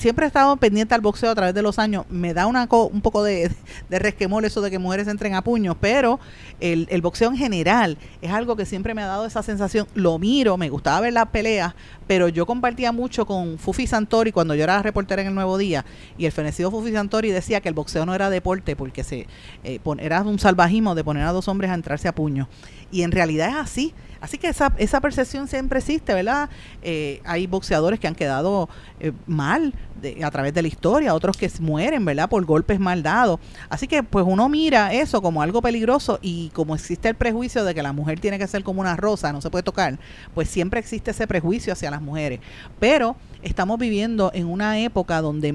siempre 0.00 0.24
he 0.24 0.28
estado 0.28 0.56
pendiente 0.56 0.94
al 0.94 1.02
boxeo 1.02 1.30
a 1.30 1.34
través 1.34 1.54
de 1.54 1.60
los 1.60 1.78
años. 1.78 2.06
Me 2.08 2.32
da 2.32 2.46
una 2.46 2.66
un 2.70 3.02
poco 3.02 3.22
de, 3.22 3.50
de, 3.90 3.98
resquemor 3.98 4.46
eso 4.46 4.62
de 4.62 4.70
que 4.70 4.78
mujeres 4.78 5.06
entren 5.08 5.34
a 5.34 5.42
puños, 5.42 5.76
pero 5.78 6.18
el, 6.58 7.02
boxeo 7.02 7.28
en 7.28 7.36
general 7.36 7.98
es 8.22 8.30
algo 8.32 8.56
que 8.56 8.64
siempre 8.64 8.94
me 8.94 9.02
ha 9.02 9.06
dado 9.06 9.26
esa 9.26 9.42
sensación. 9.42 9.86
Lo 9.94 10.18
miro, 10.18 10.56
me 10.56 10.70
gustaba 10.70 11.02
ver 11.02 11.12
las 11.12 11.26
peleas, 11.26 11.74
pero 12.06 12.28
yo 12.28 12.46
compartía 12.46 12.92
mucho 12.92 13.26
con 13.26 13.58
Fufi 13.58 13.86
Santori 13.86 14.32
cuando 14.32 14.54
yo 14.54 14.64
era 14.64 14.82
reportera 14.82 15.20
en 15.20 15.28
el 15.28 15.34
Nuevo 15.34 15.58
Día 15.58 15.84
y 16.16 16.24
el 16.24 16.32
fenecido 16.32 16.70
Fufi 16.70 16.92
Santori 16.92 17.30
decía 17.30 17.60
que 17.60 17.68
el 17.68 17.74
boxeo 17.74 18.06
no 18.06 18.14
era 18.14 18.30
deporte 18.30 18.76
porque 18.76 19.04
se 19.04 19.26
eh, 19.64 19.80
era 19.98 20.22
un 20.22 20.38
salvajismo 20.38 20.94
de 20.94 21.04
poner 21.04 21.24
a 21.24 21.32
dos 21.32 21.46
hombres 21.48 21.70
a 21.70 21.74
entrarse 21.74 22.08
a 22.08 22.14
puños. 22.14 22.48
Y 22.90 23.02
en 23.02 23.12
realidad 23.12 23.50
es 23.50 23.56
así. 23.56 23.94
Así 24.20 24.38
que 24.38 24.48
esa, 24.48 24.72
esa 24.78 25.00
percepción 25.00 25.48
siempre 25.48 25.78
existe, 25.78 26.12
¿verdad? 26.14 26.50
Eh, 26.82 27.20
hay 27.24 27.46
boxeadores 27.46 27.98
que 27.98 28.06
han 28.06 28.14
quedado 28.14 28.68
eh, 29.00 29.12
mal 29.26 29.74
a 30.22 30.30
través 30.30 30.54
de 30.54 30.62
la 30.62 30.68
historia, 30.68 31.14
otros 31.14 31.36
que 31.36 31.50
mueren, 31.60 32.04
¿verdad? 32.04 32.28
Por 32.28 32.44
golpes 32.44 32.80
mal 32.80 33.02
dados. 33.02 33.38
Así 33.68 33.86
que 33.86 34.02
pues 34.02 34.24
uno 34.26 34.48
mira 34.48 34.92
eso 34.94 35.20
como 35.20 35.42
algo 35.42 35.60
peligroso 35.60 36.18
y 36.22 36.50
como 36.50 36.74
existe 36.74 37.08
el 37.08 37.14
prejuicio 37.14 37.64
de 37.64 37.74
que 37.74 37.82
la 37.82 37.92
mujer 37.92 38.20
tiene 38.20 38.38
que 38.38 38.46
ser 38.46 38.62
como 38.62 38.80
una 38.80 38.96
rosa, 38.96 39.32
no 39.32 39.40
se 39.40 39.50
puede 39.50 39.62
tocar, 39.62 39.98
pues 40.34 40.48
siempre 40.48 40.80
existe 40.80 41.10
ese 41.10 41.26
prejuicio 41.26 41.72
hacia 41.72 41.90
las 41.90 42.00
mujeres. 42.00 42.40
Pero 42.78 43.16
estamos 43.42 43.78
viviendo 43.78 44.30
en 44.34 44.46
una 44.46 44.78
época 44.78 45.20
donde 45.20 45.54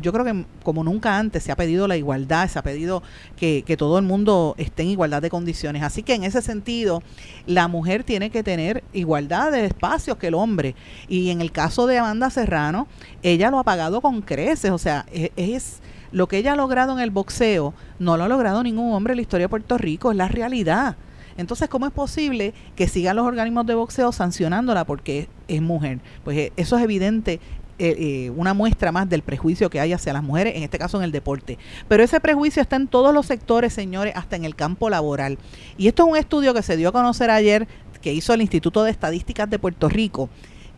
yo 0.00 0.12
creo 0.12 0.24
que 0.24 0.44
como 0.62 0.84
nunca 0.84 1.18
antes 1.18 1.42
se 1.42 1.52
ha 1.52 1.56
pedido 1.56 1.88
la 1.88 1.96
igualdad, 1.96 2.48
se 2.48 2.58
ha 2.58 2.62
pedido 2.62 3.02
que 3.36 3.76
todo 3.76 3.98
el 3.98 4.04
mundo 4.04 4.54
esté 4.58 4.82
en 4.82 4.90
igualdad 4.90 5.22
de 5.22 5.30
condiciones. 5.30 5.82
Así 5.82 6.02
que 6.02 6.14
en 6.14 6.24
ese 6.24 6.42
sentido, 6.42 7.02
la 7.46 7.68
mujer 7.68 8.01
tiene 8.04 8.30
que 8.30 8.42
tener 8.42 8.84
igualdad 8.92 9.52
de 9.52 9.66
espacios 9.66 10.16
que 10.16 10.28
el 10.28 10.34
hombre. 10.34 10.74
Y 11.08 11.30
en 11.30 11.40
el 11.40 11.52
caso 11.52 11.86
de 11.86 11.98
Amanda 11.98 12.30
Serrano, 12.30 12.86
ella 13.22 13.50
lo 13.50 13.58
ha 13.58 13.64
pagado 13.64 14.00
con 14.00 14.22
creces, 14.22 14.70
o 14.70 14.78
sea, 14.78 15.06
e, 15.12 15.32
es, 15.36 15.80
lo 16.12 16.28
que 16.28 16.38
ella 16.38 16.52
ha 16.52 16.56
logrado 16.56 16.92
en 16.92 17.00
el 17.00 17.10
boxeo, 17.10 17.74
no 17.98 18.16
lo 18.16 18.24
ha 18.24 18.28
logrado 18.28 18.62
ningún 18.62 18.92
hombre 18.92 19.12
en 19.12 19.16
la 19.16 19.22
historia 19.22 19.44
de 19.44 19.50
Puerto 19.50 19.78
Rico, 19.78 20.10
es 20.10 20.16
la 20.16 20.28
realidad. 20.28 20.96
Entonces, 21.36 21.68
¿cómo 21.68 21.86
es 21.86 21.92
posible 21.92 22.52
que 22.76 22.86
sigan 22.86 23.16
los 23.16 23.26
organismos 23.26 23.66
de 23.66 23.74
boxeo 23.74 24.12
sancionándola 24.12 24.84
porque 24.84 25.28
es 25.48 25.62
mujer? 25.62 26.00
Pues 26.24 26.36
eh, 26.36 26.52
eso 26.56 26.76
es 26.76 26.82
evidente 26.82 27.40
eh, 27.78 27.96
eh, 27.98 28.30
una 28.36 28.54
muestra 28.54 28.92
más 28.92 29.08
del 29.08 29.22
prejuicio 29.22 29.70
que 29.70 29.80
hay 29.80 29.92
hacia 29.92 30.12
las 30.12 30.22
mujeres, 30.22 30.54
en 30.54 30.62
este 30.62 30.78
caso 30.78 30.98
en 30.98 31.04
el 31.04 31.10
deporte. 31.10 31.58
Pero 31.88 32.04
ese 32.04 32.20
prejuicio 32.20 32.62
está 32.62 32.76
en 32.76 32.86
todos 32.86 33.14
los 33.14 33.26
sectores, 33.26 33.72
señores, 33.72 34.12
hasta 34.14 34.36
en 34.36 34.44
el 34.44 34.54
campo 34.54 34.90
laboral. 34.90 35.38
Y 35.78 35.88
esto 35.88 36.04
es 36.04 36.10
un 36.10 36.16
estudio 36.16 36.54
que 36.54 36.62
se 36.62 36.76
dio 36.76 36.90
a 36.90 36.92
conocer 36.92 37.30
ayer, 37.30 37.66
que 38.02 38.12
hizo 38.12 38.34
el 38.34 38.42
Instituto 38.42 38.82
de 38.82 38.90
Estadísticas 38.90 39.48
de 39.48 39.58
Puerto 39.58 39.88
Rico, 39.88 40.28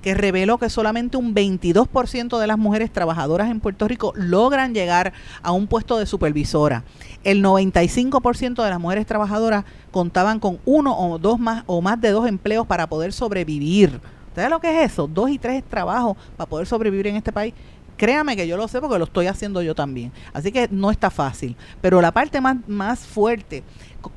que 0.05 0.15
reveló 0.15 0.59
que 0.59 0.69
solamente 0.69 1.17
un 1.17 1.35
22% 1.35 2.39
de 2.39 2.47
las 2.47 2.59
mujeres 2.59 2.93
trabajadoras 2.93 3.51
en 3.51 3.61
Puerto 3.61 3.89
Rico 3.89 4.13
logran 4.15 4.75
llegar 4.75 5.15
a 5.43 5.51
un 5.51 5.67
puesto 5.67 5.99
de 5.99 6.05
supervisora. 6.05 6.85
El 7.25 7.43
95% 7.43 8.63
de 8.63 8.69
las 8.69 8.79
mujeres 8.79 9.07
trabajadoras 9.07 9.65
contaban 9.91 10.41
con 10.41 10.61
uno 10.67 10.95
o 10.95 11.19
dos 11.19 11.41
más 11.41 11.65
o 11.67 11.81
más 11.81 11.99
de 12.03 12.11
dos 12.11 12.29
empleos 12.29 12.67
para 12.67 12.87
poder 12.87 13.15
sobrevivir. 13.15 13.99
¿Ustedes 14.29 14.51
lo 14.51 14.61
que 14.61 14.83
es 14.83 14.93
eso? 14.93 15.07
Dos 15.07 15.31
y 15.31 15.39
tres 15.39 15.65
trabajos 15.65 16.19
para 16.37 16.51
poder 16.51 16.67
sobrevivir 16.67 17.07
en 17.07 17.17
este 17.17 17.33
país. 17.33 17.55
Créame 17.97 18.37
que 18.37 18.47
yo 18.47 18.59
lo 18.59 18.69
sé 18.69 18.81
porque 18.81 18.99
lo 18.99 19.05
estoy 19.05 19.29
haciendo 19.29 19.63
yo 19.63 19.75
también. 19.75 20.13
Así 20.35 20.53
que 20.53 20.69
no 20.71 20.91
está 20.91 21.09
fácil. 21.09 21.57
Pero 21.81 22.03
la 22.03 22.13
parte 22.13 22.43
más, 22.43 22.57
más 22.67 23.01
fuerte 23.01 23.63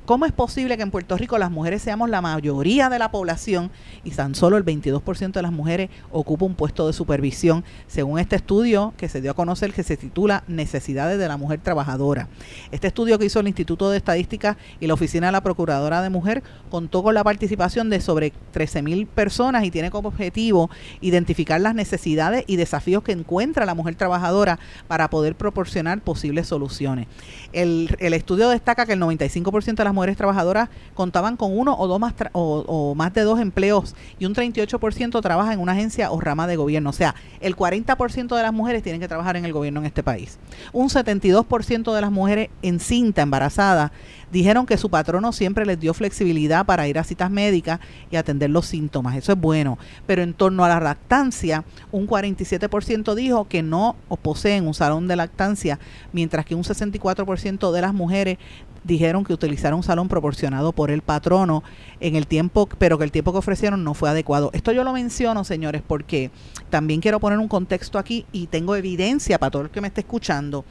¿Cómo 0.06 0.26
es 0.26 0.32
posible 0.32 0.78
que 0.78 0.84
en 0.84 0.91
Puerto 0.91 1.17
Rico 1.17 1.38
las 1.38 1.52
mujeres 1.52 1.82
seamos 1.82 2.10
la 2.10 2.21
mayoría 2.21 2.89
de 2.89 3.00
la 3.00 3.12
población 3.12 3.71
y 4.04 4.12
tan 4.12 4.36
solo 4.36 4.58
el 4.58 4.65
22% 4.65 5.32
de 5.32 5.41
las 5.41 5.52
mujeres 5.52 5.89
ocupa 6.12 6.45
un 6.45 6.56
puesto 6.56 6.88
de 6.88 6.93
supervisión, 6.93 7.63
según 7.88 8.19
este 8.19 8.36
estudio 8.36 8.93
que 8.97 9.10
se 9.10 9.21
dio 9.21 9.32
a 9.32 9.34
conocer 9.34 9.73
que 9.73 9.84
se 9.84 9.97
titula 9.97 10.43
Necesidades 10.47 11.19
de 11.19 11.28
la 11.28 11.38
Mujer 11.38 11.60
Trabajadora? 11.62 12.28
Este 12.71 12.88
estudio 12.88 13.19
que 13.19 13.26
hizo 13.26 13.39
el 13.39 13.47
Instituto 13.47 13.89
de 13.89 13.97
Estadística 13.97 14.58
y 14.80 14.88
la 14.88 14.93
Oficina 14.93 15.28
de 15.28 15.32
la 15.34 15.41
Procuradora 15.41 16.02
de 16.02 16.10
Mujer 16.10 16.43
contó 16.69 17.04
con 17.04 17.13
la 17.13 17.23
participación 17.23 17.89
de 17.89 18.02
sobre 18.02 18.34
13 18.52 18.82
mil 18.82 19.08
personas 19.08 19.63
y 19.63 19.71
tiene 19.71 19.91
como 19.91 20.10
objetivo 20.10 20.69
identificar 21.02 21.62
las 21.62 21.76
necesidades 21.76 22.43
y 22.47 22.56
desafíos 22.56 23.04
que 23.04 23.12
encuentra 23.12 23.65
la 23.65 23.76
mujer 23.76 23.95
trabajadora 23.95 24.60
para 24.88 25.10
poder 25.10 25.36
proporcionar 25.36 26.02
posibles 26.02 26.47
soluciones. 26.47 27.08
El 27.54 27.89
estudio 28.00 28.50
destaca 28.50 28.86
que 28.86 28.93
el 28.93 29.02
95% 29.02 29.77
de 29.78 29.86
las 29.86 29.94
mujeres 29.94 30.18
trabajadoras 30.18 30.70
contaban 30.94 31.38
con 31.38 31.58
uno 31.58 31.76
o, 31.78 31.88
dos 31.88 32.00
más 32.00 32.13
o, 32.34 32.94
más 32.96 33.13
de 33.13 33.22
dos 33.22 33.40
empleos 33.40 33.96
y 34.20 34.26
un 34.26 34.36
38% 34.36 35.22
trabaja 35.22 35.54
en 35.54 35.60
una 35.60 35.74
agencia 35.74 36.12
o 36.12 36.20
rama 36.20 36.48
de 36.48 36.56
gobierno. 36.56 36.90
O 36.90 36.94
sea, 36.94 37.16
el 37.40 37.56
40% 37.56 38.36
de 38.36 38.44
las 38.44 38.54
mujeres 38.54 38.84
tienen 38.84 39.02
que 39.02 39.08
trabajar 39.08 39.38
en 39.38 39.46
el 39.46 39.54
gobierno 39.54 39.80
en 39.80 39.86
este 39.86 40.04
país. 40.04 40.38
Un 40.74 40.90
72% 40.90 41.94
de 41.94 42.02
las 42.02 42.12
mujeres 42.12 42.50
en 42.62 42.80
cinta, 42.80 43.22
embarazadas, 43.22 43.92
dijeron 44.32 44.66
que 44.66 44.78
su 44.78 44.90
patrono 44.90 45.32
siempre 45.32 45.66
les 45.66 45.80
dio 45.80 45.94
flexibilidad 45.94 46.66
para 46.66 46.88
ir 46.88 47.00
a 47.00 47.04
citas 47.04 47.32
médicas 47.32 47.80
y 48.12 48.16
atender 48.16 48.50
los 48.50 48.66
síntomas. 48.66 49.16
Eso 49.16 49.32
es 49.32 49.40
bueno. 49.40 49.78
Pero 50.06 50.22
en 50.22 50.34
torno 50.34 50.66
a 50.66 50.70
la 50.70 50.80
lactancia, 50.80 51.63
un 51.92 52.08
47% 52.08 53.16
dijo 53.16 53.48
que 53.48 53.63
no 53.63 53.96
poseen 54.22 54.68
un 54.68 54.74
salón 54.74 55.08
de 55.08 55.16
lactancia, 55.16 55.80
mientras 56.12 56.46
que 56.46 56.56
un 56.56 56.63
64% 56.63 57.72
de 57.72 57.82
las 57.82 57.94
mujeres 57.94 58.38
dijeron 58.84 59.26
que 59.26 59.34
utilizaron 59.34 59.78
un 59.78 59.84
salón 59.84 60.08
proporcionado 60.08 60.72
por 60.72 60.92
el 60.92 61.02
patrono 61.02 61.63
en 62.00 62.16
el 62.16 62.26
tiempo, 62.26 62.70
pero 62.78 62.98
que 62.98 63.04
el 63.04 63.12
tiempo 63.12 63.34
que 63.34 63.40
ofrecieron 63.40 63.84
no 63.84 63.94
fue 63.94 64.10
adecuado. 64.10 64.50
Esto 64.54 64.72
yo 64.72 64.84
lo 64.84 64.94
menciono, 64.94 65.44
señores, 65.44 65.82
porque 65.86 66.32
también 66.70 67.02
quiero 67.02 67.20
poner 67.20 67.40
un 67.40 67.50
contexto 67.50 68.00
aquí 68.00 68.26
y 68.32 68.48
tengo 68.48 68.76
evidencia 68.76 69.40
para 69.40 69.52
todo 69.52 69.63
el 69.63 69.70
que 69.70 69.82
me 69.82 69.90
esté 69.90 70.02
escuchando. 70.02 70.63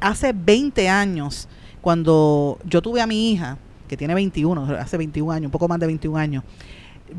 Hace 0.00 0.32
20 0.32 0.88
años, 0.88 1.48
cuando 1.82 2.58
yo 2.64 2.80
tuve 2.80 3.02
a 3.02 3.06
mi 3.06 3.32
hija, 3.32 3.58
que 3.88 3.98
tiene 3.98 4.14
21, 4.14 4.76
hace 4.78 4.96
21 4.96 5.30
años, 5.30 5.46
un 5.46 5.50
poco 5.50 5.68
más 5.68 5.78
de 5.78 5.86
21 5.86 6.16
años, 6.16 6.44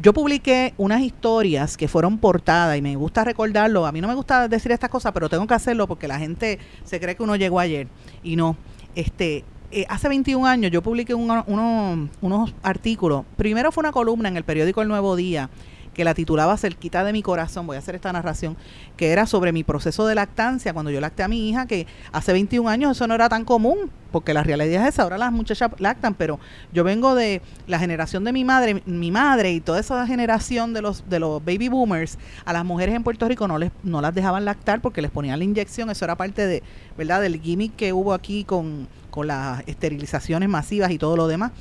yo 0.02 0.13
publiqué 0.13 0.73
unas 0.78 1.02
historias 1.02 1.78
que 1.78 1.88
fueron 1.88 2.17
portadas 2.17 2.76
y 2.78 2.82
me 2.82 2.95
gusta 2.95 3.23
recordarlo. 3.23 3.86
A 3.86 3.91
mí 3.91 4.02
no 4.02 4.08
me 4.08 4.15
gusta 4.15 4.47
decir 4.47 4.71
estas 4.71 4.89
cosas, 4.89 5.12
pero 5.12 5.30
tengo 5.30 5.45
que 5.45 5.54
hacerlo 5.54 5.88
porque 5.88 6.08
la 6.08 6.17
gente 6.17 6.58
se 6.84 6.99
cree 6.99 7.15
que 7.15 7.21
uno 7.21 7.36
llegó 7.36 7.60
ayer 7.60 7.88
y 8.23 8.36
no. 8.36 8.56
Este, 8.95 9.43
eh, 9.71 9.86
hace 9.89 10.08
21 10.10 10.47
años 10.47 10.71
yo 10.71 10.82
publiqué 10.82 11.13
unos 11.13 12.54
artículos. 12.63 13.26
Primero 13.38 13.71
fue 13.71 13.82
una 13.82 13.91
columna 13.91 14.30
en 14.30 14.38
el 14.38 14.43
periódico 14.43 14.82
El 14.82 14.88
Nuevo 14.88 15.15
Día 15.15 15.49
que 15.93 16.03
la 16.03 16.13
titulaba 16.13 16.58
Cerquita 16.58 17.03
de 17.03 17.13
mi 17.13 17.21
corazón, 17.21 17.67
voy 17.67 17.75
a 17.75 17.79
hacer 17.79 17.95
esta 17.95 18.12
narración, 18.12 18.58
que 18.97 19.12
era 19.12 19.25
sobre 19.25 19.51
mi 19.51 19.63
proceso 19.63 20.06
de 20.08 20.15
lactancia, 20.15 20.73
cuando 20.73 20.91
yo 20.91 20.99
lacté 21.01 21.23
a 21.23 21.27
mi 21.27 21.49
hija, 21.49 21.65
que 21.65 21.88
hace 22.12 22.34
21 22.34 22.69
años 22.69 22.97
eso 22.97 23.08
no 23.08 23.15
era 23.15 23.29
tan 23.29 23.45
común, 23.45 23.91
porque 24.12 24.34
la 24.34 24.43
realidad 24.43 24.84
es 24.84 24.95
esa, 24.95 25.03
ahora 25.03 25.17
las 25.17 25.32
muchachas 25.32 25.71
lactan, 25.79 26.13
pero 26.13 26.39
yo 26.71 26.84
vengo 26.84 27.15
de 27.15 27.41
la 27.67 27.79
generación 27.79 28.23
de 28.23 28.34
mi 28.34 28.43
madre, 28.43 28.82
mi 28.86 29.12
madre 29.12 29.51
y 29.51 29.62
toda 29.62 29.79
esa 29.79 30.06
generación 30.06 30.73
de 30.73 30.82
los, 30.82 31.10
de 31.10 31.19
los 31.19 31.43
baby 31.43 31.69
boomers, 31.69 32.17
a 32.45 32.53
las 32.53 32.65
mujeres 32.65 32.95
en 32.95 33.03
Puerto 33.03 33.27
Rico 33.27 33.47
no, 33.47 33.58
les, 33.58 33.71
no 33.84 34.01
las 34.01 34.13
dejaban 34.13 34.45
lactar 34.45 34.82
porque 34.82 35.01
les 35.01 35.12
ponían 35.12 35.39
la 35.39 35.45
inyección, 35.45 35.89
eso 35.89 36.06
era 36.06 36.15
parte 36.15 36.45
de, 36.45 36.63
¿verdad?, 36.97 37.21
del 37.21 37.41
gimmick 37.41 37.75
que 37.75 37.93
hubo 37.93 38.13
aquí 38.13 38.43
con 38.43 38.88
con 39.13 39.27
las 39.27 39.62
esterilizaciones 39.67 40.49
masivas 40.49 40.89
y 40.89 40.97
todo 40.97 41.15
lo 41.15 41.27
demás. 41.27 41.51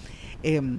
Em, 0.42 0.78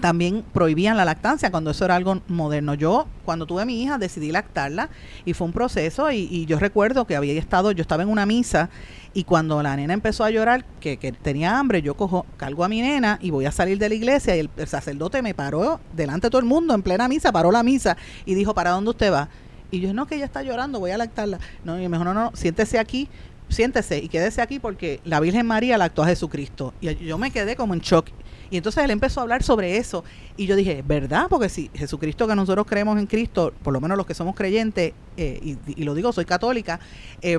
también 0.00 0.44
prohibían 0.52 0.96
la 0.96 1.04
lactancia 1.04 1.50
cuando 1.50 1.70
eso 1.70 1.84
era 1.84 1.96
algo 1.96 2.20
moderno. 2.28 2.74
Yo, 2.74 3.06
cuando 3.24 3.46
tuve 3.46 3.64
mi 3.64 3.82
hija, 3.82 3.98
decidí 3.98 4.30
lactarla 4.30 4.88
y 5.24 5.34
fue 5.34 5.46
un 5.46 5.52
proceso 5.52 6.10
y, 6.12 6.46
yo 6.46 6.58
recuerdo 6.58 7.06
que 7.06 7.16
había 7.16 7.38
estado, 7.38 7.72
yo 7.72 7.82
estaba 7.82 8.02
en 8.02 8.08
una 8.08 8.26
misa 8.26 8.70
y 9.14 9.24
cuando 9.24 9.62
la 9.62 9.76
nena 9.76 9.92
empezó 9.92 10.24
a 10.24 10.30
llorar, 10.30 10.64
que, 10.80 10.96
tenía 11.22 11.58
hambre, 11.58 11.82
yo 11.82 11.94
cojo, 11.94 12.26
cargo 12.36 12.64
a 12.64 12.68
mi 12.68 12.80
nena 12.80 13.18
y 13.20 13.30
voy 13.30 13.46
a 13.46 13.52
salir 13.52 13.78
de 13.78 13.88
la 13.88 13.94
iglesia 13.94 14.36
y 14.36 14.40
el, 14.40 14.50
el, 14.56 14.68
sacerdote 14.68 15.22
me 15.22 15.34
paró 15.34 15.80
delante 15.94 16.28
de 16.28 16.30
todo 16.30 16.40
el 16.40 16.46
mundo 16.46 16.74
en 16.74 16.82
plena 16.82 17.08
misa, 17.08 17.32
paró 17.32 17.50
la 17.50 17.62
misa 17.62 17.96
y 18.24 18.34
dijo, 18.34 18.54
¿para 18.54 18.70
dónde 18.70 18.90
usted 18.90 19.12
va? 19.12 19.28
Y 19.70 19.80
yo, 19.80 19.94
no, 19.94 20.06
que 20.06 20.16
ella 20.16 20.24
está 20.24 20.42
llorando, 20.42 20.80
voy 20.80 20.90
a 20.90 20.98
lactarla. 20.98 21.38
No, 21.64 21.80
y 21.80 21.88
me 21.88 21.96
dijo, 21.96 22.04
no, 22.04 22.14
no, 22.14 22.32
siéntese 22.34 22.78
aquí, 22.78 23.08
siéntese 23.48 23.98
y 23.98 24.08
quédese 24.08 24.40
aquí 24.42 24.58
porque 24.58 25.00
la 25.04 25.20
Virgen 25.20 25.46
María 25.46 25.78
la 25.78 25.86
actuó 25.86 26.04
a 26.04 26.08
Jesucristo. 26.08 26.74
Y 26.80 26.94
yo 26.96 27.18
me 27.18 27.30
quedé 27.30 27.56
como 27.56 27.74
en 27.74 27.80
shock. 27.80 28.08
Y 28.50 28.56
entonces 28.56 28.82
él 28.84 28.90
empezó 28.90 29.20
a 29.20 29.22
hablar 29.22 29.42
sobre 29.42 29.76
eso. 29.76 30.04
Y 30.36 30.46
yo 30.46 30.56
dije, 30.56 30.82
¿verdad? 30.86 31.26
Porque 31.28 31.48
si 31.48 31.70
Jesucristo, 31.74 32.26
que 32.26 32.34
nosotros 32.34 32.66
creemos 32.68 32.98
en 32.98 33.06
Cristo, 33.06 33.52
por 33.62 33.72
lo 33.72 33.80
menos 33.80 33.96
los 33.96 34.06
que 34.06 34.14
somos 34.14 34.34
creyentes, 34.34 34.92
eh, 35.16 35.56
y, 35.66 35.84
lo 35.84 35.94
digo, 35.94 36.12
soy 36.12 36.24
católica, 36.24 36.80
eh, 37.22 37.38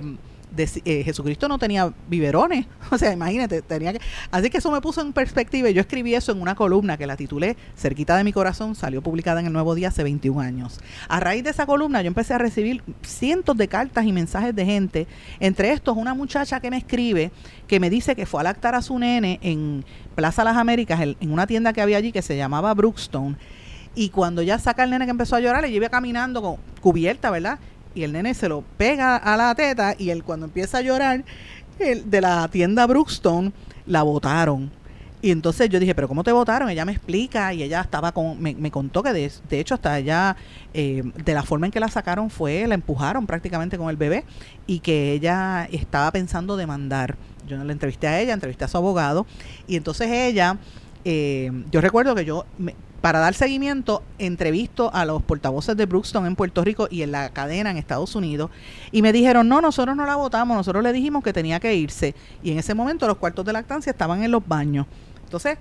eh, 0.57 1.03
Jesucristo 1.03 1.47
no 1.47 1.57
tenía 1.57 1.93
biberones. 2.09 2.65
O 2.91 2.97
sea, 2.97 3.13
imagínate, 3.13 3.61
tenía 3.61 3.93
que... 3.93 4.01
Así 4.31 4.49
que 4.49 4.57
eso 4.57 4.69
me 4.69 4.81
puso 4.81 4.99
en 4.99 5.13
perspectiva 5.13 5.69
y 5.69 5.73
yo 5.73 5.79
escribí 5.79 6.13
eso 6.13 6.33
en 6.33 6.41
una 6.41 6.55
columna 6.55 6.97
que 6.97 7.07
la 7.07 7.15
titulé 7.15 7.55
Cerquita 7.77 8.17
de 8.17 8.25
mi 8.25 8.33
corazón, 8.33 8.75
salió 8.75 9.01
publicada 9.01 9.39
en 9.39 9.45
el 9.45 9.53
Nuevo 9.53 9.75
Día 9.75 9.87
hace 9.87 10.03
21 10.03 10.41
años. 10.41 10.81
A 11.07 11.21
raíz 11.21 11.41
de 11.45 11.51
esa 11.51 11.65
columna 11.65 12.01
yo 12.01 12.07
empecé 12.07 12.33
a 12.33 12.37
recibir 12.37 12.83
cientos 13.01 13.55
de 13.55 13.69
cartas 13.69 14.05
y 14.05 14.11
mensajes 14.11 14.53
de 14.53 14.65
gente, 14.65 15.07
entre 15.39 15.71
estos 15.71 15.95
una 15.95 16.13
muchacha 16.13 16.59
que 16.59 16.69
me 16.69 16.77
escribe 16.77 17.31
que 17.67 17.79
me 17.79 17.89
dice 17.89 18.15
que 18.15 18.25
fue 18.25 18.41
a 18.41 18.43
lactar 18.43 18.75
a 18.75 18.81
su 18.81 18.99
nene 18.99 19.39
en 19.41 19.85
Plaza 20.15 20.43
Las 20.43 20.57
Américas, 20.57 20.99
en 20.99 21.31
una 21.31 21.47
tienda 21.47 21.71
que 21.71 21.81
había 21.81 21.95
allí 21.95 22.11
que 22.11 22.21
se 22.21 22.35
llamaba 22.35 22.73
Brookstone. 22.73 23.37
Y 23.95 24.09
cuando 24.09 24.41
ya 24.41 24.57
saca 24.59 24.83
el 24.83 24.89
nene 24.89 25.05
que 25.05 25.11
empezó 25.11 25.35
a 25.35 25.39
llorar, 25.39 25.61
le 25.61 25.71
lleva 25.71 25.89
caminando 25.89 26.41
con 26.41 26.57
cubierta, 26.81 27.29
¿verdad? 27.29 27.59
Y 27.93 28.03
el 28.03 28.13
nene 28.13 28.33
se 28.33 28.49
lo 28.49 28.63
pega 28.77 29.15
a 29.17 29.37
la 29.37 29.53
teta 29.55 29.95
y 29.97 30.09
él 30.09 30.23
cuando 30.23 30.45
empieza 30.45 30.79
a 30.79 30.81
llorar 30.81 31.23
el, 31.79 32.09
de 32.09 32.21
la 32.21 32.47
tienda 32.47 32.85
Brookstone 32.87 33.51
la 33.85 34.03
botaron. 34.03 34.71
Y 35.23 35.29
entonces 35.29 35.69
yo 35.69 35.79
dije, 35.79 35.93
pero 35.93 36.07
¿cómo 36.07 36.23
te 36.23 36.31
votaron? 36.31 36.69
Ella 36.69 36.83
me 36.83 36.93
explica 36.93 37.53
y 37.53 37.61
ella 37.61 37.81
estaba 37.81 38.11
con, 38.11 38.41
me, 38.41 38.55
me 38.55 38.71
contó 38.71 39.03
que 39.03 39.13
de, 39.13 39.31
de, 39.49 39.59
hecho 39.59 39.75
hasta 39.75 39.99
ella, 39.99 40.35
eh, 40.73 41.03
de 41.15 41.33
la 41.33 41.43
forma 41.43 41.67
en 41.67 41.71
que 41.71 41.79
la 41.79 41.89
sacaron 41.89 42.31
fue, 42.31 42.65
la 42.65 42.73
empujaron 42.73 43.27
prácticamente 43.27 43.77
con 43.77 43.89
el 43.91 43.97
bebé 43.97 44.25
y 44.65 44.79
que 44.79 45.11
ella 45.13 45.67
estaba 45.71 46.11
pensando 46.11 46.57
demandar. 46.57 47.17
Yo 47.47 47.57
no 47.57 47.63
la 47.63 47.71
entrevisté 47.71 48.07
a 48.07 48.19
ella, 48.19 48.33
entrevisté 48.33 48.65
a 48.65 48.67
su 48.67 48.77
abogado 48.77 49.27
y 49.67 49.75
entonces 49.75 50.09
ella, 50.09 50.57
eh, 51.05 51.51
yo 51.69 51.81
recuerdo 51.81 52.15
que 52.15 52.25
yo 52.25 52.45
me, 52.57 52.73
para 53.01 53.19
dar 53.19 53.33
seguimiento, 53.33 54.03
entrevisto 54.19 54.93
a 54.93 55.05
los 55.05 55.23
portavoces 55.23 55.75
de 55.75 55.85
Brookstone 55.85 56.27
en 56.27 56.35
Puerto 56.35 56.63
Rico 56.63 56.87
y 56.89 57.01
en 57.01 57.11
la 57.11 57.29
cadena 57.29 57.71
en 57.71 57.77
Estados 57.77 58.15
Unidos 58.15 58.51
y 58.91 59.01
me 59.01 59.11
dijeron, 59.11 59.47
no, 59.47 59.59
nosotros 59.59 59.95
no 59.95 60.05
la 60.05 60.15
votamos, 60.15 60.55
nosotros 60.55 60.83
le 60.83 60.93
dijimos 60.93 61.23
que 61.23 61.33
tenía 61.33 61.59
que 61.59 61.75
irse 61.75 62.15
y 62.43 62.51
en 62.51 62.59
ese 62.59 62.73
momento 62.73 63.07
los 63.07 63.17
cuartos 63.17 63.43
de 63.45 63.53
lactancia 63.53 63.91
estaban 63.91 64.23
en 64.23 64.31
los 64.31 64.47
baños. 64.47 64.85
Entonces, 65.23 65.57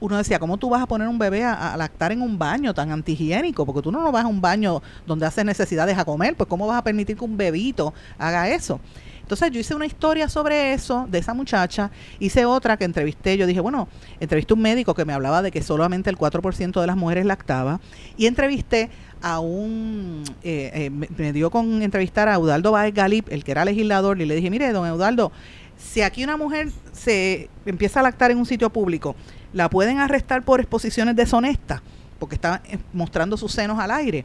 uno 0.00 0.16
decía, 0.16 0.38
¿cómo 0.38 0.58
tú 0.58 0.68
vas 0.68 0.82
a 0.82 0.86
poner 0.86 1.08
un 1.08 1.18
bebé 1.18 1.44
a, 1.44 1.76
lactar 1.76 2.12
en 2.12 2.20
un 2.20 2.38
baño 2.38 2.74
tan 2.74 2.90
antihigiénico? 2.90 3.64
Porque 3.64 3.82
tú 3.82 3.92
no 3.92 4.10
vas 4.12 4.24
a 4.24 4.28
un 4.28 4.40
baño 4.40 4.82
donde 5.06 5.26
haces 5.26 5.44
necesidades 5.44 5.96
a 5.96 6.04
comer, 6.04 6.36
pues 6.36 6.48
¿cómo 6.48 6.66
vas 6.66 6.78
a 6.78 6.84
permitir 6.84 7.16
que 7.16 7.24
un 7.24 7.36
bebito 7.36 7.94
haga 8.18 8.48
eso? 8.48 8.80
Entonces 9.26 9.50
yo 9.50 9.58
hice 9.58 9.74
una 9.74 9.86
historia 9.86 10.28
sobre 10.28 10.72
eso, 10.72 11.04
de 11.10 11.18
esa 11.18 11.34
muchacha, 11.34 11.90
hice 12.20 12.44
otra 12.44 12.76
que 12.76 12.84
entrevisté, 12.84 13.36
yo 13.36 13.48
dije, 13.48 13.58
bueno, 13.58 13.88
entrevisté 14.20 14.54
un 14.54 14.62
médico 14.62 14.94
que 14.94 15.04
me 15.04 15.12
hablaba 15.12 15.42
de 15.42 15.50
que 15.50 15.62
solamente 15.62 16.08
el 16.10 16.16
4% 16.16 16.80
de 16.80 16.86
las 16.86 16.96
mujeres 16.96 17.26
lactaba, 17.26 17.80
y 18.16 18.26
entrevisté 18.26 18.88
a 19.20 19.40
un, 19.40 20.22
eh, 20.44 20.70
eh, 20.74 20.90
me, 20.90 21.32
dio 21.32 21.50
con 21.50 21.82
entrevistar 21.82 22.28
a 22.28 22.34
Eudaldo 22.34 22.70
Báez 22.70 22.94
Galip, 22.94 23.26
el 23.32 23.42
que 23.42 23.50
era 23.50 23.64
legislador, 23.64 24.20
y 24.20 24.26
le 24.26 24.36
dije, 24.36 24.48
mire, 24.48 24.70
don 24.70 24.86
Eudaldo, 24.86 25.32
si 25.76 26.02
aquí 26.02 26.22
una 26.22 26.36
mujer 26.36 26.70
se 26.92 27.50
empieza 27.64 27.98
a 27.98 28.04
lactar 28.04 28.30
en 28.30 28.38
un 28.38 28.46
sitio 28.46 28.70
público, 28.70 29.16
¿la 29.52 29.68
pueden 29.68 29.98
arrestar 29.98 30.44
por 30.44 30.60
exposiciones 30.60 31.16
deshonestas? 31.16 31.82
Porque 32.20 32.36
está 32.36 32.62
eh, 32.64 32.78
mostrando 32.92 33.36
sus 33.36 33.50
senos 33.50 33.80
al 33.80 33.90
aire. 33.90 34.24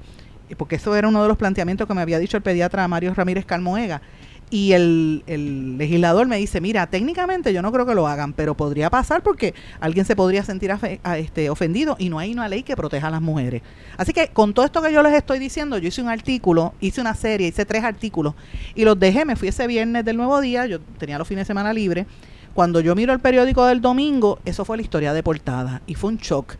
Porque 0.57 0.75
eso 0.75 0.93
era 0.95 1.07
uno 1.07 1.21
de 1.21 1.29
los 1.29 1.37
planteamientos 1.37 1.87
que 1.87 1.93
me 1.93 2.01
había 2.01 2.19
dicho 2.19 2.35
el 2.35 2.43
pediatra 2.43 2.85
Mario 2.85 3.13
Ramírez 3.13 3.45
Calmoega 3.45 4.01
y 4.51 4.73
el, 4.73 5.23
el, 5.27 5.77
legislador 5.77 6.27
me 6.27 6.35
dice, 6.35 6.59
mira, 6.59 6.85
técnicamente 6.85 7.53
yo 7.53 7.61
no 7.61 7.71
creo 7.71 7.85
que 7.85 7.95
lo 7.95 8.05
hagan, 8.05 8.33
pero 8.33 8.55
podría 8.55 8.89
pasar 8.89 9.23
porque 9.23 9.55
alguien 9.79 10.05
se 10.05 10.13
podría 10.13 10.43
sentir 10.43 10.71
este, 11.15 11.49
ofendido 11.49 11.95
y 11.97 12.09
no 12.09 12.19
hay 12.19 12.33
una 12.33 12.49
ley 12.49 12.61
que 12.61 12.75
proteja 12.75 13.07
a 13.07 13.11
las 13.11 13.21
mujeres. 13.21 13.61
Así 13.95 14.11
que 14.11 14.27
con 14.27 14.53
todo 14.53 14.65
esto 14.65 14.81
que 14.81 14.91
yo 14.91 15.01
les 15.03 15.13
estoy 15.13 15.39
diciendo, 15.39 15.77
yo 15.77 15.87
hice 15.87 16.01
un 16.01 16.09
artículo, 16.09 16.73
hice 16.81 16.99
una 16.99 17.15
serie, 17.15 17.47
hice 17.47 17.65
tres 17.65 17.85
artículos 17.85 18.35
y 18.75 18.83
los 18.83 18.99
dejé, 18.99 19.23
me 19.23 19.37
fui 19.37 19.47
ese 19.47 19.65
viernes 19.67 20.03
del 20.03 20.17
nuevo 20.17 20.41
día, 20.41 20.65
yo 20.65 20.81
tenía 20.99 21.17
los 21.17 21.27
fines 21.27 21.43
de 21.43 21.47
semana 21.47 21.71
libre. 21.71 22.05
Cuando 22.53 22.81
yo 22.81 22.93
miro 22.93 23.13
el 23.13 23.21
periódico 23.21 23.65
del 23.65 23.79
domingo, 23.79 24.39
eso 24.43 24.65
fue 24.65 24.75
la 24.75 24.83
historia 24.83 25.13
de 25.13 25.23
portada 25.23 25.81
y 25.87 25.95
fue 25.95 26.09
un 26.09 26.17
shock. 26.17 26.55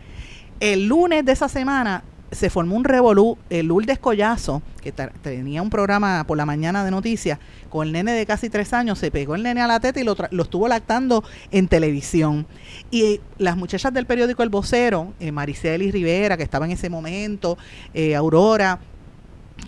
El 0.62 0.88
lunes 0.88 1.26
de 1.26 1.34
esa 1.34 1.50
semana 1.50 2.06
se 2.32 2.49
formó 2.49 2.75
un 2.75 2.86
revolú, 2.86 3.38
el 3.49 3.67
Lourdes 3.67 3.99
Collazo, 3.99 4.61
que 4.82 4.91
tenía 4.91 5.61
un 5.61 5.69
programa 5.69 6.23
por 6.25 6.38
la 6.38 6.45
mañana 6.45 6.84
de 6.86 6.91
noticias, 6.91 7.39
con 7.69 7.88
el 7.88 7.93
nene 7.93 8.13
de 8.13 8.25
casi 8.25 8.49
tres 8.49 8.73
años, 8.73 8.99
se 8.99 9.11
pegó 9.11 9.36
el 9.36 9.43
nene 9.43 9.61
a 9.61 9.67
la 9.67 9.79
teta 9.79 9.99
y 9.99 10.03
lo, 10.03 10.15
lo 10.32 10.43
estuvo 10.43 10.67
lactando 10.67 11.23
en 11.51 11.67
televisión. 11.67 12.47
Y 12.89 13.19
las 13.38 13.57
muchachas 13.57 13.93
del 13.93 14.05
periódico 14.05 14.43
El 14.43 14.49
Vocero, 14.49 15.13
eh, 15.19 15.32
Mariceli 15.32 15.91
Rivera, 15.91 16.38
que 16.38 16.43
estaba 16.43 16.65
en 16.65 16.71
ese 16.71 16.89
momento, 16.89 17.57
eh, 17.93 18.15
Aurora, 18.15 18.79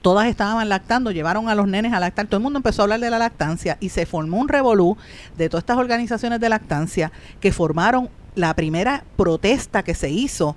todas 0.01 0.27
estaban 0.27 0.67
lactando, 0.69 1.11
llevaron 1.11 1.49
a 1.49 1.55
los 1.55 1.67
nenes 1.67 1.93
a 1.93 1.99
lactar, 1.99 2.27
todo 2.27 2.37
el 2.37 2.43
mundo 2.43 2.57
empezó 2.57 2.81
a 2.81 2.83
hablar 2.83 3.01
de 3.01 3.09
la 3.09 3.19
lactancia 3.19 3.77
y 3.81 3.89
se 3.89 4.05
formó 4.05 4.37
un 4.37 4.47
revolú 4.47 4.97
de 5.37 5.49
todas 5.49 5.63
estas 5.63 5.77
organizaciones 5.77 6.39
de 6.39 6.49
lactancia 6.49 7.11
que 7.41 7.51
formaron 7.51 8.09
la 8.35 8.53
primera 8.55 9.03
protesta 9.17 9.83
que 9.83 9.93
se 9.93 10.09
hizo 10.09 10.55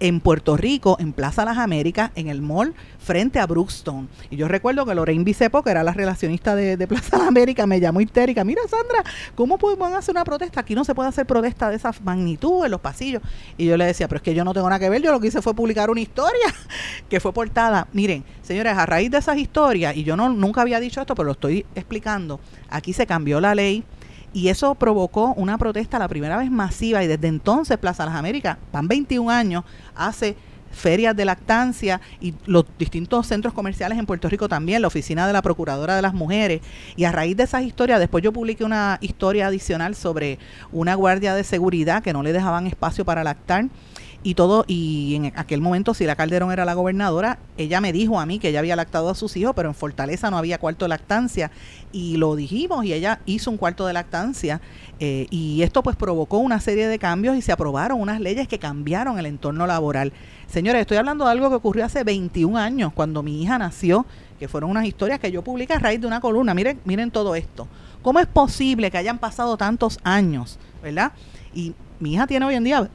en 0.00 0.20
Puerto 0.20 0.56
Rico, 0.56 0.96
en 0.98 1.12
Plaza 1.12 1.44
Las 1.44 1.58
Américas, 1.58 2.10
en 2.14 2.28
el 2.28 2.42
mall, 2.42 2.74
frente 2.98 3.38
a 3.38 3.46
Brookstone. 3.46 4.08
Y 4.30 4.36
yo 4.36 4.48
recuerdo 4.48 4.84
que 4.86 4.94
Lorraine 4.94 5.24
Bicepo, 5.24 5.62
que 5.62 5.70
era 5.70 5.84
la 5.84 5.92
relacionista 5.92 6.54
de, 6.56 6.76
de 6.76 6.86
Plaza 6.86 7.18
Las 7.18 7.28
Américas, 7.28 7.66
me 7.66 7.80
llamó 7.80 8.00
histérica. 8.00 8.42
Mira, 8.44 8.62
Sandra, 8.68 9.04
¿cómo 9.34 9.58
podemos 9.58 9.92
hacer 9.92 10.14
una 10.14 10.24
protesta? 10.24 10.60
Aquí 10.60 10.74
no 10.74 10.84
se 10.84 10.94
puede 10.94 11.08
hacer 11.08 11.26
protesta 11.26 11.70
de 11.70 11.76
esa 11.76 11.92
magnitud 12.02 12.64
en 12.64 12.70
los 12.70 12.80
pasillos. 12.80 13.22
Y 13.56 13.66
yo 13.66 13.76
le 13.76 13.84
decía, 13.84 14.08
pero 14.08 14.16
es 14.16 14.22
que 14.22 14.34
yo 14.34 14.44
no 14.44 14.54
tengo 14.54 14.68
nada 14.68 14.80
que 14.80 14.88
ver. 14.88 15.02
Yo 15.02 15.12
lo 15.12 15.20
que 15.20 15.28
hice 15.28 15.42
fue 15.42 15.54
publicar 15.54 15.90
una 15.90 16.00
historia 16.00 16.54
que 17.08 17.20
fue 17.20 17.32
portada. 17.32 17.86
Miren, 17.92 18.24
señores, 18.42 18.76
a 18.76 18.86
raíz 18.86 19.10
de 19.10 19.18
esas 19.18 19.36
historias, 19.36 19.96
y 19.96 20.04
yo 20.04 20.16
no 20.16 20.28
nunca 20.30 20.62
había 20.62 20.80
dicho 20.80 21.00
esto, 21.00 21.14
pero 21.14 21.26
lo 21.26 21.32
estoy 21.32 21.66
explicando, 21.74 22.40
aquí 22.68 22.92
se 22.92 23.06
cambió 23.06 23.40
la 23.40 23.54
ley 23.54 23.84
y 24.32 24.48
eso 24.48 24.74
provocó 24.74 25.34
una 25.36 25.58
protesta 25.58 25.98
la 25.98 26.08
primera 26.08 26.36
vez 26.36 26.50
masiva 26.50 27.02
y 27.02 27.06
desde 27.06 27.28
entonces 27.28 27.78
Plaza 27.78 28.06
Las 28.06 28.14
Américas, 28.14 28.58
van 28.72 28.88
21 28.88 29.30
años, 29.30 29.64
hace 29.94 30.36
ferias 30.70 31.16
de 31.16 31.24
lactancia 31.24 32.00
y 32.20 32.34
los 32.46 32.64
distintos 32.78 33.26
centros 33.26 33.52
comerciales 33.52 33.98
en 33.98 34.06
Puerto 34.06 34.28
Rico 34.28 34.48
también, 34.48 34.82
la 34.82 34.88
oficina 34.88 35.26
de 35.26 35.32
la 35.32 35.42
Procuradora 35.42 35.96
de 35.96 36.02
las 36.02 36.14
Mujeres. 36.14 36.60
Y 36.96 37.04
a 37.04 37.12
raíz 37.12 37.36
de 37.36 37.44
esas 37.44 37.64
historias, 37.64 37.98
después 37.98 38.22
yo 38.22 38.32
publiqué 38.32 38.64
una 38.64 38.98
historia 39.00 39.48
adicional 39.48 39.94
sobre 39.94 40.38
una 40.70 40.94
guardia 40.94 41.34
de 41.34 41.44
seguridad 41.44 42.02
que 42.02 42.12
no 42.12 42.22
le 42.22 42.32
dejaban 42.32 42.66
espacio 42.66 43.04
para 43.04 43.24
lactar 43.24 43.66
y 44.22 44.34
todo, 44.34 44.64
y 44.66 45.14
en 45.14 45.32
aquel 45.36 45.62
momento, 45.62 45.94
si 45.94 46.04
la 46.04 46.14
Calderón 46.14 46.52
era 46.52 46.66
la 46.66 46.74
gobernadora, 46.74 47.38
ella 47.56 47.80
me 47.80 47.90
dijo 47.92 48.20
a 48.20 48.26
mí 48.26 48.38
que 48.38 48.48
ella 48.50 48.58
había 48.58 48.76
lactado 48.76 49.08
a 49.08 49.14
sus 49.14 49.34
hijos, 49.36 49.54
pero 49.56 49.68
en 49.70 49.74
Fortaleza 49.74 50.30
no 50.30 50.36
había 50.36 50.58
cuarto 50.58 50.84
de 50.84 50.90
lactancia, 50.90 51.50
y 51.90 52.18
lo 52.18 52.36
dijimos, 52.36 52.84
y 52.84 52.92
ella 52.92 53.20
hizo 53.24 53.50
un 53.50 53.56
cuarto 53.56 53.86
de 53.86 53.94
lactancia, 53.94 54.60
eh, 54.98 55.26
y 55.30 55.62
esto 55.62 55.82
pues 55.82 55.96
provocó 55.96 56.36
una 56.36 56.60
serie 56.60 56.86
de 56.86 56.98
cambios 56.98 57.34
y 57.36 57.40
se 57.40 57.52
aprobaron 57.52 57.98
unas 57.98 58.20
leyes 58.20 58.46
que 58.46 58.58
cambiaron 58.58 59.18
el 59.18 59.24
entorno 59.24 59.66
laboral. 59.66 60.12
Señores, 60.46 60.82
estoy 60.82 60.98
hablando 60.98 61.24
de 61.24 61.30
algo 61.30 61.48
que 61.48 61.54
ocurrió 61.54 61.86
hace 61.86 62.04
21 62.04 62.58
años, 62.58 62.92
cuando 62.92 63.22
mi 63.22 63.42
hija 63.42 63.58
nació, 63.58 64.04
que 64.38 64.48
fueron 64.48 64.70
unas 64.70 64.84
historias 64.84 65.18
que 65.18 65.32
yo 65.32 65.42
publiqué 65.42 65.72
a 65.74 65.78
raíz 65.78 66.00
de 66.00 66.06
una 66.06 66.20
columna. 66.20 66.52
Miren, 66.52 66.80
miren 66.84 67.10
todo 67.10 67.34
esto. 67.34 67.68
¿Cómo 68.02 68.20
es 68.20 68.26
posible 68.26 68.90
que 68.90 68.98
hayan 68.98 69.18
pasado 69.18 69.56
tantos 69.56 69.98
años, 70.02 70.58
verdad? 70.82 71.12
Y 71.54 71.74
mi 71.98 72.14
hija 72.14 72.26
tiene 72.26 72.46
hoy 72.46 72.54
en 72.54 72.64
día 72.64 72.90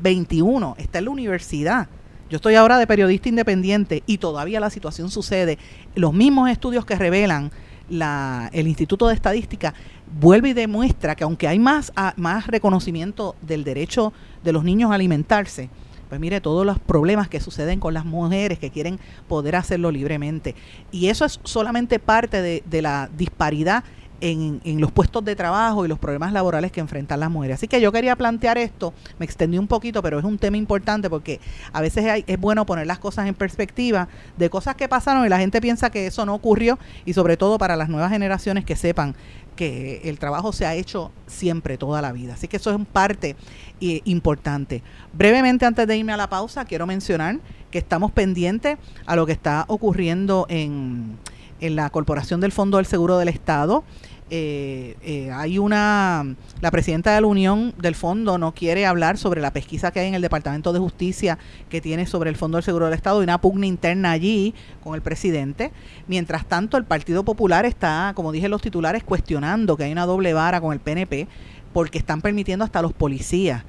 21, 0.00 0.76
está 0.78 0.98
en 0.98 1.04
la 1.06 1.10
universidad. 1.10 1.88
Yo 2.28 2.36
estoy 2.36 2.56
ahora 2.56 2.78
de 2.78 2.86
periodista 2.86 3.28
independiente 3.28 4.02
y 4.06 4.18
todavía 4.18 4.58
la 4.58 4.70
situación 4.70 5.10
sucede. 5.10 5.58
Los 5.94 6.12
mismos 6.12 6.50
estudios 6.50 6.84
que 6.84 6.96
revelan 6.96 7.52
la, 7.88 8.50
el 8.52 8.66
Instituto 8.66 9.06
de 9.06 9.14
Estadística 9.14 9.74
vuelve 10.20 10.48
y 10.48 10.52
demuestra 10.52 11.14
que 11.14 11.24
aunque 11.24 11.46
hay 11.46 11.58
más, 11.58 11.92
a, 11.94 12.14
más 12.16 12.48
reconocimiento 12.48 13.36
del 13.42 13.62
derecho 13.62 14.12
de 14.42 14.52
los 14.52 14.64
niños 14.64 14.90
a 14.90 14.94
alimentarse, 14.94 15.70
pues 16.08 16.20
mire 16.20 16.40
todos 16.40 16.66
los 16.66 16.78
problemas 16.78 17.28
que 17.28 17.40
suceden 17.40 17.80
con 17.80 17.94
las 17.94 18.04
mujeres 18.04 18.58
que 18.58 18.70
quieren 18.70 18.98
poder 19.28 19.56
hacerlo 19.56 19.90
libremente. 19.90 20.54
Y 20.90 21.08
eso 21.08 21.24
es 21.24 21.40
solamente 21.44 21.98
parte 21.98 22.62
de 22.64 22.82
la 22.82 23.08
disparidad 23.16 23.84
en, 24.20 24.80
los 24.80 24.92
puestos 24.92 25.24
de 25.24 25.36
trabajo 25.36 25.84
y 25.84 25.88
los 25.88 25.98
problemas 25.98 26.32
laborales 26.32 26.72
que 26.72 26.80
enfrentan 26.80 27.20
las 27.20 27.30
mujeres. 27.30 27.56
Así 27.56 27.68
que 27.68 27.80
yo 27.80 27.92
quería 27.92 28.16
plantear 28.16 28.58
esto, 28.58 28.94
me 29.18 29.24
extendí 29.24 29.58
un 29.58 29.66
poquito, 29.66 30.02
pero 30.02 30.18
es 30.18 30.24
un 30.24 30.38
tema 30.38 30.56
importante 30.56 31.10
porque 31.10 31.40
a 31.72 31.80
veces 31.80 32.04
hay, 32.06 32.24
es 32.26 32.38
bueno 32.38 32.66
poner 32.66 32.86
las 32.86 32.98
cosas 32.98 33.26
en 33.26 33.34
perspectiva 33.34 34.08
de 34.36 34.50
cosas 34.50 34.74
que 34.76 34.88
pasaron 34.88 35.24
y 35.24 35.28
la 35.28 35.38
gente 35.38 35.60
piensa 35.60 35.90
que 35.90 36.06
eso 36.06 36.24
no 36.26 36.34
ocurrió 36.34 36.78
y 37.04 37.12
sobre 37.12 37.36
todo 37.36 37.58
para 37.58 37.76
las 37.76 37.88
nuevas 37.88 38.10
generaciones 38.10 38.64
que 38.64 38.76
sepan 38.76 39.14
que 39.54 40.02
el 40.04 40.18
trabajo 40.18 40.52
se 40.52 40.66
ha 40.66 40.74
hecho 40.74 41.10
siempre, 41.26 41.78
toda 41.78 42.02
la 42.02 42.12
vida. 42.12 42.34
Así 42.34 42.46
que 42.46 42.58
eso 42.58 42.70
es 42.70 42.86
parte 42.92 43.36
eh, 43.80 44.02
importante. 44.04 44.82
Brevemente, 45.14 45.64
antes 45.64 45.86
de 45.86 45.96
irme 45.96 46.12
a 46.12 46.18
la 46.18 46.28
pausa, 46.28 46.66
quiero 46.66 46.86
mencionar 46.86 47.38
que 47.70 47.78
estamos 47.78 48.12
pendientes 48.12 48.76
a 49.06 49.16
lo 49.16 49.24
que 49.24 49.32
está 49.32 49.64
ocurriendo 49.68 50.46
en 50.50 51.16
en 51.60 51.76
la 51.76 51.90
Corporación 51.90 52.40
del 52.40 52.52
Fondo 52.52 52.76
del 52.76 52.86
Seguro 52.86 53.18
del 53.18 53.28
Estado. 53.28 53.84
Eh, 54.28 54.96
eh, 55.02 55.30
hay 55.30 55.58
una, 55.58 56.34
la 56.60 56.70
presidenta 56.72 57.14
de 57.14 57.20
la 57.20 57.26
Unión 57.28 57.72
del 57.78 57.94
Fondo 57.94 58.38
no 58.38 58.52
quiere 58.52 58.84
hablar 58.84 59.18
sobre 59.18 59.40
la 59.40 59.52
pesquisa 59.52 59.92
que 59.92 60.00
hay 60.00 60.08
en 60.08 60.14
el 60.14 60.22
Departamento 60.22 60.72
de 60.72 60.80
Justicia 60.80 61.38
que 61.68 61.80
tiene 61.80 62.06
sobre 62.06 62.30
el 62.30 62.36
Fondo 62.36 62.56
del 62.56 62.64
Seguro 62.64 62.86
del 62.86 62.94
Estado 62.94 63.20
y 63.20 63.24
una 63.24 63.40
pugna 63.40 63.66
interna 63.66 64.10
allí 64.10 64.52
con 64.82 64.96
el 64.96 65.02
presidente. 65.02 65.70
Mientras 66.08 66.44
tanto, 66.46 66.76
el 66.76 66.84
Partido 66.84 67.24
Popular 67.24 67.66
está, 67.66 68.12
como 68.16 68.32
dije 68.32 68.48
los 68.48 68.62
titulares, 68.62 69.04
cuestionando 69.04 69.76
que 69.76 69.84
hay 69.84 69.92
una 69.92 70.06
doble 70.06 70.32
vara 70.32 70.60
con 70.60 70.72
el 70.72 70.80
PNP 70.80 71.28
porque 71.72 71.98
están 71.98 72.20
permitiendo 72.20 72.64
hasta 72.64 72.82
los 72.82 72.92
policías 72.92 73.64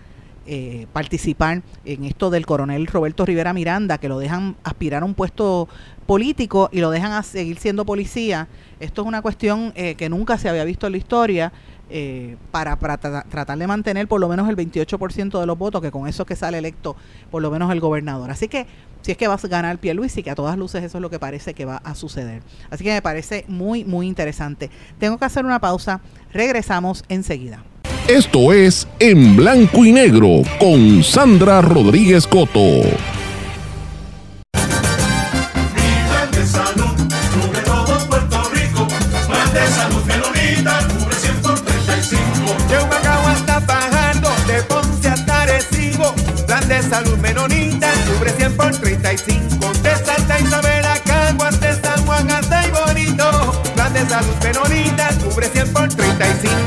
eh, 0.47 0.87
participar 0.93 1.61
en 1.83 2.05
esto 2.05 2.29
del 2.29 2.45
coronel 2.45 2.87
Roberto 2.87 3.25
Rivera 3.25 3.53
Miranda, 3.53 3.97
que 3.97 4.07
lo 4.07 4.17
dejan 4.17 4.55
aspirar 4.63 5.03
a 5.03 5.05
un 5.05 5.13
puesto 5.13 5.67
político 6.05 6.69
y 6.71 6.79
lo 6.79 6.89
dejan 6.89 7.11
a 7.11 7.23
seguir 7.23 7.59
siendo 7.59 7.85
policía. 7.85 8.47
Esto 8.79 9.01
es 9.01 9.07
una 9.07 9.21
cuestión 9.21 9.73
eh, 9.75 9.95
que 9.95 10.07
nunca 10.07 10.37
se 10.37 10.47
había 10.47 10.63
visto 10.63 10.87
en 10.87 10.93
la 10.93 10.97
historia. 10.97 11.51
Eh, 11.89 12.35
para, 12.51 12.75
tratar 12.75 13.57
de 13.57 13.65
mantener 13.65 14.09
por 14.09 14.19
lo 14.19 14.27
menos 14.27 14.49
el 14.49 14.57
28% 14.57 15.39
de 15.39 15.45
los 15.45 15.57
votos, 15.57 15.81
que 15.81 15.89
con 15.89 16.05
eso 16.05 16.25
que 16.25 16.35
sale 16.35 16.57
electo 16.57 16.97
por 17.31 17.41
lo 17.41 17.49
menos 17.49 17.71
el 17.71 17.79
gobernador. 17.79 18.29
Así 18.29 18.49
que 18.49 18.67
si 19.01 19.11
es 19.11 19.17
que 19.17 19.29
vas 19.29 19.45
a 19.45 19.47
ganar 19.47 19.79
Luis 19.93 20.17
y 20.17 20.23
que 20.23 20.29
a 20.29 20.35
todas 20.35 20.57
luces 20.57 20.83
eso 20.83 20.97
es 20.97 21.01
lo 21.01 21.09
que 21.09 21.17
parece 21.17 21.53
que 21.53 21.63
va 21.63 21.77
a 21.77 21.95
suceder. 21.95 22.41
Así 22.69 22.83
que 22.83 22.91
me 22.91 23.01
parece 23.01 23.45
muy, 23.47 23.85
muy 23.85 24.05
interesante. 24.05 24.69
Tengo 24.99 25.17
que 25.17 25.23
hacer 25.23 25.45
una 25.45 25.59
pausa, 25.59 26.01
regresamos 26.33 27.05
enseguida. 27.07 27.63
Esto 28.07 28.53
es 28.53 28.87
En 28.99 29.35
Blanco 29.35 29.83
y 29.83 29.91
Negro 29.91 30.41
con 30.59 31.03
Sandra 31.03 31.61
Rodríguez 31.61 32.25
Coto. 32.25 32.81
Salud 46.89 47.17
Menonita, 47.17 47.91
cubre 48.07 48.31
100 48.31 48.55
por 48.55 48.71
35. 48.71 49.73
De 49.83 49.95
Santa 50.05 50.39
Isabel 50.39 50.85
a 50.85 50.97
Caguas, 50.99 51.59
de 51.59 51.73
San 51.81 52.05
Juan 52.05 52.31
hasta 52.31 52.65
y 52.65 52.71
bonito. 52.71 53.61
Plan 53.75 53.93
de 53.93 54.07
Salud 54.07 54.35
Menonita, 54.41 55.09
cubre 55.23 55.47
100 55.49 55.73
por 55.73 55.89
35. 55.89 56.66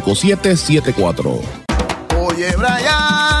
5774. 0.01 1.41
Oye, 2.19 2.51
Brian, 2.57 3.40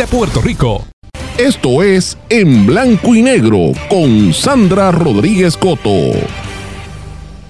Puerto 0.07 0.41
Rico. 0.41 0.85
Esto 1.37 1.83
es 1.83 2.17
En 2.29 2.65
Blanco 2.65 3.15
y 3.15 3.21
Negro 3.21 3.71
con 3.89 4.33
Sandra 4.33 4.91
Rodríguez 4.91 5.55
Coto. 5.57 5.89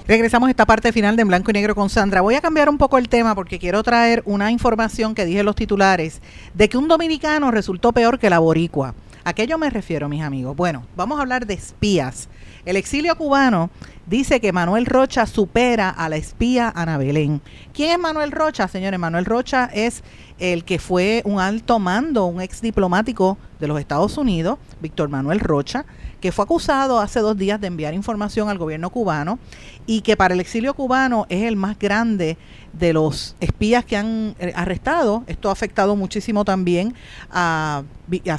Regresamos 0.08 0.48
a 0.48 0.52
esta 0.52 0.66
parte 0.66 0.92
final 0.92 1.16
de 1.16 1.22
En 1.22 1.28
Blanco 1.30 1.52
y 1.52 1.54
Negro 1.54 1.76
con 1.76 1.90
Sandra. 1.90 2.22
Voy 2.22 2.36
a 2.36 2.42
cambiar 2.42 2.70
un 2.70 2.78
poco 2.78 2.98
el 2.98 3.10
tema 3.10 3.36
porque 3.36 3.60
quiero 3.60 3.82
traer 3.84 4.22
una 4.26 4.52
información 4.52 5.16
que 5.16 5.26
dije 5.26 5.40
en 5.40 5.46
los 5.46 5.56
titulares 5.56 6.22
de 6.54 6.68
que 6.68 6.78
un 6.78 6.88
dominicano 6.88 7.52
resultó 7.52 7.94
peor 7.94 8.20
que 8.20 8.30
la 8.30 8.40
boricua. 8.40 8.94
¿A 9.24 9.34
qué 9.34 9.48
yo 9.48 9.58
me 9.58 9.70
refiero, 9.70 10.10
mis 10.10 10.24
amigos? 10.24 10.56
Bueno, 10.56 10.86
vamos 10.96 11.20
a 11.20 11.22
hablar 11.22 11.46
de 11.46 11.54
espías. 11.54 12.28
El 12.66 12.76
exilio 12.76 13.16
cubano 13.16 13.70
dice 14.12 14.42
que 14.42 14.52
Manuel 14.52 14.86
Rocha 14.86 15.26
supera 15.26 15.90
a 15.90 16.10
la 16.10 16.18
espía 16.18 16.72
Ana 16.76 16.98
Belén. 16.98 17.42
¿Quién 17.74 17.92
es 17.92 17.98
Manuel 17.98 18.34
Rocha, 18.34 18.68
señores? 18.68 19.00
Manuel 19.00 19.24
Rocha 19.24 19.70
es 19.74 20.04
el 20.38 20.66
que 20.66 20.80
fue 20.80 21.22
un 21.24 21.40
alto 21.40 21.80
mando, 21.80 22.26
un 22.26 22.42
ex 22.42 22.62
diplomático 22.62 23.38
de 23.62 23.68
los 23.68 23.80
Estados 23.80 24.18
Unidos, 24.18 24.60
Víctor 24.82 25.08
Manuel 25.08 25.40
Rocha, 25.40 25.86
que 26.20 26.34
fue 26.34 26.44
acusado 26.44 27.00
hace 27.00 27.22
dos 27.22 27.38
días 27.38 27.62
de 27.62 27.68
enviar 27.68 27.94
información 27.94 28.50
al 28.50 28.58
gobierno 28.58 28.90
cubano 28.90 29.40
y 29.86 30.02
que 30.02 30.18
para 30.18 30.34
el 30.34 30.42
exilio 30.42 30.74
cubano 30.74 31.26
es 31.30 31.44
el 31.44 31.56
más 31.56 31.80
grande 31.80 32.38
de 32.74 32.94
los 32.94 33.36
espías 33.40 33.86
que 33.86 33.98
han 33.98 34.36
eh, 34.40 34.54
arrestado. 34.56 35.24
Esto 35.28 35.50
ha 35.50 35.52
afectado 35.52 35.96
muchísimo 35.96 36.46
también 36.46 36.94
a, 37.30 37.84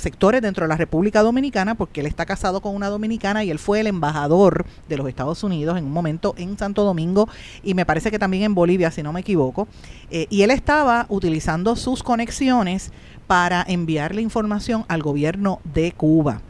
sectores 0.00 0.42
dentro 0.42 0.64
de 0.64 0.68
la 0.68 0.76
República 0.76 1.22
Dominicana 1.22 1.74
porque 1.74 2.00
él 2.00 2.06
está 2.06 2.26
casado 2.26 2.60
con 2.60 2.74
una 2.74 2.88
dominicana 2.88 3.42
y 3.44 3.50
él 3.50 3.58
fue 3.58 3.80
el 3.80 3.86
embajador 3.86 4.66
de 4.88 4.96
los 4.98 5.08
Estados 5.08 5.42
Unidos 5.44 5.78
en 5.78 5.84
un 5.84 5.92
momento 5.92 6.34
en 6.36 6.58
Santo 6.58 6.84
Domingo 6.84 7.28
y 7.62 7.74
me 7.74 7.86
parece 7.86 8.10
que 8.10 8.18
también 8.18 8.42
en 8.42 8.54
Bolivia, 8.54 8.90
si 8.90 9.02
no 9.02 9.12
me 9.12 9.20
equivoco. 9.20 9.68
Eh, 10.10 10.26
y 10.28 10.42
él 10.42 10.50
estaba 10.50 11.06
utilizando 11.08 11.76
sus 11.76 12.02
conexiones 12.02 12.90
para 13.26 13.64
enviarle 13.66 14.20
información 14.20 14.84
al 14.88 15.02
gobierno 15.02 15.60
de 15.64 15.92
Cuba. 15.92 16.42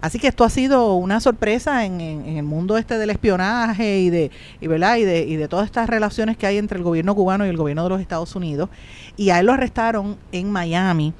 Así 0.00 0.18
que 0.18 0.28
esto 0.28 0.44
ha 0.44 0.50
sido 0.50 0.94
una 0.94 1.20
sorpresa 1.20 1.84
en, 1.84 2.00
el 2.00 2.42
mundo 2.42 2.78
este 2.78 2.96
del 2.98 3.10
espionaje 3.10 4.00
y 4.00 4.10
de, 4.10 4.30
¿verdad? 4.62 4.96
Y, 4.96 5.04
de, 5.04 5.48
todas 5.48 5.66
estas 5.66 5.90
relaciones 5.90 6.36
que 6.36 6.46
hay 6.46 6.56
entre 6.56 6.78
el 6.78 6.84
gobierno 6.84 7.14
cubano 7.14 7.44
y 7.44 7.48
el 7.50 7.56
gobierno 7.56 7.82
de 7.84 7.90
los 7.90 8.00
Estados 8.00 8.34
Unidos. 8.34 8.70
Y 9.16 9.30
a 9.30 9.40
él 9.40 9.46
lo 9.46 9.52
arrestaron 9.52 10.16
en 10.32 10.50
Miami. 10.50 11.12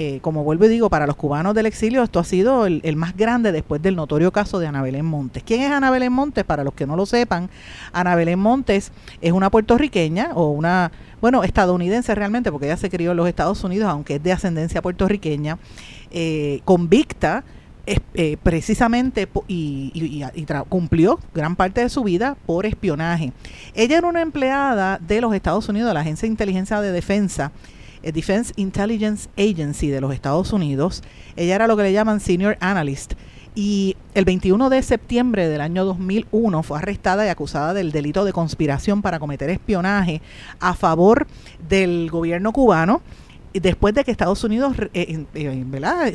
Eh, 0.00 0.20
como 0.22 0.44
vuelvo 0.44 0.66
y 0.66 0.68
digo, 0.68 0.88
para 0.88 1.08
los 1.08 1.16
cubanos 1.16 1.56
del 1.56 1.66
exilio 1.66 2.04
esto 2.04 2.20
ha 2.20 2.24
sido 2.24 2.66
el, 2.66 2.80
el 2.84 2.94
más 2.94 3.16
grande 3.16 3.50
después 3.50 3.82
del 3.82 3.96
notorio 3.96 4.30
caso 4.30 4.60
de 4.60 4.68
Ana 4.68 4.80
Belén 4.80 5.04
Montes. 5.04 5.42
¿Quién 5.42 5.62
es 5.62 5.72
Ana 5.72 5.90
Belén 5.90 6.12
Montes? 6.12 6.44
Para 6.44 6.62
los 6.62 6.72
que 6.74 6.86
no 6.86 6.94
lo 6.94 7.04
sepan, 7.04 7.50
Ana 7.92 8.14
Belén 8.14 8.38
Montes 8.38 8.92
es 9.20 9.32
una 9.32 9.50
puertorriqueña 9.50 10.30
o 10.34 10.50
una, 10.50 10.92
bueno, 11.20 11.42
estadounidense 11.42 12.14
realmente, 12.14 12.52
porque 12.52 12.66
ella 12.66 12.76
se 12.76 12.90
crió 12.90 13.10
en 13.10 13.16
los 13.16 13.28
Estados 13.28 13.64
Unidos, 13.64 13.90
aunque 13.90 14.16
es 14.16 14.22
de 14.22 14.30
ascendencia 14.30 14.82
puertorriqueña, 14.82 15.58
eh, 16.12 16.60
convicta 16.64 17.42
eh, 18.14 18.36
precisamente 18.42 19.28
y, 19.46 19.90
y- 19.94 20.44
cumplió 20.68 21.18
gran 21.34 21.56
parte 21.56 21.80
de 21.80 21.88
su 21.88 22.04
vida 22.04 22.36
por 22.46 22.66
espionaje. 22.66 23.32
Ella 23.74 23.98
era 23.98 24.06
una 24.06 24.20
empleada 24.20 24.98
de 24.98 25.20
los 25.20 25.34
Estados 25.34 25.68
Unidos, 25.68 25.88
de 25.88 25.94
la 25.94 26.00
Agencia 26.00 26.26
de 26.26 26.32
Inteligencia 26.32 26.80
de 26.80 26.92
Defensa, 26.92 27.52
eh, 28.02 28.12
Defense 28.12 28.52
Intelligence 28.56 29.28
Agency 29.38 29.88
de 29.88 30.00
los 30.00 30.12
Estados 30.12 30.52
Unidos. 30.52 31.02
Ella 31.36 31.54
era 31.54 31.66
lo 31.66 31.76
que 31.76 31.84
le 31.84 31.92
llaman 31.92 32.20
Senior 32.20 32.56
Analyst. 32.60 33.14
Y 33.54 33.96
el 34.14 34.24
21 34.24 34.70
de 34.70 34.82
septiembre 34.82 35.48
del 35.48 35.60
año 35.60 35.84
2001 35.84 36.62
fue 36.62 36.78
arrestada 36.78 37.26
y 37.26 37.28
acusada 37.28 37.74
del 37.74 37.90
delito 37.90 38.24
de 38.24 38.32
conspiración 38.32 39.02
para 39.02 39.18
cometer 39.18 39.50
espionaje 39.50 40.20
a 40.60 40.74
favor 40.74 41.26
del 41.68 42.08
gobierno 42.10 42.52
cubano, 42.52 43.02
después 43.54 43.94
de 43.94 44.04
que 44.04 44.12
Estados 44.12 44.44
Unidos, 44.44 44.76
eh. 44.94 45.24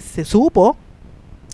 Se 0.02 0.24
supo 0.24 0.78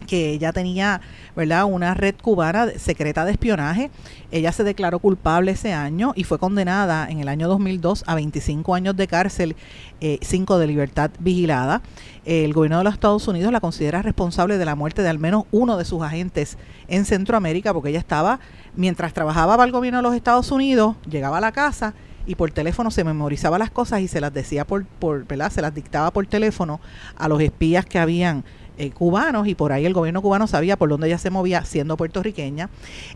que 0.08 0.32
ella 0.32 0.54
tenía, 0.54 1.02
¿verdad?, 1.36 1.66
una 1.66 1.93
red 1.93 2.16
cubana 2.22 2.68
secreta 2.78 3.26
de 3.26 3.32
espionaje. 3.32 3.91
Ella 4.32 4.52
se 4.52 4.64
declaró 4.64 5.00
culpable 5.00 5.52
ese 5.52 5.74
año 5.74 6.14
y 6.16 6.24
fue 6.24 6.39
condenada 6.39 7.08
en 7.10 7.20
el 7.20 7.28
año 7.28 7.47
2002 7.47 8.04
a 8.08 8.16
25 8.16 8.76
años 8.76 8.95
de 8.95 9.08
cárcel, 9.08 9.56
5 10.00 10.58
de 10.58 10.68
libertad 10.68 11.12
vigilada. 11.20 11.82
El 12.26 12.54
gobierno 12.54 12.78
de 12.80 12.84
los 12.84 12.93
Estados 12.93 13.28
Unidos 13.28 13.52
la 13.52 13.60
considera 13.60 14.02
responsable 14.02 14.58
de 14.58 14.66
la 14.66 14.76
muerte 14.76 15.02
de 15.02 15.10
al 15.10 15.20
menos 15.20 15.45
uno 15.52 15.78
de 15.78 15.86
sus 15.86 16.02
agentes 16.02 16.58
en 16.88 17.06
Centroamérica 17.06 17.74
porque 17.74 17.89
ella 17.89 18.00
estaba, 18.00 18.39
mientras 18.76 19.14
trabajaba 19.14 19.58
para 19.58 19.66
el 19.66 19.72
gobierno 19.72 20.00
de 20.00 20.04
los 20.04 20.16
Estados 20.16 20.52
Unidos, 20.52 20.95
llegaba 21.10 21.38
a 21.38 21.41
la 21.41 21.52
casa 21.52 21.93
y 22.28 22.36
por 22.36 22.52
teléfono 22.52 22.91
se 22.91 23.04
memorizaba 23.04 23.58
las 23.58 23.72
cosas 23.72 24.02
y 24.02 24.08
se 24.08 24.22
las 24.22 24.32
decía 24.32 24.66
por, 24.66 24.86
por 24.86 25.26
¿verdad? 25.26 25.52
Se 25.52 25.64
las 25.64 25.74
dictaba 25.74 26.12
por 26.12 26.28
teléfono 26.28 26.80
a 27.18 27.28
los 27.28 27.41
espías 27.41 27.86
que 27.86 27.97
habían 27.97 28.43
eh, 28.80 28.92
cubanos 28.92 29.46
y 29.48 29.56
por 29.56 29.74
ahí 29.74 29.86
el 29.86 29.94
gobierno 29.94 30.22
cubano 30.22 30.48
sabía 30.48 30.78
por 30.78 30.88
dónde 30.88 31.08
ella 31.08 31.18
se 31.18 31.30
movía 31.30 31.66
siendo 31.66 31.98
puertorriqueña. 31.98 32.70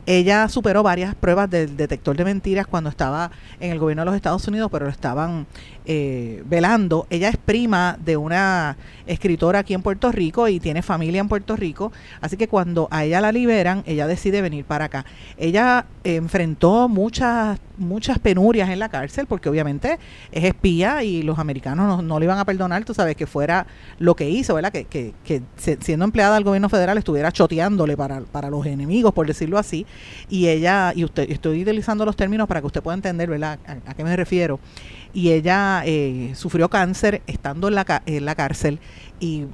Ella 0.06 0.50
superó 0.50 0.84
varias 0.84 1.16
pruebas 1.16 1.50
del 1.50 1.78
detector 1.78 2.18
de 2.18 2.26
mentiras 2.26 2.68
cuando 2.68 2.90
estaba 2.90 3.32
en 3.62 3.72
el 3.72 3.80
gobierno 3.80 4.02
de 4.02 4.08
los 4.08 4.16
Estados 4.16 4.46
Unidos, 4.46 4.70
pero 4.70 4.84
lo 4.84 4.92
estaban 4.92 5.48
eh, 5.86 6.44
velando. 6.46 7.08
Ella 7.10 7.30
es 7.30 7.38
prima 7.38 7.98
de 8.04 8.18
una 8.18 8.76
escritora 9.06 9.60
aquí 9.60 9.74
en 9.74 9.82
Puerto 9.82 10.12
Rico 10.12 10.50
y 10.50 10.60
tiene 10.60 10.82
familia 10.82 11.22
en 11.22 11.30
Puerto 11.30 11.56
Rico, 11.56 11.94
así 12.20 12.36
que 12.36 12.50
cuando 12.50 12.90
a 12.92 13.06
ella 13.06 13.22
la 13.22 13.32
liberan, 13.32 13.84
ella 13.86 14.06
decide 14.06 14.42
venir 14.42 14.66
para 14.66 14.86
acá. 14.86 15.06
Ella 15.38 15.86
enfrentó 16.04 16.90
muchas 16.90 17.58
muchas 17.84 18.20
penurias 18.20 18.70
en 18.70 18.80
la 18.80 18.90
cárcel 18.90 19.28
porque 19.28 19.50
obviamente 19.50 20.00
es 20.32 20.44
espía 20.44 21.04
y 21.04 21.24
los 21.24 21.40
americanos 21.40 21.88
no, 21.88 22.02
no 22.02 22.20
le 22.20 22.26
iban 22.26 22.40
a 22.40 22.46
perdonar, 22.46 22.84
tú 22.86 22.94
sabes, 22.94 23.16
que 23.16 23.28
fuera 23.28 23.68
lo 24.00 24.16
que 24.16 24.30
hizo, 24.30 24.56
¿verdad? 24.56 24.72
Que, 24.72 24.86
que, 24.86 25.14
que 25.24 25.42
siendo 25.56 26.06
empleada 26.06 26.36
del 26.36 26.44
gobierno 26.44 26.70
federal 26.70 26.98
estuviera 26.98 27.32
choteándole 27.32 27.98
para, 27.98 28.22
para 28.22 28.50
los 28.50 28.66
enemigos, 28.66 29.14
por 29.14 29.28
decirlo 29.28 29.58
así. 29.58 29.86
Y 30.30 30.48
ella, 30.48 30.94
y 30.96 31.04
usted, 31.04 31.30
estoy 31.30 31.62
utilizando 31.62 32.06
los 32.06 32.16
términos 32.16 32.48
para 32.48 32.62
que 32.62 32.68
usted 32.68 32.82
pueda 32.82 32.96
entender, 32.96 33.30
¿verdad? 33.30 33.60
A 33.86 33.94
qué 33.94 34.04
me 34.04 34.16
refiero. 34.16 34.60
Y 35.14 35.32
ella 35.32 35.84
eh, 35.86 36.32
sufrió 36.36 36.70
cáncer 36.70 37.22
estando 37.28 37.68
en 37.68 37.76
la, 37.76 38.04
en 38.06 38.26
la 38.26 38.34
cárcel 38.34 38.80
y 39.20 39.46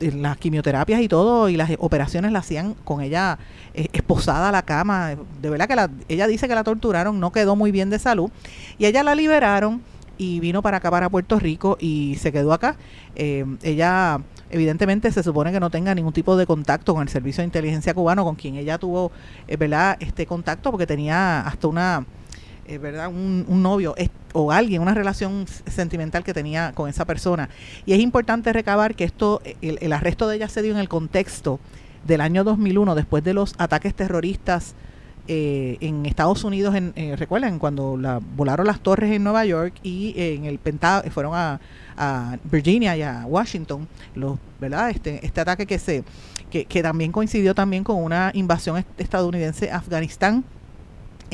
eh, 0.00 0.12
las 0.12 0.36
quimioterapias 0.36 1.00
y 1.00 1.08
todo 1.08 1.48
y 1.48 1.56
las 1.56 1.70
operaciones 1.78 2.30
las 2.32 2.44
hacían 2.44 2.74
con 2.84 3.00
ella 3.00 3.38
eh, 3.72 3.88
esposada 3.92 4.50
a 4.50 4.52
la 4.52 4.62
cama. 4.62 5.14
De 5.40 5.50
verdad 5.50 5.66
que 5.66 5.76
la, 5.76 5.90
ella 6.08 6.26
dice 6.26 6.46
que 6.46 6.54
la 6.54 6.64
torturaron, 6.64 7.18
no 7.20 7.32
quedó 7.32 7.56
muy 7.56 7.70
bien 7.70 7.90
de 7.90 7.98
salud. 7.98 8.30
Y 8.76 8.86
ella 8.86 9.02
la 9.02 9.14
liberaron 9.14 9.82
y 10.18 10.40
vino 10.40 10.62
para 10.62 10.76
acá, 10.76 10.90
para 10.90 11.08
Puerto 11.08 11.38
Rico 11.38 11.78
y 11.80 12.16
se 12.16 12.32
quedó 12.32 12.52
acá. 12.52 12.76
Eh, 13.16 13.46
ella 13.62 14.20
evidentemente 14.50 15.10
se 15.10 15.22
supone 15.22 15.52
que 15.52 15.60
no 15.60 15.70
tenga 15.70 15.94
ningún 15.94 16.12
tipo 16.12 16.36
de 16.36 16.46
contacto 16.46 16.92
con 16.92 17.02
el 17.02 17.08
servicio 17.08 17.40
de 17.40 17.46
inteligencia 17.46 17.94
cubano 17.94 18.24
con 18.24 18.34
quien 18.34 18.56
ella 18.56 18.78
tuvo, 18.78 19.10
¿verdad? 19.58 19.96
Este 20.00 20.26
contacto 20.26 20.70
porque 20.70 20.86
tenía 20.86 21.40
hasta 21.40 21.66
una 21.66 22.04
eh, 22.66 22.78
¿verdad? 22.78 23.08
Un, 23.08 23.44
un 23.48 23.62
novio 23.62 23.94
o 24.32 24.50
alguien, 24.52 24.82
una 24.82 24.94
relación 24.94 25.46
sentimental 25.66 26.24
que 26.24 26.34
tenía 26.34 26.72
con 26.74 26.88
esa 26.88 27.04
persona. 27.04 27.48
Y 27.86 27.92
es 27.92 28.00
importante 28.00 28.52
recabar 28.52 28.94
que 28.94 29.04
esto, 29.04 29.40
el, 29.62 29.78
el 29.80 29.92
arresto 29.92 30.26
de 30.28 30.36
ella 30.36 30.48
se 30.48 30.62
dio 30.62 30.72
en 30.72 30.78
el 30.78 30.88
contexto 30.88 31.60
del 32.06 32.20
año 32.20 32.44
2001, 32.44 32.94
después 32.94 33.22
de 33.24 33.32
los 33.34 33.54
ataques 33.58 33.94
terroristas 33.94 34.74
eh, 35.26 35.78
en 35.80 36.04
Estados 36.04 36.44
Unidos, 36.44 36.74
en, 36.74 36.92
eh, 36.96 37.16
recuerdan 37.16 37.58
cuando 37.58 37.96
la, 37.96 38.20
volaron 38.36 38.66
las 38.66 38.80
torres 38.80 39.10
en 39.10 39.24
Nueva 39.24 39.44
York 39.46 39.72
y 39.82 40.12
eh, 40.18 40.34
en 40.34 40.44
el 40.44 40.58
Pentágono 40.58 41.10
fueron 41.10 41.32
a, 41.34 41.60
a 41.96 42.36
Virginia 42.44 42.94
y 42.96 43.00
a 43.02 43.24
Washington, 43.26 43.88
los, 44.14 44.38
¿verdad? 44.60 44.90
Este, 44.90 45.24
este 45.24 45.40
ataque 45.40 45.64
que 45.66 45.78
se 45.78 46.04
que, 46.50 46.66
que 46.66 46.82
también 46.82 47.10
coincidió 47.10 47.54
también 47.54 47.84
con 47.84 47.96
una 47.96 48.30
invasión 48.34 48.76
est- 48.76 48.86
estadounidense 49.00 49.70
a 49.70 49.76
Afganistán 49.78 50.44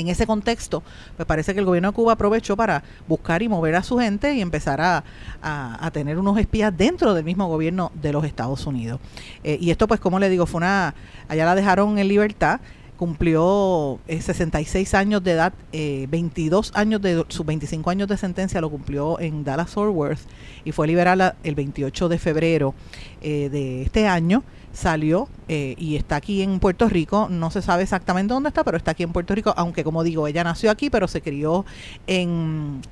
en 0.01 0.09
ese 0.09 0.27
contexto, 0.27 0.83
me 1.19 1.25
parece 1.27 1.53
que 1.55 1.61
el 1.61 1.67
gobierno 1.67 1.91
de 1.91 1.95
Cuba 1.95 2.13
aprovechó 2.15 2.57
para 2.57 2.83
buscar 3.09 3.43
y 3.43 3.49
mover 3.49 3.75
a 3.77 3.83
su 3.83 3.99
gente 3.99 4.35
y 4.35 4.41
empezar 4.41 4.81
a, 4.81 5.05
a- 5.43 5.87
a 5.87 5.91
tener 5.91 6.19
unos 6.19 6.39
espías 6.39 6.77
dentro 6.77 7.15
del 7.15 7.25
mismo 7.25 7.47
gobierno 7.49 7.93
de 7.95 8.13
los 8.13 8.25
Estados 8.25 8.67
Unidos. 8.67 9.01
Eh, 9.45 9.59
y 9.61 9.71
esto, 9.71 9.87
pues, 9.87 10.01
como 10.01 10.19
le 10.19 10.29
digo, 10.29 10.47
fue 10.47 10.59
una. 10.59 10.95
Allá 11.29 11.45
la 11.45 11.55
dejaron 11.55 11.99
en 11.99 12.09
libertad, 12.09 12.61
cumplió 13.01 13.99
eh, 14.09 14.21
66 14.21 14.93
años 14.93 15.25
de 15.25 15.31
edad, 15.31 15.55
eh, 15.73 16.07
22 16.11 16.73
años 16.75 17.01
de 17.01 17.25
sus 17.29 17.47
25 17.47 17.89
años 17.89 18.07
de 18.09 18.19
sentencia 18.19 18.61
lo 18.61 18.69
cumplió 18.69 19.19
en 19.19 19.43
Dallas 19.43 19.71
Fort 19.71 19.95
Worth 19.95 20.21
y 20.67 20.73
fue 20.73 20.87
liberada 20.87 21.35
el 21.43 21.55
28 21.55 22.11
de 22.11 22.19
febrero 22.19 22.75
eh, 23.23 23.49
de 23.49 23.81
este 23.81 24.07
año 24.07 24.45
salió 24.75 25.29
eh, 25.49 25.75
y 25.79 25.97
está 25.97 26.17
aquí 26.17 26.43
en 26.43 26.61
Puerto 26.61 26.89
Rico. 26.89 27.29
No 27.31 27.51
se 27.51 27.63
sabe 27.63 27.85
exactamente 27.85 28.35
dónde 28.35 28.49
está, 28.49 28.65
pero 28.65 28.77
está 28.77 28.91
aquí 28.91 29.03
en 29.03 29.13
Puerto 29.13 29.35
Rico. 29.35 29.55
Aunque, 29.57 29.83
como 29.85 30.05
digo, 30.05 30.27
ella 30.27 30.45
nació 30.45 30.71
aquí, 30.71 30.91
pero 30.91 31.09
se 31.09 31.23
crió 31.23 31.65
en. 32.07 32.83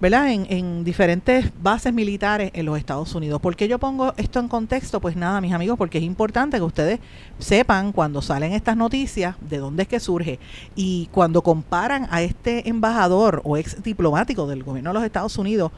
¿Verdad? 0.00 0.30
En, 0.30 0.46
en 0.50 0.84
diferentes 0.84 1.50
bases 1.62 1.92
militares 1.92 2.50
en 2.54 2.66
los 2.66 2.78
Estados 2.78 3.14
Unidos. 3.14 3.40
¿Por 3.40 3.56
qué 3.56 3.68
yo 3.68 3.78
pongo 3.78 4.12
esto 4.16 4.40
en 4.40 4.48
contexto? 4.48 5.00
Pues 5.00 5.16
nada, 5.16 5.40
mis 5.40 5.52
amigos, 5.52 5.78
porque 5.78 5.98
es 5.98 6.04
importante 6.04 6.56
que 6.56 6.62
ustedes 6.62 7.00
sepan 7.38 7.92
cuando 7.92 8.20
salen 8.20 8.52
estas 8.52 8.76
noticias 8.76 9.36
de 9.40 9.58
dónde 9.58 9.84
es 9.84 9.88
que 9.88 10.00
surge. 10.00 10.38
Y 10.74 11.08
cuando 11.12 11.42
comparan 11.42 12.08
a 12.10 12.22
este 12.22 12.68
embajador 12.68 13.40
o 13.44 13.56
ex 13.56 13.82
diplomático 13.82 14.46
del 14.46 14.62
gobierno 14.62 14.90
de 14.90 14.94
los 14.94 15.04
Estados 15.04 15.38
Unidos, 15.38 15.72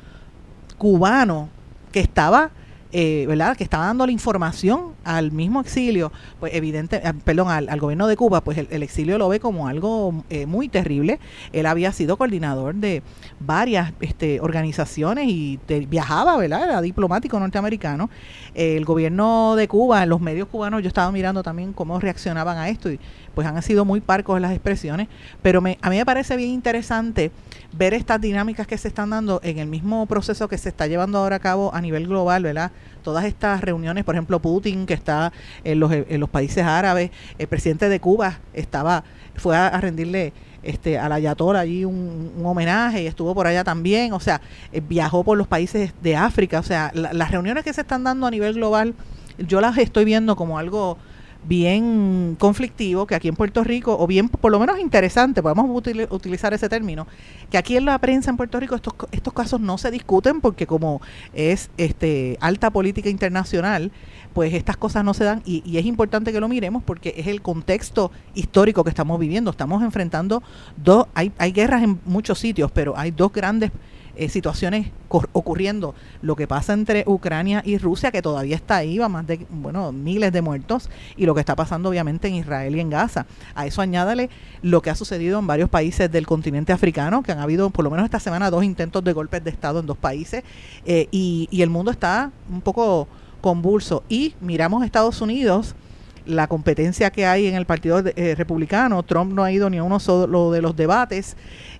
cubano, 0.78 1.48
que 1.92 2.00
estaba 2.00 2.50
eh, 2.92 3.24
¿verdad? 3.28 3.56
que 3.56 3.64
estaba 3.64 3.86
dando 3.86 4.06
la 4.06 4.12
información 4.12 4.92
al 5.04 5.32
mismo 5.32 5.60
exilio, 5.60 6.12
pues 6.40 6.54
evidente, 6.54 7.00
ah, 7.04 7.14
perdón, 7.24 7.48
al, 7.48 7.68
al 7.68 7.80
gobierno 7.80 8.06
de 8.06 8.16
Cuba, 8.16 8.40
pues 8.42 8.58
el, 8.58 8.82
exilio 8.82 9.18
lo 9.18 9.28
ve 9.28 9.40
como 9.40 9.68
algo 9.68 10.24
eh, 10.30 10.46
muy 10.46 10.68
terrible. 10.68 11.18
Él 11.52 11.66
había 11.66 11.92
sido 11.92 12.16
coordinador 12.16 12.74
de 12.74 13.02
varias 13.40 13.92
este, 14.00 14.40
organizaciones 14.40 15.26
y 15.28 15.58
viajaba, 15.88 16.36
¿verdad? 16.36 16.64
Era 16.64 16.80
diplomático 16.80 17.38
norteamericano. 17.38 18.10
El 18.54 18.84
gobierno 18.84 19.54
de 19.56 19.68
Cuba, 19.68 20.06
los 20.06 20.20
medios 20.20 20.48
cubanos, 20.48 20.82
yo 20.82 20.88
estaba 20.88 21.10
mirando 21.12 21.42
también 21.42 21.72
cómo 21.72 22.00
reaccionaban 22.00 22.58
a 22.58 22.68
esto 22.68 22.90
pues 23.36 23.46
han 23.46 23.62
sido 23.62 23.84
muy 23.84 24.00
parcos 24.00 24.40
las 24.40 24.50
expresiones, 24.52 25.08
pero 25.42 25.60
me, 25.60 25.76
a 25.82 25.90
mí 25.90 25.96
me 25.98 26.06
parece 26.06 26.36
bien 26.36 26.50
interesante 26.50 27.30
ver 27.72 27.92
estas 27.92 28.18
dinámicas 28.20 28.66
que 28.66 28.78
se 28.78 28.88
están 28.88 29.10
dando 29.10 29.40
en 29.44 29.58
el 29.58 29.68
mismo 29.68 30.06
proceso 30.06 30.48
que 30.48 30.56
se 30.56 30.70
está 30.70 30.86
llevando 30.86 31.18
ahora 31.18 31.36
a 31.36 31.40
cabo 31.40 31.72
a 31.74 31.80
nivel 31.82 32.06
global, 32.08 32.42
¿verdad? 32.42 32.72
Todas 33.02 33.26
estas 33.26 33.60
reuniones, 33.60 34.04
por 34.04 34.14
ejemplo, 34.14 34.40
Putin, 34.40 34.86
que 34.86 34.94
está 34.94 35.32
en 35.64 35.78
los, 35.80 35.92
en 35.92 36.18
los 36.18 36.30
países 36.30 36.64
árabes, 36.64 37.10
el 37.38 37.46
presidente 37.46 37.90
de 37.90 38.00
Cuba 38.00 38.38
estaba, 38.54 39.04
fue 39.36 39.54
a, 39.54 39.66
a 39.68 39.80
rendirle 39.82 40.32
este, 40.62 40.98
al 40.98 41.12
Ayatollah 41.12 41.60
allí 41.60 41.84
un, 41.84 42.32
un 42.38 42.46
homenaje 42.46 43.02
y 43.02 43.06
estuvo 43.06 43.34
por 43.34 43.46
allá 43.46 43.62
también, 43.64 44.14
o 44.14 44.18
sea, 44.20 44.40
eh, 44.72 44.80
viajó 44.80 45.22
por 45.22 45.36
los 45.36 45.46
países 45.46 45.92
de 46.02 46.16
África, 46.16 46.58
o 46.58 46.62
sea, 46.64 46.90
la- 46.94 47.12
las 47.12 47.30
reuniones 47.30 47.62
que 47.64 47.72
se 47.74 47.82
están 47.82 48.02
dando 48.02 48.26
a 48.26 48.30
nivel 48.30 48.54
global, 48.54 48.94
yo 49.38 49.60
las 49.60 49.76
estoy 49.76 50.06
viendo 50.06 50.34
como 50.34 50.58
algo 50.58 50.96
bien 51.44 52.36
conflictivo 52.38 53.06
que 53.06 53.14
aquí 53.14 53.28
en 53.28 53.36
Puerto 53.36 53.62
Rico, 53.62 53.96
o 53.98 54.06
bien 54.06 54.28
por 54.28 54.50
lo 54.50 54.58
menos 54.58 54.78
interesante, 54.80 55.42
podemos 55.42 55.66
util- 55.66 56.06
utilizar 56.10 56.52
ese 56.54 56.68
término, 56.68 57.06
que 57.50 57.58
aquí 57.58 57.76
en 57.76 57.84
la 57.84 57.98
prensa 57.98 58.30
en 58.30 58.36
Puerto 58.36 58.58
Rico 58.58 58.74
estos, 58.74 58.94
estos 59.12 59.32
casos 59.32 59.60
no 59.60 59.78
se 59.78 59.90
discuten 59.90 60.40
porque 60.40 60.66
como 60.66 61.00
es 61.34 61.70
este 61.76 62.36
alta 62.40 62.70
política 62.70 63.08
internacional, 63.08 63.92
pues 64.36 64.52
estas 64.52 64.76
cosas 64.76 65.02
no 65.02 65.14
se 65.14 65.24
dan 65.24 65.40
y, 65.46 65.78
es 65.78 65.86
importante 65.86 66.30
que 66.30 66.40
lo 66.40 66.46
miremos 66.46 66.82
porque 66.82 67.14
es 67.16 67.26
el 67.26 67.40
contexto 67.40 68.12
histórico 68.34 68.84
que 68.84 68.90
estamos 68.90 69.18
viviendo. 69.18 69.50
Estamos 69.50 69.82
enfrentando 69.82 70.42
dos, 70.76 71.06
hay, 71.14 71.32
hay 71.38 71.52
guerras 71.52 71.82
en 71.82 71.98
muchos 72.04 72.38
sitios, 72.38 72.70
pero 72.70 72.92
hay 72.98 73.12
dos 73.12 73.32
grandes 73.32 73.70
eh, 74.14 74.28
situaciones 74.28 74.88
ocurriendo. 75.08 75.94
Lo 76.20 76.36
que 76.36 76.46
pasa 76.46 76.74
entre 76.74 77.04
Ucrania 77.06 77.62
y 77.64 77.78
Rusia, 77.78 78.10
que 78.10 78.20
todavía 78.20 78.56
está 78.56 78.76
ahí, 78.76 78.98
va 78.98 79.08
más 79.08 79.26
de, 79.26 79.46
bueno, 79.48 79.90
miles 79.90 80.30
de 80.34 80.42
muertos, 80.42 80.90
y 81.16 81.24
lo 81.24 81.34
que 81.34 81.40
está 81.40 81.56
pasando 81.56 81.88
obviamente 81.88 82.28
en 82.28 82.34
Israel 82.34 82.76
y 82.76 82.80
en 82.80 82.90
Gaza. 82.90 83.24
A 83.54 83.64
eso 83.64 83.80
añádale 83.80 84.28
lo 84.60 84.82
que 84.82 84.90
ha 84.90 84.94
sucedido 84.94 85.38
en 85.38 85.46
varios 85.46 85.70
países 85.70 86.12
del 86.12 86.26
continente 86.26 86.74
africano, 86.74 87.22
que 87.22 87.32
han 87.32 87.38
habido 87.38 87.70
por 87.70 87.86
lo 87.86 87.90
menos 87.90 88.04
esta 88.04 88.20
semana 88.20 88.50
dos 88.50 88.64
intentos 88.64 89.02
de 89.02 89.14
golpes 89.14 89.42
de 89.42 89.48
Estado 89.48 89.80
en 89.80 89.86
dos 89.86 89.96
países, 89.96 90.44
eh, 90.84 91.08
y, 91.10 91.48
y 91.50 91.62
el 91.62 91.70
mundo 91.70 91.90
está 91.90 92.32
un 92.50 92.60
poco 92.60 93.08
convulso. 93.50 94.02
Y 94.08 94.34
miramos 94.40 94.82
a 94.82 94.86
Estados 94.86 95.20
Unidos, 95.20 95.76
la 96.24 96.48
competencia 96.48 97.10
que 97.12 97.26
hay 97.26 97.46
en 97.46 97.54
el 97.54 97.64
Partido 97.64 98.02
eh, 98.04 98.34
Republicano, 98.34 99.04
Trump 99.04 99.32
no 99.32 99.44
ha 99.44 99.52
ido 99.52 99.70
ni 99.70 99.76
a 99.78 99.84
uno 99.84 100.00
solo 100.00 100.50
de 100.50 100.60
los 100.60 100.74
debates, 100.74 101.36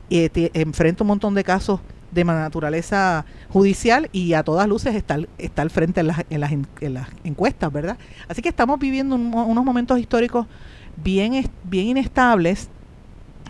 eh, 0.08 0.28
te- 0.28 0.52
enfrenta 0.54 1.02
un 1.02 1.08
montón 1.08 1.34
de 1.34 1.42
casos 1.42 1.80
de 2.12 2.22
naturaleza 2.22 3.24
judicial 3.48 4.08
y 4.12 4.34
a 4.34 4.44
todas 4.44 4.68
luces 4.68 4.94
está, 4.94 5.18
está 5.38 5.62
al 5.62 5.70
frente 5.70 5.98
en 6.02 6.06
las, 6.06 6.22
en, 6.30 6.40
las, 6.40 6.52
en- 6.52 6.94
las 6.94 7.08
encuestas, 7.24 7.72
¿verdad? 7.72 7.98
Así 8.28 8.40
que 8.42 8.48
estamos 8.48 8.78
viviendo 8.78 9.16
unos 9.16 9.64
momentos 9.64 9.98
históricos 9.98 10.46
bien, 11.02 11.50
bien 11.64 11.86
inestables 11.88 12.68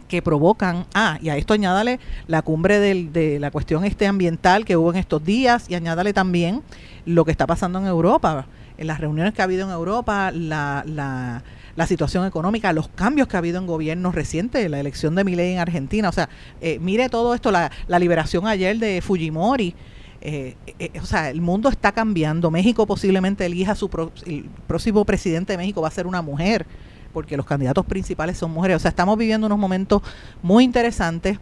que 0.08 0.22
provocan, 0.22 0.86
ah, 0.94 1.18
y 1.20 1.28
a 1.30 1.36
esto 1.36 1.52
añádale 1.52 1.98
la 2.28 2.40
cumbre 2.40 2.78
del- 2.78 3.12
de 3.12 3.38
la 3.40 3.50
cuestión 3.50 3.84
este 3.84 4.06
ambiental 4.06 4.64
que 4.64 4.76
hubo 4.78 4.90
en 4.92 4.96
estos 4.98 5.22
días 5.24 5.66
y 5.68 5.74
añádale 5.74 6.12
también 6.14 6.62
lo 7.06 7.24
que 7.24 7.30
está 7.30 7.46
pasando 7.46 7.78
en 7.78 7.86
Europa, 7.86 8.46
en 8.76 8.86
las 8.86 9.00
reuniones 9.00 9.32
que 9.32 9.40
ha 9.40 9.44
habido 9.46 9.64
en 9.64 9.72
Europa, 9.72 10.30
la, 10.32 10.84
la, 10.86 11.42
la 11.74 11.86
situación 11.86 12.26
económica, 12.26 12.72
los 12.74 12.88
cambios 12.88 13.26
que 13.28 13.36
ha 13.36 13.38
habido 13.38 13.58
en 13.58 13.66
gobiernos 13.66 14.14
recientes, 14.14 14.70
la 14.70 14.78
elección 14.78 15.14
de 15.14 15.24
Milei 15.24 15.54
en 15.54 15.60
Argentina, 15.60 16.10
o 16.10 16.12
sea, 16.12 16.28
eh, 16.60 16.78
mire 16.80 17.08
todo 17.08 17.34
esto, 17.34 17.50
la, 17.50 17.70
la 17.88 17.98
liberación 17.98 18.46
ayer 18.46 18.78
de 18.78 19.00
Fujimori, 19.00 19.74
eh, 20.20 20.56
eh, 20.78 20.90
o 21.00 21.06
sea, 21.06 21.30
el 21.30 21.40
mundo 21.40 21.68
está 21.68 21.92
cambiando. 21.92 22.50
México 22.50 22.86
posiblemente 22.86 23.46
elija 23.46 23.74
su 23.74 23.88
pro- 23.88 24.12
el 24.26 24.46
próximo 24.66 25.04
presidente 25.04 25.52
de 25.52 25.58
México 25.58 25.80
va 25.80 25.88
a 25.88 25.92
ser 25.92 26.06
una 26.06 26.20
mujer, 26.20 26.66
porque 27.12 27.36
los 27.36 27.46
candidatos 27.46 27.86
principales 27.86 28.36
son 28.36 28.50
mujeres. 28.50 28.76
O 28.76 28.80
sea, 28.80 28.88
estamos 28.90 29.16
viviendo 29.16 29.46
unos 29.46 29.58
momentos 29.58 30.02
muy 30.42 30.64
interesantes 30.64 31.38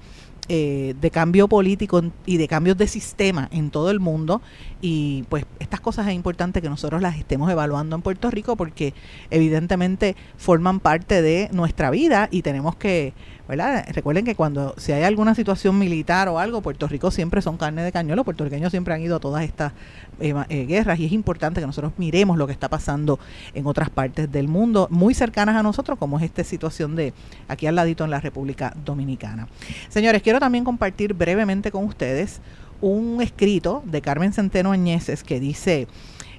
eh, 0.49 0.95
de 1.01 1.11
cambio 1.11 1.49
político 1.49 2.03
y 2.27 2.37
de 2.37 2.47
cambios 2.47 2.77
de 2.77 2.87
sistema 2.87 3.49
en 3.51 3.71
todo 3.71 3.91
el 3.91 3.99
mundo. 3.99 4.43
Y 4.87 5.23
pues 5.31 5.47
estas 5.61 5.81
cosas 5.81 6.07
es 6.09 6.13
importante 6.13 6.61
que 6.61 6.69
nosotros 6.69 7.01
las 7.01 7.17
estemos 7.17 7.51
evaluando 7.51 7.97
en 7.97 8.03
Puerto 8.03 8.31
Rico 8.31 8.55
porque 8.55 8.93
evidentemente 9.31 10.15
forman 10.37 10.79
parte 10.79 11.23
de 11.23 11.49
nuestra 11.53 11.91
vida 11.91 12.29
y 12.31 12.43
tenemos 12.43 12.77
que, 12.77 13.15
¿verdad? 13.49 13.87
Recuerden 13.95 14.27
que 14.27 14.35
cuando 14.35 14.75
si 14.77 14.93
hay 14.93 15.05
alguna 15.05 15.35
situación 15.35 15.79
militar 15.79 16.29
o 16.29 16.39
algo, 16.39 16.61
Puerto 16.61 16.87
Rico 16.87 17.11
siempre 17.11 17.41
son 17.41 17.57
carne 17.57 17.83
de 17.83 17.93
cañón, 17.93 18.17
los 18.17 18.27
puertorriqueños 18.27 18.73
siempre 18.73 18.93
han 18.93 19.01
ido 19.01 19.17
a 19.17 19.21
todas 19.21 19.43
estas 19.43 19.73
eh, 20.21 20.35
eh, 20.51 20.67
guerras 20.67 20.99
y 20.99 21.07
es 21.07 21.13
importante 21.13 21.63
que 21.63 21.67
nosotros 21.67 21.95
miremos 21.97 22.37
lo 22.37 22.47
que 22.47 22.53
está 22.53 22.69
pasando 22.69 23.19
en 23.55 23.67
otras 23.67 23.89
partes 23.89 24.31
del 24.31 24.49
mundo 24.49 24.89
muy 24.91 25.15
cercanas 25.15 25.57
a 25.57 25.63
nosotros, 25.63 25.99
como 25.99 26.19
es 26.19 26.25
esta 26.25 26.45
situación 26.45 26.95
de 26.95 27.15
aquí 27.49 27.67
al 27.67 27.75
ladito 27.75 28.05
en 28.05 28.11
la 28.11 28.21
República 28.21 28.75
Dominicana. 28.85 29.49
Señores, 29.89 30.21
quiero 30.21 30.41
también 30.41 30.63
compartir 30.63 31.15
brevemente 31.15 31.71
con 31.71 31.85
ustedes 31.85 32.43
un 32.81 33.21
escrito 33.23 33.83
de 33.87 34.03
Carmen 34.03 34.33
Centeno 34.33 34.73
Añeses 34.73 35.23
que 35.25 35.41
dice 35.41 35.89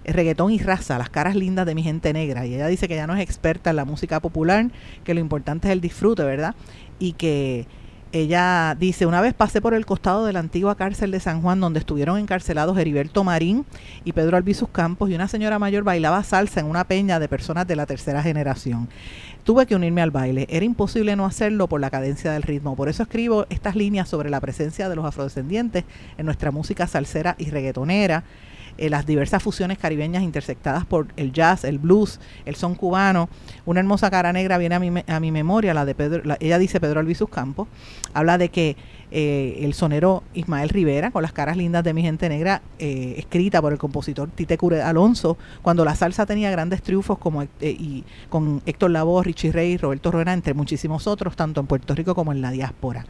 reggaetón 0.04 0.52
y 0.52 0.60
raza, 0.60 0.98
las 0.98 1.10
caras 1.10 1.36
lindas 1.36 1.66
de 1.66 1.76
mi 1.76 1.84
gente 1.84 2.14
negra. 2.14 2.46
Y 2.46 2.56
ella 2.56 2.68
dice 2.68 2.88
que 2.88 2.96
ya 2.96 3.08
no 3.08 3.16
es 3.16 3.22
experta 3.22 3.72
en 3.72 3.76
la 3.76 3.86
música 3.86 4.20
popular, 4.20 4.72
que 5.04 5.14
lo 5.14 5.20
importante 5.20 5.68
es 5.68 5.72
el 5.72 5.82
disfrute, 5.82 6.24
¿verdad? 6.24 6.56
Y 7.00 7.14
que 7.14 7.68
ella 8.12 8.78
dice, 8.80 9.06
una 9.06 9.20
vez 9.20 9.34
pasé 9.34 9.62
por 9.62 9.74
el 9.74 9.86
costado 9.86 10.26
de 10.26 10.32
la 10.32 10.40
antigua 10.40 10.76
cárcel 10.76 11.12
de 11.12 11.20
San 11.20 11.42
Juan, 11.42 11.60
donde 11.60 11.80
estuvieron 11.80 12.18
encarcelados 12.18 12.78
Heriberto 12.78 13.24
Marín 13.24 13.66
y 14.06 14.14
Pedro 14.14 14.38
Albizus 14.38 14.70
Campos, 14.70 15.10
y 15.10 15.16
una 15.16 15.28
señora 15.28 15.60
mayor 15.60 15.84
bailaba 15.84 16.24
salsa 16.24 16.62
en 16.62 16.68
una 16.68 16.86
peña 16.86 17.20
de 17.20 17.28
personas 17.28 17.68
de 17.68 17.76
la 17.76 17.86
tercera 17.86 18.24
generación. 18.24 18.88
Tuve 19.46 19.68
que 19.68 19.76
unirme 19.76 20.02
al 20.02 20.10
baile. 20.10 20.48
Era 20.50 20.66
imposible 20.66 21.16
no 21.16 21.24
hacerlo 21.24 21.70
por 21.70 21.80
la 21.80 21.92
cadencia 21.92 22.32
del 22.32 22.42
ritmo. 22.42 22.76
Por 22.76 22.90
eso 22.90 23.04
escribo 23.04 23.46
estas 23.52 23.76
líneas 23.76 24.10
sobre 24.10 24.32
la 24.32 24.42
presencia 24.42 24.90
de 24.90 24.96
los 24.96 25.06
afrodescendientes 25.06 25.84
en 26.18 26.26
nuestra 26.26 26.50
música 26.50 26.88
salsera 26.88 27.36
y 27.38 27.52
reggaetonera 27.52 28.24
eh, 28.78 28.90
las 28.90 29.06
diversas 29.06 29.42
fusiones 29.42 29.78
caribeñas 29.78 30.24
intersectadas 30.24 30.86
por 30.86 31.08
el 31.18 31.32
jazz, 31.32 31.64
el 31.64 31.80
blues, 31.80 32.20
el 32.46 32.56
son 32.56 32.76
cubano. 32.76 33.30
Una 33.66 33.80
hermosa 33.80 34.10
cara 34.10 34.34
negra 34.34 34.58
viene 34.58 34.76
a 34.76 34.80
mi, 34.80 34.92
a 35.08 35.20
mi 35.20 35.32
memoria, 35.32 35.74
la 35.74 35.86
de 35.86 35.96
Pedro, 35.96 36.24
la- 36.24 36.38
ella 36.40 36.58
dice 36.58 36.80
Pedro 36.80 37.00
Albizus 37.00 37.30
Campos, 37.30 37.68
habla 38.14 38.38
de 38.38 38.50
que 38.50 38.76
eh, 39.12 39.60
el 39.62 39.74
sonero 39.74 40.24
Ismael 40.34 40.70
Rivera, 40.70 41.12
con 41.12 41.22
las 41.22 41.32
caras 41.32 41.56
lindas 41.58 41.84
de 41.84 41.94
mi 41.94 42.02
gente 42.02 42.28
negra, 42.28 42.62
eh, 42.80 43.16
escrita 43.18 43.62
por 43.62 43.72
el 43.72 43.78
compositor 43.78 44.30
Tite 44.30 44.58
Cure 44.58 44.82
Alonso, 44.82 45.38
cuando 45.62 45.86
la 45.86 45.96
salsa 45.96 46.26
tenía 46.26 46.50
grandes 46.52 46.82
triunfos 46.82 47.18
como 47.18 47.44
y 47.62 48.04
con 48.30 48.62
Héctor 48.66 48.92
Lavoe, 48.92 49.24
Richie 49.24 49.52
Rey, 49.52 49.78
Roberto 49.78 50.12
Rueda, 50.12 50.34
entre 50.34 50.54
muchísimos 50.54 51.08
otros, 51.08 51.36
tanto 51.36 51.62
en 51.62 51.68
Puerto 51.68 51.96
Rico 51.96 52.16
como 52.16 52.32
en 52.32 52.42
la 52.42 52.52
diáspora. 52.52 53.06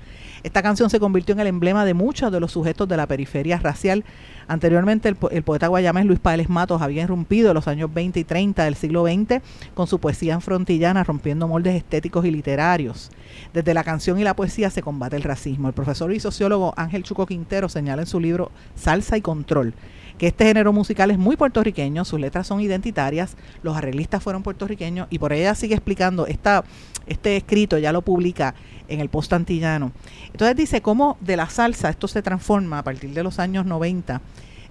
Esta 0.46 0.62
canción 0.62 0.92
se 0.92 1.00
convirtió 1.00 1.34
en 1.34 1.40
el 1.40 1.48
emblema 1.48 1.86
de 1.86 1.96
muchos 1.96 2.32
de 2.32 2.40
los 2.40 2.52
sujetos 2.52 2.88
de 2.88 2.96
la 2.96 3.08
periferia 3.08 3.58
racial. 3.58 4.06
Anteriormente, 4.48 5.10
el, 5.10 5.16
po- 5.16 5.32
el 5.32 5.42
poeta 5.42 5.66
guayamés 5.68 6.06
Luis 6.06 6.20
Páez 6.20 6.50
Matos 6.50 6.84
había 6.84 7.02
irrumpido 7.02 7.50
en 7.50 7.56
los 7.56 7.68
años 7.68 7.92
20 7.92 8.20
y 8.20 8.24
30 8.26 8.64
del 8.64 8.76
siglo 8.76 9.06
XX 9.08 9.42
con 9.74 9.88
su 9.88 9.98
poesía 10.00 10.36
en 10.36 10.42
frontillana, 10.42 11.04
rompiendo 11.04 11.48
moldes 11.48 11.74
estéticos 11.74 12.26
y 12.26 12.30
literarios. 12.32 13.10
Desde 13.56 13.74
la 13.74 13.84
canción 13.84 14.20
y 14.20 14.24
la 14.24 14.36
poesía 14.36 14.70
se 14.70 14.84
combate 14.84 15.16
el 15.16 15.24
racismo. 15.24 15.68
El 15.68 15.74
profesor 15.74 16.14
y 16.14 16.20
sociólogo 16.20 16.76
Ángel 16.78 17.02
Chuco 17.02 17.26
Quintero 17.26 17.68
señala 17.68 18.04
en 18.04 18.08
su 18.08 18.20
libro 18.20 18.52
Salsa 18.76 19.18
y 19.18 19.22
Control 19.22 19.74
que 20.20 20.28
este 20.28 20.46
género 20.46 20.72
musical 20.72 21.12
es 21.12 21.18
muy 21.18 21.36
puertorriqueño, 21.36 22.06
sus 22.06 22.22
letras 22.22 22.48
son 22.48 22.62
identitarias, 22.62 23.36
los 23.64 23.76
arreglistas 23.76 24.24
fueron 24.24 24.44
puertorriqueños 24.44 25.08
y 25.10 25.20
por 25.20 25.34
ella 25.34 25.56
sigue 25.56 25.76
explicando, 25.76 26.26
esta, 26.26 26.64
este 27.08 27.38
escrito 27.38 27.78
ya 27.78 27.92
lo 27.92 28.02
publica 28.02 28.56
en 28.88 29.00
el 29.00 29.10
post 29.10 29.34
antillano. 29.34 29.92
Entonces 30.28 30.56
dice 30.56 30.82
cómo 30.82 31.18
de 31.22 31.38
la 31.38 31.50
salsa 31.50 31.90
esto 31.90 32.08
se 32.08 32.22
transforma 32.22 32.80
a 32.80 32.84
partir 32.84 33.12
de 33.12 33.24
los 33.24 33.40
años 33.40 33.66
90 33.66 34.22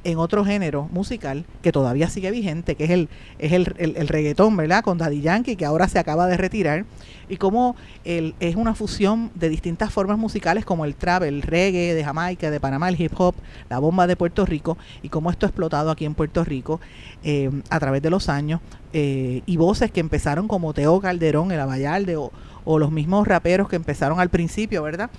en 0.04 0.18
otro 0.18 0.44
género 0.44 0.88
musical 0.92 1.44
que 1.62 1.72
todavía 1.72 2.08
sigue 2.08 2.30
vigente, 2.30 2.74
que 2.74 2.84
es 2.84 2.90
el, 2.90 3.08
es 3.38 3.52
el, 3.52 3.74
el, 3.78 3.96
el 3.96 4.08
reggaetón, 4.08 4.56
¿verdad? 4.56 4.84
Con 4.84 4.98
Daddy 4.98 5.20
Yankee, 5.20 5.56
que 5.56 5.64
ahora 5.64 5.88
se 5.88 5.98
acaba 5.98 6.26
de 6.26 6.36
retirar, 6.36 6.84
y 7.28 7.36
cómo 7.38 7.74
el, 8.04 8.34
es 8.38 8.56
una 8.56 8.74
fusión 8.74 9.30
de 9.34 9.48
distintas 9.48 9.92
formas 9.92 10.18
musicales 10.18 10.64
como 10.64 10.84
el 10.84 10.94
trap, 10.94 11.22
el 11.22 11.42
reggae 11.42 11.94
de 11.94 12.04
Jamaica, 12.04 12.50
de 12.50 12.60
Panamá, 12.60 12.88
el 12.88 13.00
hip 13.00 13.12
hop, 13.18 13.34
la 13.70 13.78
bomba 13.78 14.06
de 14.06 14.14
Puerto 14.16 14.44
Rico, 14.44 14.76
y 15.02 15.08
cómo 15.08 15.30
esto 15.30 15.46
ha 15.46 15.48
explotado 15.48 15.90
aquí 15.90 16.04
en 16.04 16.14
Puerto 16.14 16.44
Rico 16.44 16.80
eh, 17.22 17.50
a 17.70 17.80
través 17.80 18.02
de 18.02 18.10
los 18.10 18.28
años, 18.28 18.60
eh, 18.92 19.42
y 19.46 19.56
voces 19.56 19.90
que 19.90 20.00
empezaron 20.00 20.48
como 20.48 20.74
Teo 20.74 21.00
Calderón, 21.00 21.50
el 21.50 21.60
Abayalde, 21.60 22.16
o, 22.16 22.30
o 22.64 22.78
los 22.78 22.92
mismos 22.92 23.26
raperos 23.26 23.68
que 23.68 23.76
empezaron 23.76 24.20
al 24.20 24.28
principio, 24.28 24.82
¿verdad? 24.82 25.10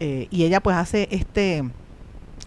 Eh, 0.00 0.28
y 0.30 0.44
ella 0.44 0.60
pues 0.60 0.76
hace 0.76 1.08
este 1.10 1.62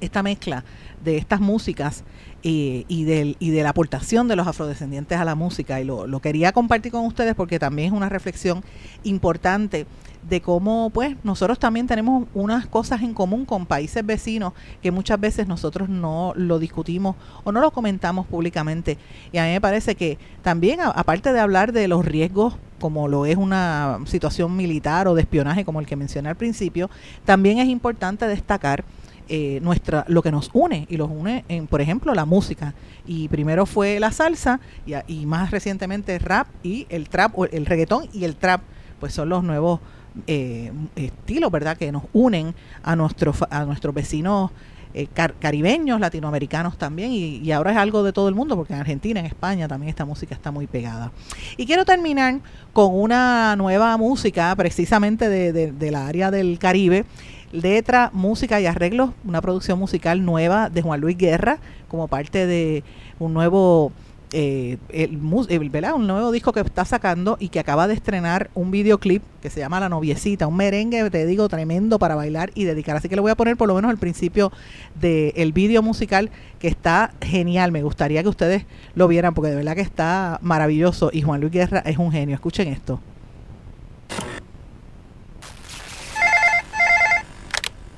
esta 0.01 0.23
mezcla 0.23 0.65
de 1.03 1.17
estas 1.17 1.39
músicas 1.39 2.03
eh, 2.43 2.85
y, 2.87 3.03
del, 3.05 3.37
y 3.39 3.51
de 3.51 3.63
la 3.63 3.69
aportación 3.69 4.27
de 4.27 4.35
los 4.35 4.47
afrodescendientes 4.47 5.17
a 5.17 5.25
la 5.25 5.35
música. 5.35 5.79
Y 5.79 5.85
lo, 5.85 6.19
quería 6.19 6.51
compartir 6.51 6.91
con 6.91 7.05
ustedes 7.05 7.35
porque 7.35 7.59
también 7.59 7.87
es 7.87 7.97
una 7.97 8.09
reflexión 8.09 8.63
importante 9.03 9.85
de 10.27 10.41
cómo 10.41 10.89
pues 10.89 11.17
nosotros 11.23 11.59
también 11.59 11.85
tenemos 11.85 12.27
unas 12.33 12.65
cosas 12.65 13.01
en 13.01 13.13
común 13.13 13.45
con 13.45 13.65
países 13.65 14.05
vecinos 14.05 14.53
que 14.81 14.89
muchas 14.89 15.19
veces 15.19 15.47
nosotros 15.47 15.89
no 15.89 16.33
lo 16.37 16.59
discutimos 16.59 17.17
o 17.43 17.51
no 17.51 17.59
lo 17.59 17.71
comentamos 17.71 18.25
públicamente. 18.27 18.97
Y 19.31 19.37
a 19.37 19.43
mí 19.43 19.51
me 19.51 19.61
parece 19.61 19.95
que 19.95 20.17
también, 20.41 20.79
aparte 20.81 21.33
de 21.33 21.39
hablar 21.39 21.73
de 21.73 21.87
los 21.87 22.05
riesgos 22.05 22.55
como 22.79 23.07
lo 23.07 23.25
es 23.25 23.37
una 23.37 23.99
situación 24.05 24.57
militar 24.57 25.07
o 25.07 25.15
de 25.15 25.21
espionaje 25.21 25.63
como 25.63 25.79
el 25.79 25.85
que 25.85 25.95
mencioné 25.95 26.27
al 26.27 26.35
principio, 26.35 26.89
también 27.23 27.59
es 27.59 27.69
importante 27.69 28.27
destacar 28.27 28.83
eh, 29.30 29.59
nuestra 29.61 30.05
lo 30.07 30.21
que 30.21 30.32
nos 30.32 30.49
une 30.53 30.86
y 30.89 30.97
los 30.97 31.09
une 31.09 31.45
en 31.47 31.67
por 31.67 31.82
ejemplo 31.82 32.13
la 32.13 32.26
música 32.26 32.74
y 33.05 33.28
primero 33.30 33.65
fue 33.65 33.99
la 33.99 34.11
salsa 34.11 34.59
y, 34.86 34.93
y 35.07 35.26
más 35.26 35.51
recientemente 35.51 36.17
rap 36.19 36.47
y 36.63 36.86
el 36.89 37.09
trap 37.09 37.38
o 37.38 37.45
el 37.45 37.65
reggaetón 37.65 38.07
y 38.13 38.24
el 38.26 38.36
trap 38.36 38.61
pues 38.99 39.13
son 39.13 39.30
los 39.30 39.43
nuevos 39.43 39.80
eh, 40.28 40.71
estilos 40.95 41.51
verdad 41.51 41.76
que 41.78 41.91
nos 41.91 42.03
unen 42.13 42.53
a 42.84 42.95
nuestros 42.95 43.38
fa- 43.38 43.47
a 43.49 43.65
nuestros 43.65 43.93
vecinos 43.95 44.51
eh, 44.95 45.07
car- 45.11 45.34
caribeños, 45.39 45.99
latinoamericanos 45.99 46.78
también, 46.78 47.11
y, 47.11 47.38
y 47.38 47.51
ahora 47.51 47.71
es 47.71 47.78
algo 47.78 48.03
de 48.03 48.13
todo 48.13 48.30
el 48.30 48.36
mundo, 48.36 48.55
porque 48.55 48.74
en 48.74 48.80
Argentina, 48.80 49.19
en 49.19 49.26
España 49.26 49.67
también 49.67 49.89
esta 49.89 50.05
música 50.05 50.36
está 50.36 50.51
muy 50.51 50.67
pegada. 50.67 51.11
Y 51.57 51.65
quiero 51.65 51.84
terminar 51.84 52.41
con 52.74 52.93
una 52.93 53.55
nueva 53.55 53.97
música, 53.97 54.55
precisamente 54.55 55.30
de, 55.30 55.51
de- 55.51 55.71
del 55.71 55.95
área 55.95 56.30
del 56.30 56.59
Caribe, 56.59 57.05
letra, 57.53 58.09
música 58.13 58.59
y 58.59 58.65
arreglos, 58.65 59.11
una 59.25 59.39
producción 59.41 59.79
musical 59.79 60.25
nueva 60.25 60.69
de 60.69 60.81
Juan 60.81 60.99
Luis 60.99 61.17
Guerra, 61.17 61.59
como 61.87 62.09
parte 62.09 62.45
de 62.45 62.83
un 63.19 63.33
nuevo 63.33 63.93
eh, 64.35 64.77
el, 64.89 65.11
el- 65.11 65.93
un 65.93 66.07
nuevo 66.07 66.31
disco 66.31 66.51
que 66.53 66.59
está 66.61 66.85
sacando 66.85 67.37
y 67.39 67.49
que 67.49 67.59
acaba 67.59 67.87
de 67.87 67.93
estrenar 67.93 68.49
un 68.55 68.71
videoclip 68.71 69.21
que 69.43 69.51
se 69.51 69.59
llama 69.59 69.79
La 69.79 69.89
Noviecita, 69.89 70.47
un 70.47 70.55
merengue, 70.57 71.07
te 71.11 71.27
digo, 71.27 71.47
tremendo 71.49 71.99
para 71.99 72.15
bailar 72.15 72.49
y 72.55 72.63
dedicar. 72.63 72.95
Así 72.95 73.07
que 73.09 73.15
le 73.15 73.21
voy 73.21 73.29
a 73.29 73.35
poner 73.35 73.57
por 73.57 73.67
lo 73.67 73.75
menos 73.75 73.91
el 73.91 73.99
principio 73.99 74.51
del 74.99 75.53
video 75.53 75.83
musical 75.83 76.31
que 76.57 76.67
está 76.67 77.13
genial. 77.21 77.71
Me 77.71 77.83
gustaría 77.83 78.23
que 78.23 78.29
ustedes 78.29 78.65
lo 78.95 79.07
vieran 79.07 79.35
porque 79.35 79.51
de 79.51 79.57
verdad 79.57 79.75
que 79.75 79.81
está 79.81 80.39
maravilloso 80.41 81.11
y 81.13 81.21
Juan 81.21 81.39
Luis 81.39 81.53
Guerra 81.53 81.79
es 81.85 81.99
un 81.99 82.11
genio. 82.11 82.33
Escuchen 82.33 82.67
esto. 82.69 82.99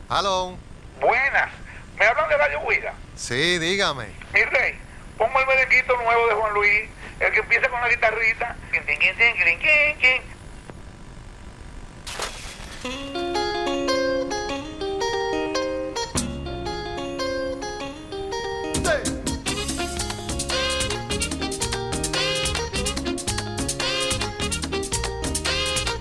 Hello. 0.08 0.56
Buenas. 1.02 1.50
¿Me 1.98 2.06
hablan 2.06 2.30
de 2.30 2.38
Radio 2.38 2.60
Huida? 2.62 2.94
Sí, 3.16 3.58
dígame. 3.58 4.06
Mi 4.34 4.44
rey, 4.44 4.78
pongo 5.18 5.40
el 5.40 5.48
merenguito 5.48 5.98
nuevo 5.98 6.28
de 6.28 6.34
Juan 6.36 6.54
Luis, 6.54 6.90
el 7.20 7.32
que 7.32 7.40
empieza 7.40 7.70
con 7.70 7.82
la 7.82 7.90
guitarrita. 7.90 8.56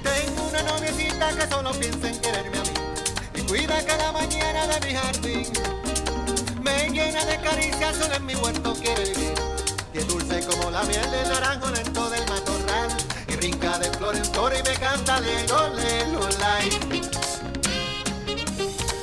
Tengo 0.03 0.49
una 0.49 0.63
noviecita 0.63 1.37
que 1.37 1.47
solo 1.47 1.73
piensa 1.73 2.09
en 2.09 2.21
quererme 2.21 2.59
a 2.59 2.63
mí 2.63 2.74
cuida 3.55 3.87
cada 3.87 4.11
mañana 4.11 4.67
de 4.67 4.87
mi 4.87 4.95
jardín. 4.95 5.47
Me 6.61 6.91
llena 6.91 7.25
de 7.25 7.37
caricias, 7.39 7.97
solo 7.97 8.15
en 8.17 8.27
mi 8.27 8.35
huerto 8.35 8.75
quiere 8.75 9.05
vivir. 9.05 9.35
Y 9.93 9.99
es 9.99 10.09
dulce 10.09 10.45
como 10.45 10.73
la 10.73 10.83
miel 10.83 11.09
del 11.09 11.29
naranjo 11.29 11.71
dentro 11.71 12.11
del 12.11 12.29
matorral. 12.29 12.89
Y 13.29 13.37
brinca 13.37 13.79
de 13.79 13.91
flor 13.93 14.17
en 14.17 14.25
flor 14.25 14.53
y 14.59 14.69
me 14.69 14.77
canta 14.77 15.21
lelo, 15.21 16.29
lai. 16.41 16.69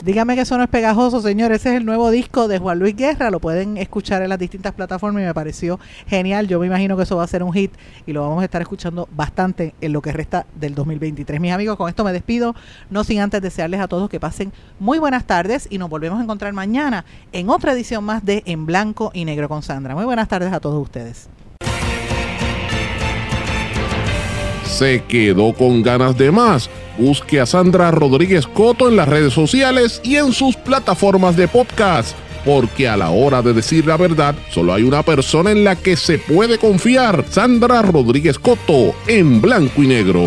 Dígame 0.03 0.33
que 0.33 0.41
eso 0.41 0.57
no 0.57 0.63
es 0.63 0.69
pegajoso, 0.69 1.21
señor. 1.21 1.51
Ese 1.51 1.69
es 1.69 1.75
el 1.75 1.85
nuevo 1.85 2.09
disco 2.09 2.47
de 2.47 2.57
Juan 2.57 2.79
Luis 2.79 2.95
Guerra. 2.95 3.29
Lo 3.29 3.39
pueden 3.39 3.77
escuchar 3.77 4.23
en 4.23 4.29
las 4.29 4.39
distintas 4.39 4.73
plataformas 4.73 5.21
y 5.21 5.25
me 5.27 5.33
pareció 5.33 5.79
genial. 6.07 6.47
Yo 6.47 6.59
me 6.59 6.65
imagino 6.65 6.97
que 6.97 7.03
eso 7.03 7.17
va 7.17 7.23
a 7.23 7.27
ser 7.27 7.43
un 7.43 7.53
hit 7.53 7.71
y 8.07 8.13
lo 8.13 8.21
vamos 8.21 8.41
a 8.41 8.45
estar 8.45 8.63
escuchando 8.63 9.07
bastante 9.15 9.75
en 9.79 9.93
lo 9.93 10.01
que 10.01 10.11
resta 10.11 10.47
del 10.55 10.73
2023. 10.73 11.39
Mis 11.39 11.51
amigos, 11.51 11.77
con 11.77 11.87
esto 11.87 12.03
me 12.03 12.13
despido. 12.13 12.55
No 12.89 13.03
sin 13.03 13.19
antes 13.19 13.43
desearles 13.43 13.79
a 13.79 13.87
todos 13.87 14.09
que 14.09 14.19
pasen 14.19 14.51
muy 14.79 14.97
buenas 14.97 15.27
tardes 15.27 15.67
y 15.69 15.77
nos 15.77 15.87
volvemos 15.87 16.19
a 16.19 16.23
encontrar 16.23 16.51
mañana 16.53 17.05
en 17.31 17.51
otra 17.51 17.73
edición 17.73 18.03
más 18.03 18.25
de 18.25 18.41
En 18.47 18.65
Blanco 18.65 19.11
y 19.13 19.25
Negro 19.25 19.49
con 19.49 19.61
Sandra. 19.61 19.93
Muy 19.93 20.05
buenas 20.05 20.27
tardes 20.27 20.51
a 20.51 20.59
todos 20.59 20.81
ustedes. 20.81 21.29
¿Se 24.65 25.03
quedó 25.03 25.53
con 25.53 25.83
ganas 25.83 26.17
de 26.17 26.31
más? 26.31 26.69
Busque 27.01 27.39
a 27.39 27.47
Sandra 27.47 27.89
Rodríguez 27.89 28.45
Coto 28.45 28.87
en 28.87 28.95
las 28.95 29.09
redes 29.09 29.33
sociales 29.33 29.99
y 30.03 30.17
en 30.17 30.33
sus 30.33 30.55
plataformas 30.55 31.35
de 31.35 31.47
podcast, 31.47 32.15
porque 32.45 32.87
a 32.87 32.95
la 32.95 33.09
hora 33.09 33.41
de 33.41 33.53
decir 33.53 33.87
la 33.87 33.97
verdad, 33.97 34.35
solo 34.51 34.71
hay 34.71 34.83
una 34.83 35.01
persona 35.01 35.49
en 35.49 35.63
la 35.63 35.75
que 35.75 35.97
se 35.97 36.19
puede 36.19 36.59
confiar, 36.59 37.25
Sandra 37.27 37.81
Rodríguez 37.81 38.37
Coto, 38.37 38.93
en 39.07 39.41
blanco 39.41 39.81
y 39.81 39.87
negro. 39.87 40.21